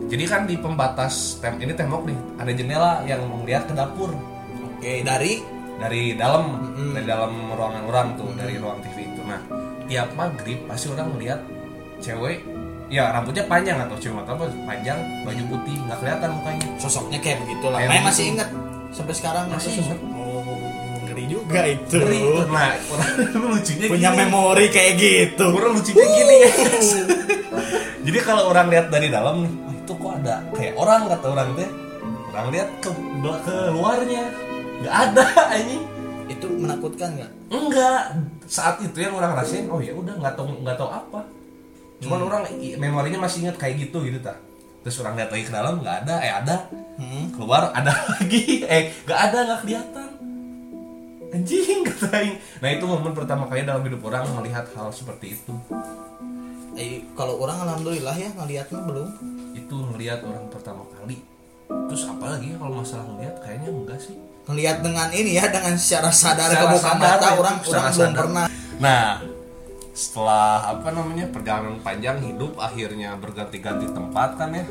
jadi 0.05 0.23
kan 0.25 0.41
di 0.47 0.55
pembatas 0.55 1.37
tem 1.37 1.59
ini 1.59 1.75
tembok 1.75 2.07
nih 2.07 2.17
ada 2.39 2.51
jendela 2.55 2.93
yang 3.03 3.21
melihat 3.29 3.67
ke 3.67 3.73
dapur 3.75 4.09
oke 4.63 4.91
dari 5.03 5.43
dari 5.75 6.15
dalam 6.15 6.43
dari 6.93 7.05
dalam 7.05 7.33
ruangan 7.51 7.83
orang 7.85 8.07
tuh 8.15 8.29
dari 8.33 8.55
ruang 8.55 8.79
TV 8.79 9.05
itu. 9.05 9.21
Nah 9.23 9.41
tiap 9.85 10.09
maghrib 10.15 10.59
pasti 10.65 10.89
orang 10.89 11.13
melihat 11.13 11.39
cewek 11.99 12.41
ya 12.85 13.09
rambutnya 13.09 13.43
panjang 13.49 13.81
atau 13.81 13.97
cewek 13.97 14.21
atau 14.23 14.33
apa 14.37 14.45
panjang 14.63 14.97
baju 15.25 15.43
putih 15.51 15.75
nggak 15.85 15.97
kelihatan 15.99 16.29
mukanya. 16.33 16.67
Sosoknya 16.77 17.19
kayak 17.19 17.37
begitu 17.43 17.65
lah. 17.69 17.79
Kayak 17.81 18.03
masih 18.05 18.25
inget 18.33 18.49
sampai 18.95 19.13
sekarang 19.13 19.45
Masih 19.51 19.71
masih 19.75 19.83
inget. 19.83 19.99
oh 20.15 20.57
ngeri 21.05 21.25
juga 21.27 21.61
itu. 21.67 21.95
Ngeri. 21.99 22.21
nah 22.49 22.71
orang 22.87 23.11
lucunya 23.53 23.85
punya 23.91 24.09
gini. 24.13 24.19
memori 24.23 24.65
kayak 24.71 24.93
gitu. 24.97 25.45
Orang 25.51 25.71
lucunya 25.75 26.05
gini. 26.07 26.37
Guys 26.45 26.89
jadi 28.05 28.19
kalau 28.21 28.43
orang 28.53 28.69
lihat 28.69 28.87
dari 28.93 29.09
dalam 29.09 29.41
nih 29.43 29.51
"Wah, 29.65 29.73
itu 29.75 29.93
kok 29.97 30.11
ada 30.23 30.35
kayak 30.53 30.73
orang 30.77 31.01
kata 31.09 31.27
orang 31.27 31.49
teh. 31.57 31.69
Orang 32.29 32.47
lihat 32.51 32.69
ke 32.83 32.89
ke 33.47 33.57
luarnya 33.71 34.23
nggak 34.81 34.95
ada 34.95 35.23
anjing. 35.51 35.83
Itu 36.25 36.45
menakutkan 36.49 37.09
nggak? 37.15 37.31
Enggak. 37.53 38.01
Saat 38.45 38.81
itu 38.81 38.97
yang 38.97 39.13
orang 39.13 39.37
rasain 39.37 39.69
oh 39.69 39.77
ya 39.77 39.93
udah 39.93 40.17
nggak 40.17 40.33
tahu 40.33 40.49
nggak 40.65 40.77
tahu 40.77 40.89
apa. 40.89 41.21
Cuman 42.01 42.19
orang 42.25 42.43
i- 42.57 42.75
memorinya 42.75 43.23
masih 43.23 43.45
ingat 43.47 43.55
kayak 43.55 43.87
gitu 43.87 44.03
gitu 44.03 44.19
tak 44.19 44.37
terus 44.85 45.01
orang 45.01 45.17
lihat 45.17 45.33
lagi 45.33 45.49
ke 45.49 45.53
dalam 45.53 45.81
nggak 45.81 46.05
ada 46.05 46.15
eh 46.21 46.33
ada. 46.33 46.55
Hmm. 46.95 47.27
keluar 47.33 47.69
ada 47.77 47.89
lagi. 47.91 48.61
Eh 48.65 48.93
nggak 49.05 49.19
ada 49.31 49.37
nggak 49.45 49.59
kelihatan. 49.65 50.09
Anjing 51.35 51.81
kata 51.89 52.07
aing. 52.15 52.35
nah 52.63 52.69
itu 52.71 52.85
momen 52.85 53.11
pertama 53.11 53.43
kali 53.49 53.65
dalam 53.65 53.83
hidup 53.83 54.01
orang 54.07 54.23
melihat 54.39 54.65
hal 54.73 54.87
seperti 54.93 55.35
itu. 55.35 55.53
Eh, 56.75 57.03
kalau 57.15 57.39
orang 57.39 57.63
alhamdulillah 57.63 58.15
ya 58.15 58.29
ngeliatnya 58.35 58.79
belum. 58.83 59.09
Itu 59.55 59.75
ngelihat 59.91 60.21
orang 60.23 60.47
pertama 60.51 60.83
kali. 60.91 61.23
Terus 61.65 62.03
apalagi 62.05 62.53
ya 62.53 62.57
kalau 62.59 62.77
masalah 62.77 63.05
ngelihat? 63.09 63.35
Kayaknya 63.41 63.69
enggak 63.73 63.99
sih 63.99 64.15
ngelihat 64.45 64.85
dengan 64.85 65.09
ini 65.09 65.41
ya 65.41 65.49
dengan 65.49 65.73
secara 65.77 66.13
sadar 66.13 66.53
Secara 66.53 66.63
kebuka 66.69 66.85
sadar 66.85 66.97
mata 67.01 67.15
itu, 67.17 67.39
orang 67.41 67.55
orang 67.65 67.85
belum 67.89 67.93
sadar. 67.93 68.13
pernah 68.13 68.45
Nah, 68.75 69.23
setelah 69.95 70.75
apa 70.75 70.87
namanya 70.91 71.25
perjalanan 71.31 71.79
panjang 71.79 72.19
hidup 72.19 72.59
akhirnya 72.59 73.15
berganti-ganti 73.15 73.87
tempat 73.89 74.35
kan 74.35 74.51
ya. 74.51 74.65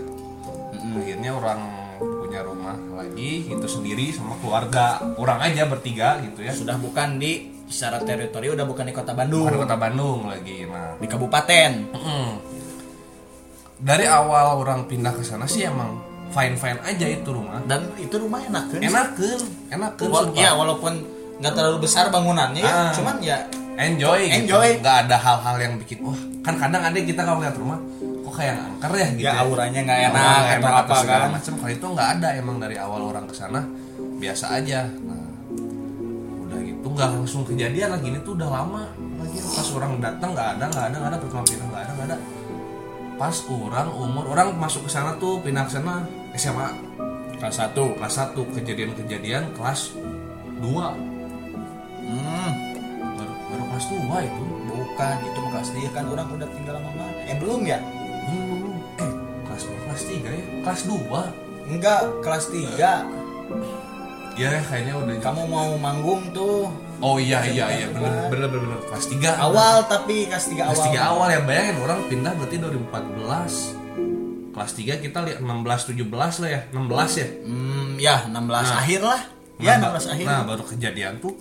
Akhirnya 0.95 1.33
orang 1.33 1.61
punya 1.99 2.45
rumah 2.45 2.77
lagi 2.93 3.49
itu 3.49 3.67
sendiri 3.67 4.13
sama 4.13 4.37
keluarga 4.39 5.01
orang 5.17 5.49
aja 5.49 5.65
bertiga 5.65 6.21
gitu 6.21 6.45
ya. 6.45 6.53
sudah 6.53 6.77
bukan 6.77 7.17
di 7.17 7.49
secara 7.65 8.03
teritori 8.05 8.53
udah 8.53 8.67
bukan 8.69 8.85
di 8.85 8.95
kota 8.95 9.17
Bandung 9.17 9.49
Bukan 9.49 9.57
di 9.57 9.63
kota 9.65 9.77
Bandung 9.81 10.21
lagi. 10.29 10.59
Nah, 10.69 11.01
di 11.01 11.07
kabupaten 11.09 11.71
mm-mm. 11.97 12.29
dari 13.81 14.05
awal 14.05 14.61
orang 14.61 14.85
pindah 14.85 15.17
ke 15.17 15.25
sana 15.25 15.49
sih 15.49 15.65
emang 15.65 16.14
fine 16.35 16.55
fine 16.55 16.79
aja 16.81 17.07
itu 17.09 17.31
rumah. 17.31 17.63
dan 17.65 17.81
itu 17.97 18.15
rumah 18.15 18.43
enak 18.43 18.65
kan 18.69 18.81
Enakeun, 18.81 19.41
enakeun 19.69 20.09
Wal- 20.09 20.27
sumpah. 20.29 20.41
ya 20.41 20.51
walaupun 20.53 20.93
nggak 21.37 21.53
terlalu 21.53 21.79
besar 21.81 22.05
bangunannya 22.09 22.61
ya, 22.61 22.75
Ah. 22.85 22.91
cuman 22.91 23.17
ya 23.21 23.39
enjoy 23.77 24.21
gitu. 24.25 24.39
Enjoy. 24.45 24.69
nggak 24.79 24.97
ada 25.05 25.17
hal-hal 25.17 25.57
yang 25.57 25.75
bikin 25.77 25.99
wah 26.01 26.15
kan 26.41 26.55
kadang 26.55 26.83
ada 26.83 26.95
kita 26.97 27.21
kalau 27.21 27.39
lihat 27.39 27.55
rumah 27.55 27.79
kok 28.21 28.35
kayak 28.37 28.55
angker 28.57 28.93
ya 28.93 29.07
gitu 29.11 29.25
ya 29.25 29.33
auranya 29.37 29.81
nggak 29.81 30.01
enak 30.05 30.23
atau 30.23 30.55
enak 30.57 30.73
apa 30.77 30.95
segala 30.97 31.19
kan 31.21 31.31
macam 31.33 31.53
kalau 31.57 31.73
itu 31.73 31.87
nggak 31.89 32.09
ada 32.13 32.29
emang 32.35 32.57
dari 32.59 32.77
awal 32.77 33.01
orang 33.05 33.25
ke 33.25 33.35
sana 33.35 33.61
biasa 34.15 34.45
aja 34.53 34.81
nah 35.01 35.27
udah 36.41 36.61
gitu 36.61 36.87
nggak 36.89 37.09
langsung 37.13 37.43
kejadian 37.43 37.89
lagi 37.91 38.07
ini 38.09 38.19
tuh 38.21 38.35
udah 38.35 38.49
lama 38.53 38.83
lagi 39.17 39.39
pas 39.41 39.69
orang 39.73 39.93
datang 39.99 40.31
nggak 40.33 40.49
ada 40.53 40.65
nggak 40.69 40.85
ada 40.85 40.97
nggak 40.97 41.11
ada 41.11 41.19
pertama 41.19 41.45
pindah 41.45 41.67
nggak 41.67 41.83
ada 41.83 41.93
nggak 41.93 42.07
ada 42.07 42.17
pas 43.15 43.37
orang 43.49 43.89
umur 43.91 44.25
orang 44.29 44.49
masuk 44.55 44.83
ke 44.85 44.91
sana 44.93 45.15
tuh 45.17 45.39
pindah 45.41 45.65
ke 45.65 45.73
sana 45.73 46.03
SMA 46.35 46.95
kelas 47.39 47.57
satu. 47.61 47.93
Kelas 47.99 48.15
1 48.17 48.57
kejadian-kejadian 48.57 49.53
kelas 49.53 49.93
2 49.95 50.65
hmm, 50.65 52.51
baru, 53.21 53.33
baru 53.53 53.65
kelas 53.75 53.87
2 53.93 54.29
itu? 54.29 54.45
Bukan 54.75 55.17
itu 55.23 55.41
kelas 55.53 55.69
dia 55.77 55.91
kan 55.93 56.05
orang 56.09 56.27
udah 56.33 56.49
tinggal 56.51 56.75
lama 56.81 56.91
mana 56.97 57.23
eh 57.29 57.37
belum 57.37 57.61
ya? 57.69 57.79
Hmm, 58.25 58.81
eh 58.97 59.13
kelas 59.45 59.63
2 59.69 59.85
kelas 59.85 60.03
3 60.09 60.25
ya? 60.25 60.45
Kelas 60.65 60.83
2 60.89 61.45
enggak 61.65 62.01
kelas 62.25 62.45
tiga. 62.53 62.93
Ya 64.35 64.51
kayaknya 64.67 64.99
udah 64.99 65.15
kamu 65.23 65.43
mau 65.47 65.79
manggung 65.79 66.27
tuh. 66.35 66.67
Oh 66.99 67.23
iya 67.23 67.45
iya 67.47 67.71
iya. 67.71 67.87
Bener 67.93 68.33
bener 68.33 68.49
bener, 68.51 68.61
bener. 68.67 68.81
kelas 68.89 69.07
3 69.13 69.45
awal 69.47 69.85
tapi 69.87 70.27
kelas 70.27 70.49
tiga 70.51 70.73
kelas 70.73 70.81
awal. 70.81 70.97
3 70.97 71.13
awal 71.13 71.29
ya 71.29 71.41
bayangin 71.45 71.77
orang 71.85 72.01
pindah 72.09 72.33
berarti 72.35 72.57
2014 72.59 73.84
kelas 74.55 74.73
3 74.73 75.03
kita 75.03 75.19
lihat 75.21 75.39
16 75.39 75.91
17 75.91 76.07
lah 76.41 76.49
ya. 76.49 76.61
16 76.71 77.11
ya? 77.15 77.29
Hmm, 77.43 77.91
ya 77.99 78.17
16 78.25 78.39
Nah. 78.65 78.79
akhir 78.79 79.01
lah. 79.03 79.21
Ya 79.57 79.73
Nah, 79.75 79.91
16 79.91 80.07
akhir. 80.09 80.25
nah 80.25 80.41
baru 80.45 80.63
kejadian 80.65 81.15
tuh 81.19 81.35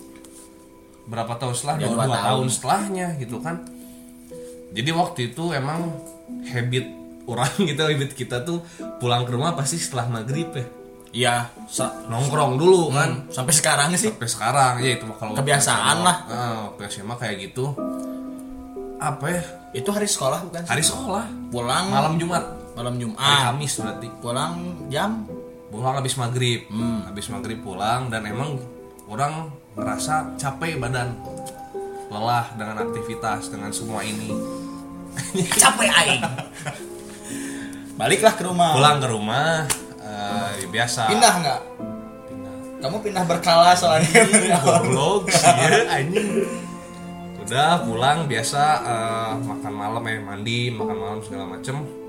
berapa 1.04 1.34
tahun 1.36 1.54
setelah? 1.54 1.76
Ya, 1.78 1.88
dua, 1.88 1.94
dua 1.94 2.04
dua 2.04 2.16
tahun. 2.16 2.26
tahun. 2.26 2.46
setelahnya 2.50 3.08
gitu 3.18 3.38
kan. 3.40 3.56
Jadi 4.72 4.90
waktu 4.92 5.20
itu 5.30 5.44
emang 5.52 5.80
habit 6.44 6.86
orang 7.24 7.52
gitu 7.70 7.82
habit 7.82 8.12
kita 8.14 8.42
tuh 8.42 8.66
pulang 8.98 9.24
ke 9.24 9.32
rumah 9.32 9.54
pasti 9.54 9.78
setelah 9.78 10.10
maghrib 10.10 10.50
ya. 10.52 10.66
Iya. 11.14 11.36
Nongkrong 12.08 12.58
dulu 12.58 12.90
kan. 12.90 13.30
sampai 13.30 13.54
sekarang 13.54 13.94
sih. 13.94 14.10
Sampai 14.10 14.26
sekarang 14.26 14.82
ya 14.82 14.98
itu 14.98 15.06
kalau 15.14 15.38
Kebiasaan 15.38 15.98
lah. 16.02 16.18
SMA, 16.24 16.34
ah, 16.34 16.58
waktu 16.68 16.82
SMA 16.90 17.14
kayak 17.16 17.36
gitu. 17.44 17.66
Apa 18.98 19.26
ya? 19.28 19.44
Itu 19.74 19.90
hari 19.90 20.06
sekolah 20.06 20.42
bukan 20.44 20.64
hari 20.64 20.82
sekolah. 20.82 21.26
Pulang. 21.50 21.86
Malam 21.88 22.18
Jumat 22.18 22.42
malam 22.74 22.94
hari 22.98 23.02
Jumat 23.06 23.18
Kamis 23.22 23.74
berarti. 23.80 24.08
Pulang 24.20 24.54
jam? 24.90 25.12
Pulang 25.70 25.96
habis 25.98 26.16
maghrib. 26.18 26.66
Habis 27.10 27.28
maghrib 27.30 27.60
pulang 27.62 28.10
dan 28.10 28.26
emang 28.26 28.58
orang 29.10 29.50
ngerasa 29.78 30.38
capek 30.38 30.78
badan. 30.82 31.18
Lelah 32.10 32.54
dengan 32.58 32.78
aktivitas 32.86 33.50
dengan 33.50 33.74
semua 33.74 34.06
ini. 34.06 34.30
Capek 35.62 35.90
aing. 35.90 36.24
Baliklah 37.98 38.34
ke 38.34 38.44
rumah. 38.46 38.74
Pulang 38.78 38.98
ke 39.02 39.08
rumah 39.10 39.66
eh, 40.02 40.50
ya 40.62 40.68
biasa. 40.70 41.02
Pindah 41.10 41.34
nggak? 41.42 41.62
Pindah. 42.30 42.56
Kamu 42.82 42.98
pindah 43.02 43.24
berkala 43.26 43.74
soalnya. 43.78 44.10
Goblok 44.62 45.30
sih 45.30 45.46
ya 45.46 45.90
anjing. 45.90 46.50
Udah 47.46 47.82
pulang 47.86 48.26
biasa 48.30 48.62
eh, 48.82 49.32
makan 49.42 49.74
malam 49.74 50.04
ya 50.06 50.18
mandi 50.22 50.70
makan 50.70 50.98
malam 50.98 51.20
segala 51.22 51.46
macem 51.50 52.03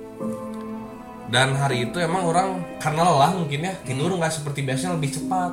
dan 1.35 1.57
hari 1.59 1.91
itu 1.91 1.99
emang 1.99 2.31
orang 2.31 2.63
karena 2.79 3.11
lelah 3.11 3.35
mungkin 3.35 3.67
ya 3.67 3.75
tidur 3.83 4.15
nggak 4.15 4.31
seperti 4.31 4.63
biasanya 4.63 4.95
lebih 4.95 5.19
cepat. 5.19 5.53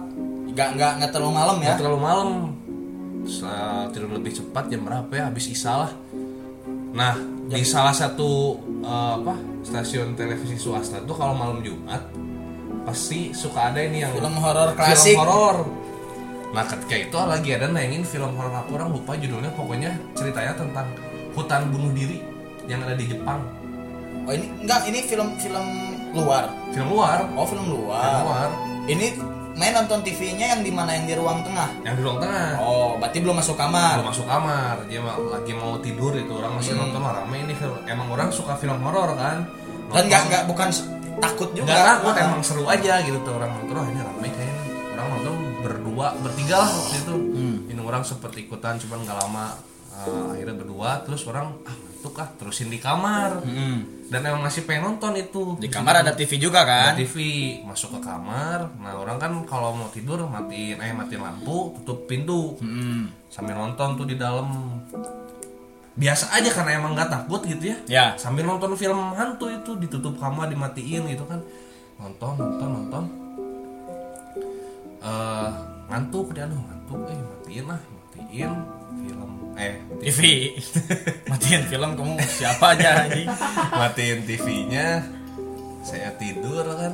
Nggak 0.53 0.69
nggak 0.77 0.91
nggak 1.01 1.11
terlalu 1.15 1.33
malam 1.33 1.57
ya? 1.57 1.65
Nggak 1.73 1.79
terlalu 1.81 1.99
malam. 2.05 2.29
Setelah 3.25 3.89
tidur 3.89 4.09
lebih 4.13 4.31
cepat 4.37 4.63
jam 4.69 4.81
berapa 4.85 5.09
ya? 5.09 5.23
Habis 5.33 5.45
isya 5.49 5.73
lah. 5.87 5.91
Nah 6.93 7.17
di 7.49 7.65
salah 7.65 7.97
satu 7.97 8.61
eh, 8.85 9.11
apa 9.17 9.33
stasiun 9.65 10.13
televisi 10.13 10.53
swasta 10.53 11.01
tuh 11.01 11.17
kalau 11.17 11.33
malam 11.33 11.65
Jumat 11.65 12.03
pasti 12.85 13.33
suka 13.33 13.73
ada 13.73 13.81
ini 13.81 14.05
yang 14.05 14.13
film 14.13 14.37
horor 14.37 14.77
klasik. 14.77 15.17
film 15.17 15.23
horor. 15.23 15.57
Nah 16.53 16.63
ketika 16.67 16.95
itu 16.99 17.15
lagi 17.15 17.49
ada 17.57 17.71
nayangin 17.71 18.05
film 18.05 18.37
horor 18.37 18.53
apa 18.53 18.69
orang 18.69 18.93
lupa 18.93 19.17
judulnya. 19.17 19.49
Pokoknya 19.57 19.97
ceritanya 20.13 20.53
tentang 20.53 20.93
hutan 21.33 21.73
bunuh 21.73 21.89
diri 21.89 22.21
yang 22.69 22.85
ada 22.85 22.93
di 22.93 23.09
Jepang 23.09 23.60
oh 24.23 24.31
ini 24.31 24.45
enggak 24.59 24.81
ini 24.85 24.99
film 25.01 25.27
film 25.35 25.65
luar. 26.11 26.51
Film 26.69 26.87
luar? 26.89 27.25
Oh 27.33 27.43
film 27.43 27.63
film 27.63 27.87
luar. 27.87 28.21
Luar 28.21 28.49
ini 28.85 29.13
main 29.51 29.71
nonton 29.71 30.01
TV-nya 30.01 30.57
yang 30.57 30.61
di 30.61 30.71
mana? 30.71 30.95
Yang 30.95 31.05
di 31.05 31.15
ruang 31.15 31.39
tengah? 31.41 31.69
Yang 31.83 31.95
di 31.95 32.01
ruang 32.01 32.19
tengah. 32.19 32.47
Oh 32.57 32.97
berarti 32.97 33.17
belum 33.19 33.35
masuk 33.37 33.55
kamar? 33.55 33.93
Belum 33.97 34.09
masuk 34.09 34.25
kamar. 34.25 34.75
Dia 34.87 34.99
lagi 35.03 35.53
mau 35.53 35.77
tidur 35.79 36.11
itu. 36.13 36.31
Orang 36.31 36.57
masih 36.57 36.73
Hmm. 36.73 36.89
nonton 36.89 37.01
rame 37.03 37.37
ini 37.39 37.53
film. 37.53 37.77
Emang 37.85 38.07
orang 38.09 38.29
suka 38.29 38.55
film 38.55 38.79
horor 38.79 39.13
kan? 39.13 39.45
Dan 39.91 40.03
nggak 40.07 40.21
nggak 40.27 40.43
bukan 40.47 40.69
takut 41.19 41.49
juga. 41.51 41.67
Nggak 41.67 41.85
takut 41.85 42.13
Ah. 42.13 42.23
emang 42.25 42.41
seru 42.41 42.63
aja 42.65 42.93
gitu 43.01 43.17
tuh 43.21 43.33
orang 43.35 43.51
nonton. 43.53 43.75
Oh 43.75 43.85
ini 43.85 43.99
rame 43.99 44.27
kayaknya. 44.27 44.63
Orang 44.91 45.07
nonton 45.13 45.33
berdua 45.61 46.07
bertiga 46.17 46.55
lah 46.57 46.69
waktu 46.71 46.95
itu. 46.97 47.15
Hmm. 47.15 47.57
ini 47.69 47.79
orang 47.79 48.01
sempet 48.01 48.31
ikutan 48.35 48.75
cuman 48.77 48.97
nggak 49.01 49.17
lama 49.19 49.45
eh, 49.91 50.25
akhirnya 50.35 50.55
berdua 50.55 51.03
terus 51.03 51.27
orang 51.27 51.51
ah 51.67 51.75
ngantuk 52.01 52.17
ah 52.17 52.29
terusin 52.33 52.73
di 52.73 52.81
kamar. 52.81 53.45
Mm-mm. 53.45 54.09
dan 54.09 54.25
emang 54.25 54.43
masih 54.43 54.65
pengen 54.65 54.89
nonton 54.89 55.13
itu. 55.15 55.55
Di 55.61 55.69
kamar 55.69 56.01
ada 56.01 56.17
TV 56.17 56.41
juga 56.41 56.65
ada 56.65 56.91
kan? 56.91 56.97
TV 56.97 57.15
masuk 57.61 57.95
ke 57.95 57.99
kamar 58.01 58.73
nah 58.81 58.97
orang 58.97 59.21
kan 59.21 59.31
kalau 59.45 59.71
mau 59.77 59.87
tidur 59.93 60.19
matiin 60.25 60.81
eh 60.81 60.91
matiin 60.97 61.21
lampu 61.21 61.77
tutup 61.77 62.09
pintu. 62.09 62.57
Mm-mm. 62.57 63.13
sambil 63.29 63.53
nonton 63.53 63.95
tuh 63.95 64.09
di 64.09 64.17
dalam. 64.17 64.49
Biasa 65.91 66.33
aja 66.33 66.49
karena 66.49 66.81
emang 66.81 66.97
nggak 66.97 67.11
takut 67.13 67.45
gitu 67.45 67.69
ya. 67.69 67.77
Ya. 67.85 68.05
Sambil 68.17 68.49
nonton 68.49 68.73
film 68.73 69.13
hantu 69.13 69.51
itu 69.51 69.77
ditutup 69.77 70.17
kamar 70.17 70.49
dimatiin 70.49 71.05
gitu 71.05 71.21
kan. 71.29 71.37
Nonton 72.01 72.33
nonton 72.41 72.69
nonton. 72.81 73.03
Eh 75.05 75.49
ngantuk 75.91 76.33
dia 76.33 76.49
aduh 76.49 76.57
ngantuk 76.57 76.99
eh 77.11 77.19
matiin 77.19 77.65
lah 77.69 77.77
matiin 77.77 78.80
eh. 79.61 79.73
TV 80.01 80.19
matiin 81.31 81.63
film 81.65 81.89
kamu 81.93 82.13
siapa 82.27 82.73
aja 82.73 83.05
anjing? 83.05 83.29
Matiin 83.71 84.19
TV-nya 84.25 85.05
saya 85.81 86.09
tidur 86.17 86.65
kan. 86.65 86.93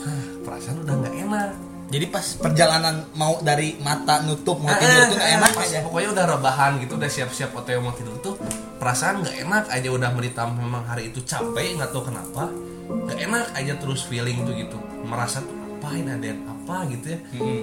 Hah, 0.00 0.22
perasaan 0.42 0.80
udah 0.80 0.94
nggak 0.96 1.14
enak. 1.18 1.50
Jadi 1.90 2.06
pas 2.06 2.22
perjalanan 2.38 3.02
mau 3.12 3.42
dari 3.42 3.74
mata 3.82 4.22
nutup 4.22 4.62
mau 4.62 4.70
Ah, 4.70 4.78
tidur 4.78 5.10
tuh 5.10 5.16
nggak 5.18 5.26
ah, 5.26 5.36
enak 5.36 5.50
pas 5.52 5.66
aja. 5.66 5.78
pokoknya 5.82 6.08
udah 6.14 6.24
rebahan 6.28 6.72
gitu 6.78 6.92
udah 6.94 7.10
siap-siap 7.10 7.50
OTW 7.52 7.78
mau 7.82 7.90
tidur 7.92 8.14
tuh 8.20 8.34
perasaan 8.78 9.20
nggak 9.20 9.36
enak 9.42 9.64
aja. 9.68 9.88
Udah 9.90 10.10
berita 10.14 10.46
memang 10.46 10.86
hari 10.86 11.10
itu 11.10 11.20
capek 11.20 11.76
nggak 11.76 11.90
tahu 11.90 12.06
kenapa. 12.06 12.46
Nggak 12.86 13.18
enak 13.20 13.44
aja 13.54 13.72
terus 13.76 14.00
feeling 14.04 14.38
tuh 14.44 14.54
gitu. 14.54 14.78
Merasa 15.02 15.42
tuh 15.42 15.52
apa 15.80 15.96
ini 15.96 16.10
ada 16.12 16.28
apa 16.46 16.76
gitu 16.88 17.06
ya? 17.10 17.18
Mm-mm. 17.34 17.62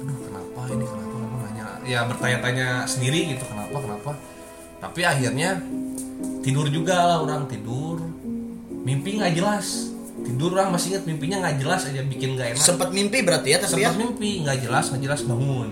aduh 0.00 0.18
kenapa 0.18 0.60
ini? 0.66 0.84
Kenapa 0.84 0.99
ya 1.82 2.04
bertanya-tanya 2.04 2.84
sendiri 2.84 3.30
gitu 3.30 3.44
kenapa 3.44 3.76
kenapa? 3.76 4.10
Tapi 4.78 5.00
akhirnya 5.02 5.60
tidur 6.40 6.66
juga 6.66 6.96
lah 6.98 7.18
orang 7.18 7.44
tidur. 7.46 8.00
Mimpi 8.80 9.16
nggak 9.16 9.34
jelas. 9.34 9.92
Tidur 10.20 10.52
orang 10.52 10.72
masih 10.72 10.92
inget 10.92 11.04
mimpinya 11.04 11.36
nggak 11.40 11.56
jelas 11.58 11.84
aja 11.84 12.00
bikin 12.02 12.34
nggak 12.34 12.54
enak. 12.54 12.60
Sempet 12.60 12.88
mimpi 12.90 13.20
berarti 13.20 13.48
ya 13.50 13.58
tapi 13.58 13.78
ya? 13.78 13.88
Sempat 13.88 13.96
mimpi 13.98 14.30
nggak 14.40 14.58
jelas 14.60 14.84
nggak 14.88 15.02
jelas 15.02 15.20
bangun. 15.24 15.68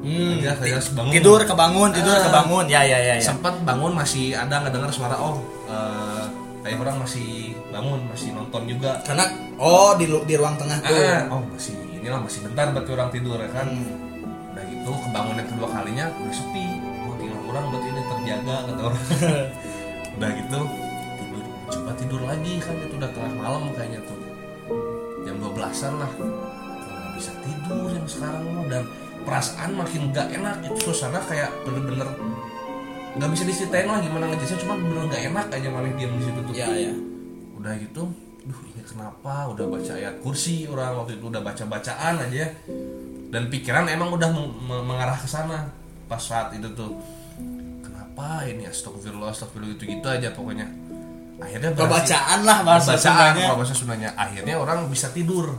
Hmm, 0.00 0.08
Nggak 0.08 0.40
jelas, 0.40 0.56
nggak 0.56 0.70
jelas 0.72 0.88
bangun. 0.90 1.12
tidur 1.12 1.40
kebangun 1.44 1.88
tidur 1.92 2.14
Ah. 2.14 2.22
kebangun. 2.24 2.64
Ya 2.66 2.80
ya 2.82 2.98
ya, 2.98 3.14
ya. 3.14 3.22
sempat 3.22 3.54
bangun 3.60 3.92
masih 3.92 4.32
ada 4.32 4.54
nggak 4.58 4.72
dengar 4.72 4.90
suara 4.90 5.12
oh 5.14 5.38
eh, 5.68 6.24
kayak 6.60 6.78
orang 6.78 6.96
masih 6.98 7.28
bangun 7.68 8.00
masih 8.08 8.28
nonton 8.32 8.62
juga. 8.64 8.96
Karena 9.04 9.28
oh 9.56 9.92
di 9.94 10.08
di 10.08 10.34
ruang 10.34 10.56
tengah 10.56 10.78
tuh. 10.80 10.96
Ah, 10.96 11.28
oh 11.28 11.44
masih 11.46 11.76
inilah 11.92 12.16
masih 12.18 12.40
bentar 12.42 12.72
berarti 12.72 12.90
orang 12.90 13.10
tidur 13.10 13.38
ya 13.38 13.50
kan? 13.50 13.66
Hmm. 13.68 14.09
Udah 14.80 14.96
gitu 14.96 15.06
kebangun 15.08 15.36
yang 15.36 15.48
kedua 15.52 15.68
kalinya 15.68 16.04
udah 16.08 16.34
sepi. 16.34 16.66
Oh 17.04 17.14
tinggal 17.20 17.40
orang 17.52 17.64
berarti 17.68 17.88
ini 17.92 18.02
terjaga 18.08 18.56
kata 18.64 18.82
orang. 18.88 19.04
Udah 20.18 20.30
gitu 20.36 20.60
tidur 21.16 21.42
coba 21.70 21.92
tidur 21.96 22.20
lagi 22.26 22.52
kan 22.60 22.74
itu 22.76 22.94
udah 22.98 23.10
tengah 23.14 23.32
malam 23.36 23.62
kayaknya 23.76 24.00
tuh. 24.04 24.18
Jam 25.24 25.36
12-an 25.38 25.94
lah. 25.96 26.10
Nggak 26.18 27.10
bisa 27.16 27.32
tidur 27.44 27.88
yang 27.94 28.06
sekarang 28.08 28.42
mah 28.52 28.64
dan 28.68 28.84
perasaan 29.24 29.70
makin 29.76 30.02
gak 30.10 30.28
enak. 30.34 30.56
Itu 30.66 30.90
suasana 30.90 31.20
kayak 31.24 31.48
bener-bener 31.64 32.08
nggak 33.10 33.30
bisa 33.34 33.42
diceritain 33.42 33.90
lah 33.90 33.98
gimana 33.98 34.30
ngejelasin 34.30 34.58
cuma 34.62 34.78
bener 34.78 35.02
gak 35.10 35.22
enak 35.34 35.46
aja 35.50 35.68
malah 35.70 35.90
diam 35.94 36.12
di 36.16 36.24
situ 36.24 36.40
tuh. 36.46 36.54
Ya 36.56 36.68
ya 36.72 36.94
udah 37.60 37.72
gitu 37.76 38.02
duh 38.40 38.60
ini 38.72 38.82
kenapa? 38.82 39.52
Udah 39.52 39.66
baca 39.68 39.92
ayat 39.92 40.14
kursi 40.24 40.64
orang 40.64 40.96
waktu 40.96 41.20
itu 41.20 41.28
udah 41.28 41.42
baca 41.44 41.64
bacaan 41.68 42.14
aja 42.24 42.44
dan 43.30 43.46
pikiran 43.46 43.86
emang 43.86 44.10
udah 44.10 44.28
meng- 44.28 44.58
me- 44.60 44.84
mengarah 44.84 45.14
ke 45.14 45.24
sana 45.24 45.70
pas 46.04 46.18
saat 46.18 46.50
itu 46.50 46.66
tuh. 46.72 46.98
Kenapa 47.80 48.42
ini 48.44 48.66
astagfirullah 48.66 49.30
astagfirullah 49.30 49.72
gitu 49.72 49.84
gitu 49.88 50.06
aja 50.06 50.28
pokoknya. 50.30 50.66
Akhirnya 51.38 51.70
berhasil- 51.70 52.10
pembacaan 52.12 52.38
lah 52.42 52.58
bahasa 52.60 52.90
bacaan 52.92 53.32
kalau 53.34 53.56
bahasa 53.56 53.72
Sundanya. 53.72 54.10
Akhirnya 54.14 54.54
orang 54.54 54.86
bisa 54.86 55.08
tidur. 55.10 55.56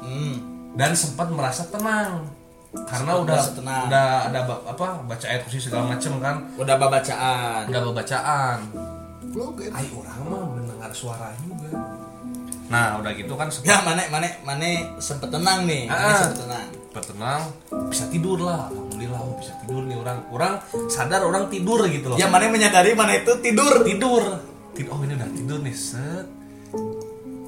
Hmm. 0.00 0.36
dan 0.74 0.90
sempat 0.92 1.30
merasa 1.30 1.64
tenang. 1.66 2.26
Karena 2.74 3.14
Sempat 3.14 3.24
udah 3.24 3.40
tenang. 3.54 3.82
udah 3.86 4.06
ada 4.26 4.38
apa 4.66 4.86
baca 5.00 5.24
ayat 5.24 5.46
kursi 5.46 5.62
segala 5.62 5.86
macem 5.88 6.18
kan. 6.18 6.42
Udah 6.54 6.74
babacaan 6.74 7.70
udah 7.70 7.94
bacaan. 7.94 8.58
Lu 9.30 9.54
gitu. 9.54 9.70
Ay 9.70 9.86
orang 9.88 10.18
mah 10.26 10.42
mendengar 10.50 10.90
suara 10.90 11.30
juga. 11.40 11.70
Nah 12.66 12.98
udah 12.98 13.12
gitu 13.12 13.32
kan 13.32 13.46
sempat 13.46 13.70
ya 13.70 13.76
mana 13.80 14.02
mana 14.10 14.26
mana 14.42 14.66
sempet 14.98 15.30
tenang 15.30 15.62
nih. 15.64 15.86
Ah. 15.86 16.20
sempet 16.20 16.42
tenang 16.42 16.66
bertenang 16.94 17.42
bisa 17.90 18.06
tidur 18.06 18.38
lah 18.38 18.70
alhamdulillah 18.70 19.18
oh, 19.18 19.34
bisa 19.36 19.52
tidur 19.60 19.82
nih 19.82 19.98
orang 19.98 20.18
orang 20.30 20.52
sadar 20.86 21.20
orang 21.20 21.50
tidur 21.50 21.82
gitu 21.86 22.06
loh. 22.08 22.16
Ya 22.16 22.30
mana 22.30 22.46
menyadari 22.46 22.94
mana 22.94 23.18
itu 23.18 23.34
tidur. 23.42 23.82
Tidur. 23.82 24.22
Tid- 24.72 24.86
oh 24.88 25.02
ini 25.02 25.12
udah 25.12 25.28
tidur 25.28 25.58
nih 25.58 25.74
set. 25.74 26.26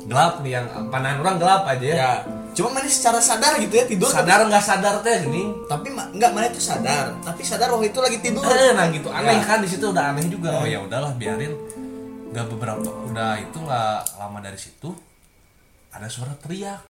Gelap 0.06 0.38
nih 0.38 0.52
yang 0.54 0.66
pandangan 0.86 1.18
orang 1.18 1.36
gelap 1.36 1.62
aja 1.66 1.82
ya, 1.82 1.94
ya 1.96 2.10
cuma 2.56 2.72
mana 2.72 2.88
secara 2.88 3.18
sadar 3.20 3.58
gitu 3.58 3.74
ya 3.74 3.84
tidur 3.84 4.08
sadar 4.08 4.48
nggak 4.48 4.64
sadar 4.64 5.04
teh 5.04 5.18
gini 5.20 5.50
tapi 5.66 5.92
ma- 5.92 6.08
nggak 6.08 6.30
mana 6.30 6.46
itu 6.46 6.58
sadar. 6.58 7.14
Tapi 7.20 7.42
sadar 7.42 7.68
waktu 7.70 7.90
itu 7.90 7.98
lagi 8.00 8.18
tidur. 8.20 8.42
Eh, 8.42 8.70
nah 8.72 8.86
gitu. 8.88 9.10
Aneh 9.10 9.38
Ya. 9.38 9.44
kan 9.44 9.58
di 9.60 9.68
situ 9.68 9.90
udah 9.90 10.10
aneh 10.10 10.26
juga. 10.26 10.50
Oh 10.54 10.64
ya 10.64 10.78
udahlah 10.78 11.10
biarin. 11.14 11.52
Nggak 12.30 12.46
beberapa 12.50 12.86
udah 13.06 13.38
itu 13.38 13.56
nggak 13.56 13.98
lama 14.16 14.38
dari 14.40 14.56
situ 14.56 14.88
ada 15.92 16.08
suara 16.10 16.34
teriak. 16.38 16.86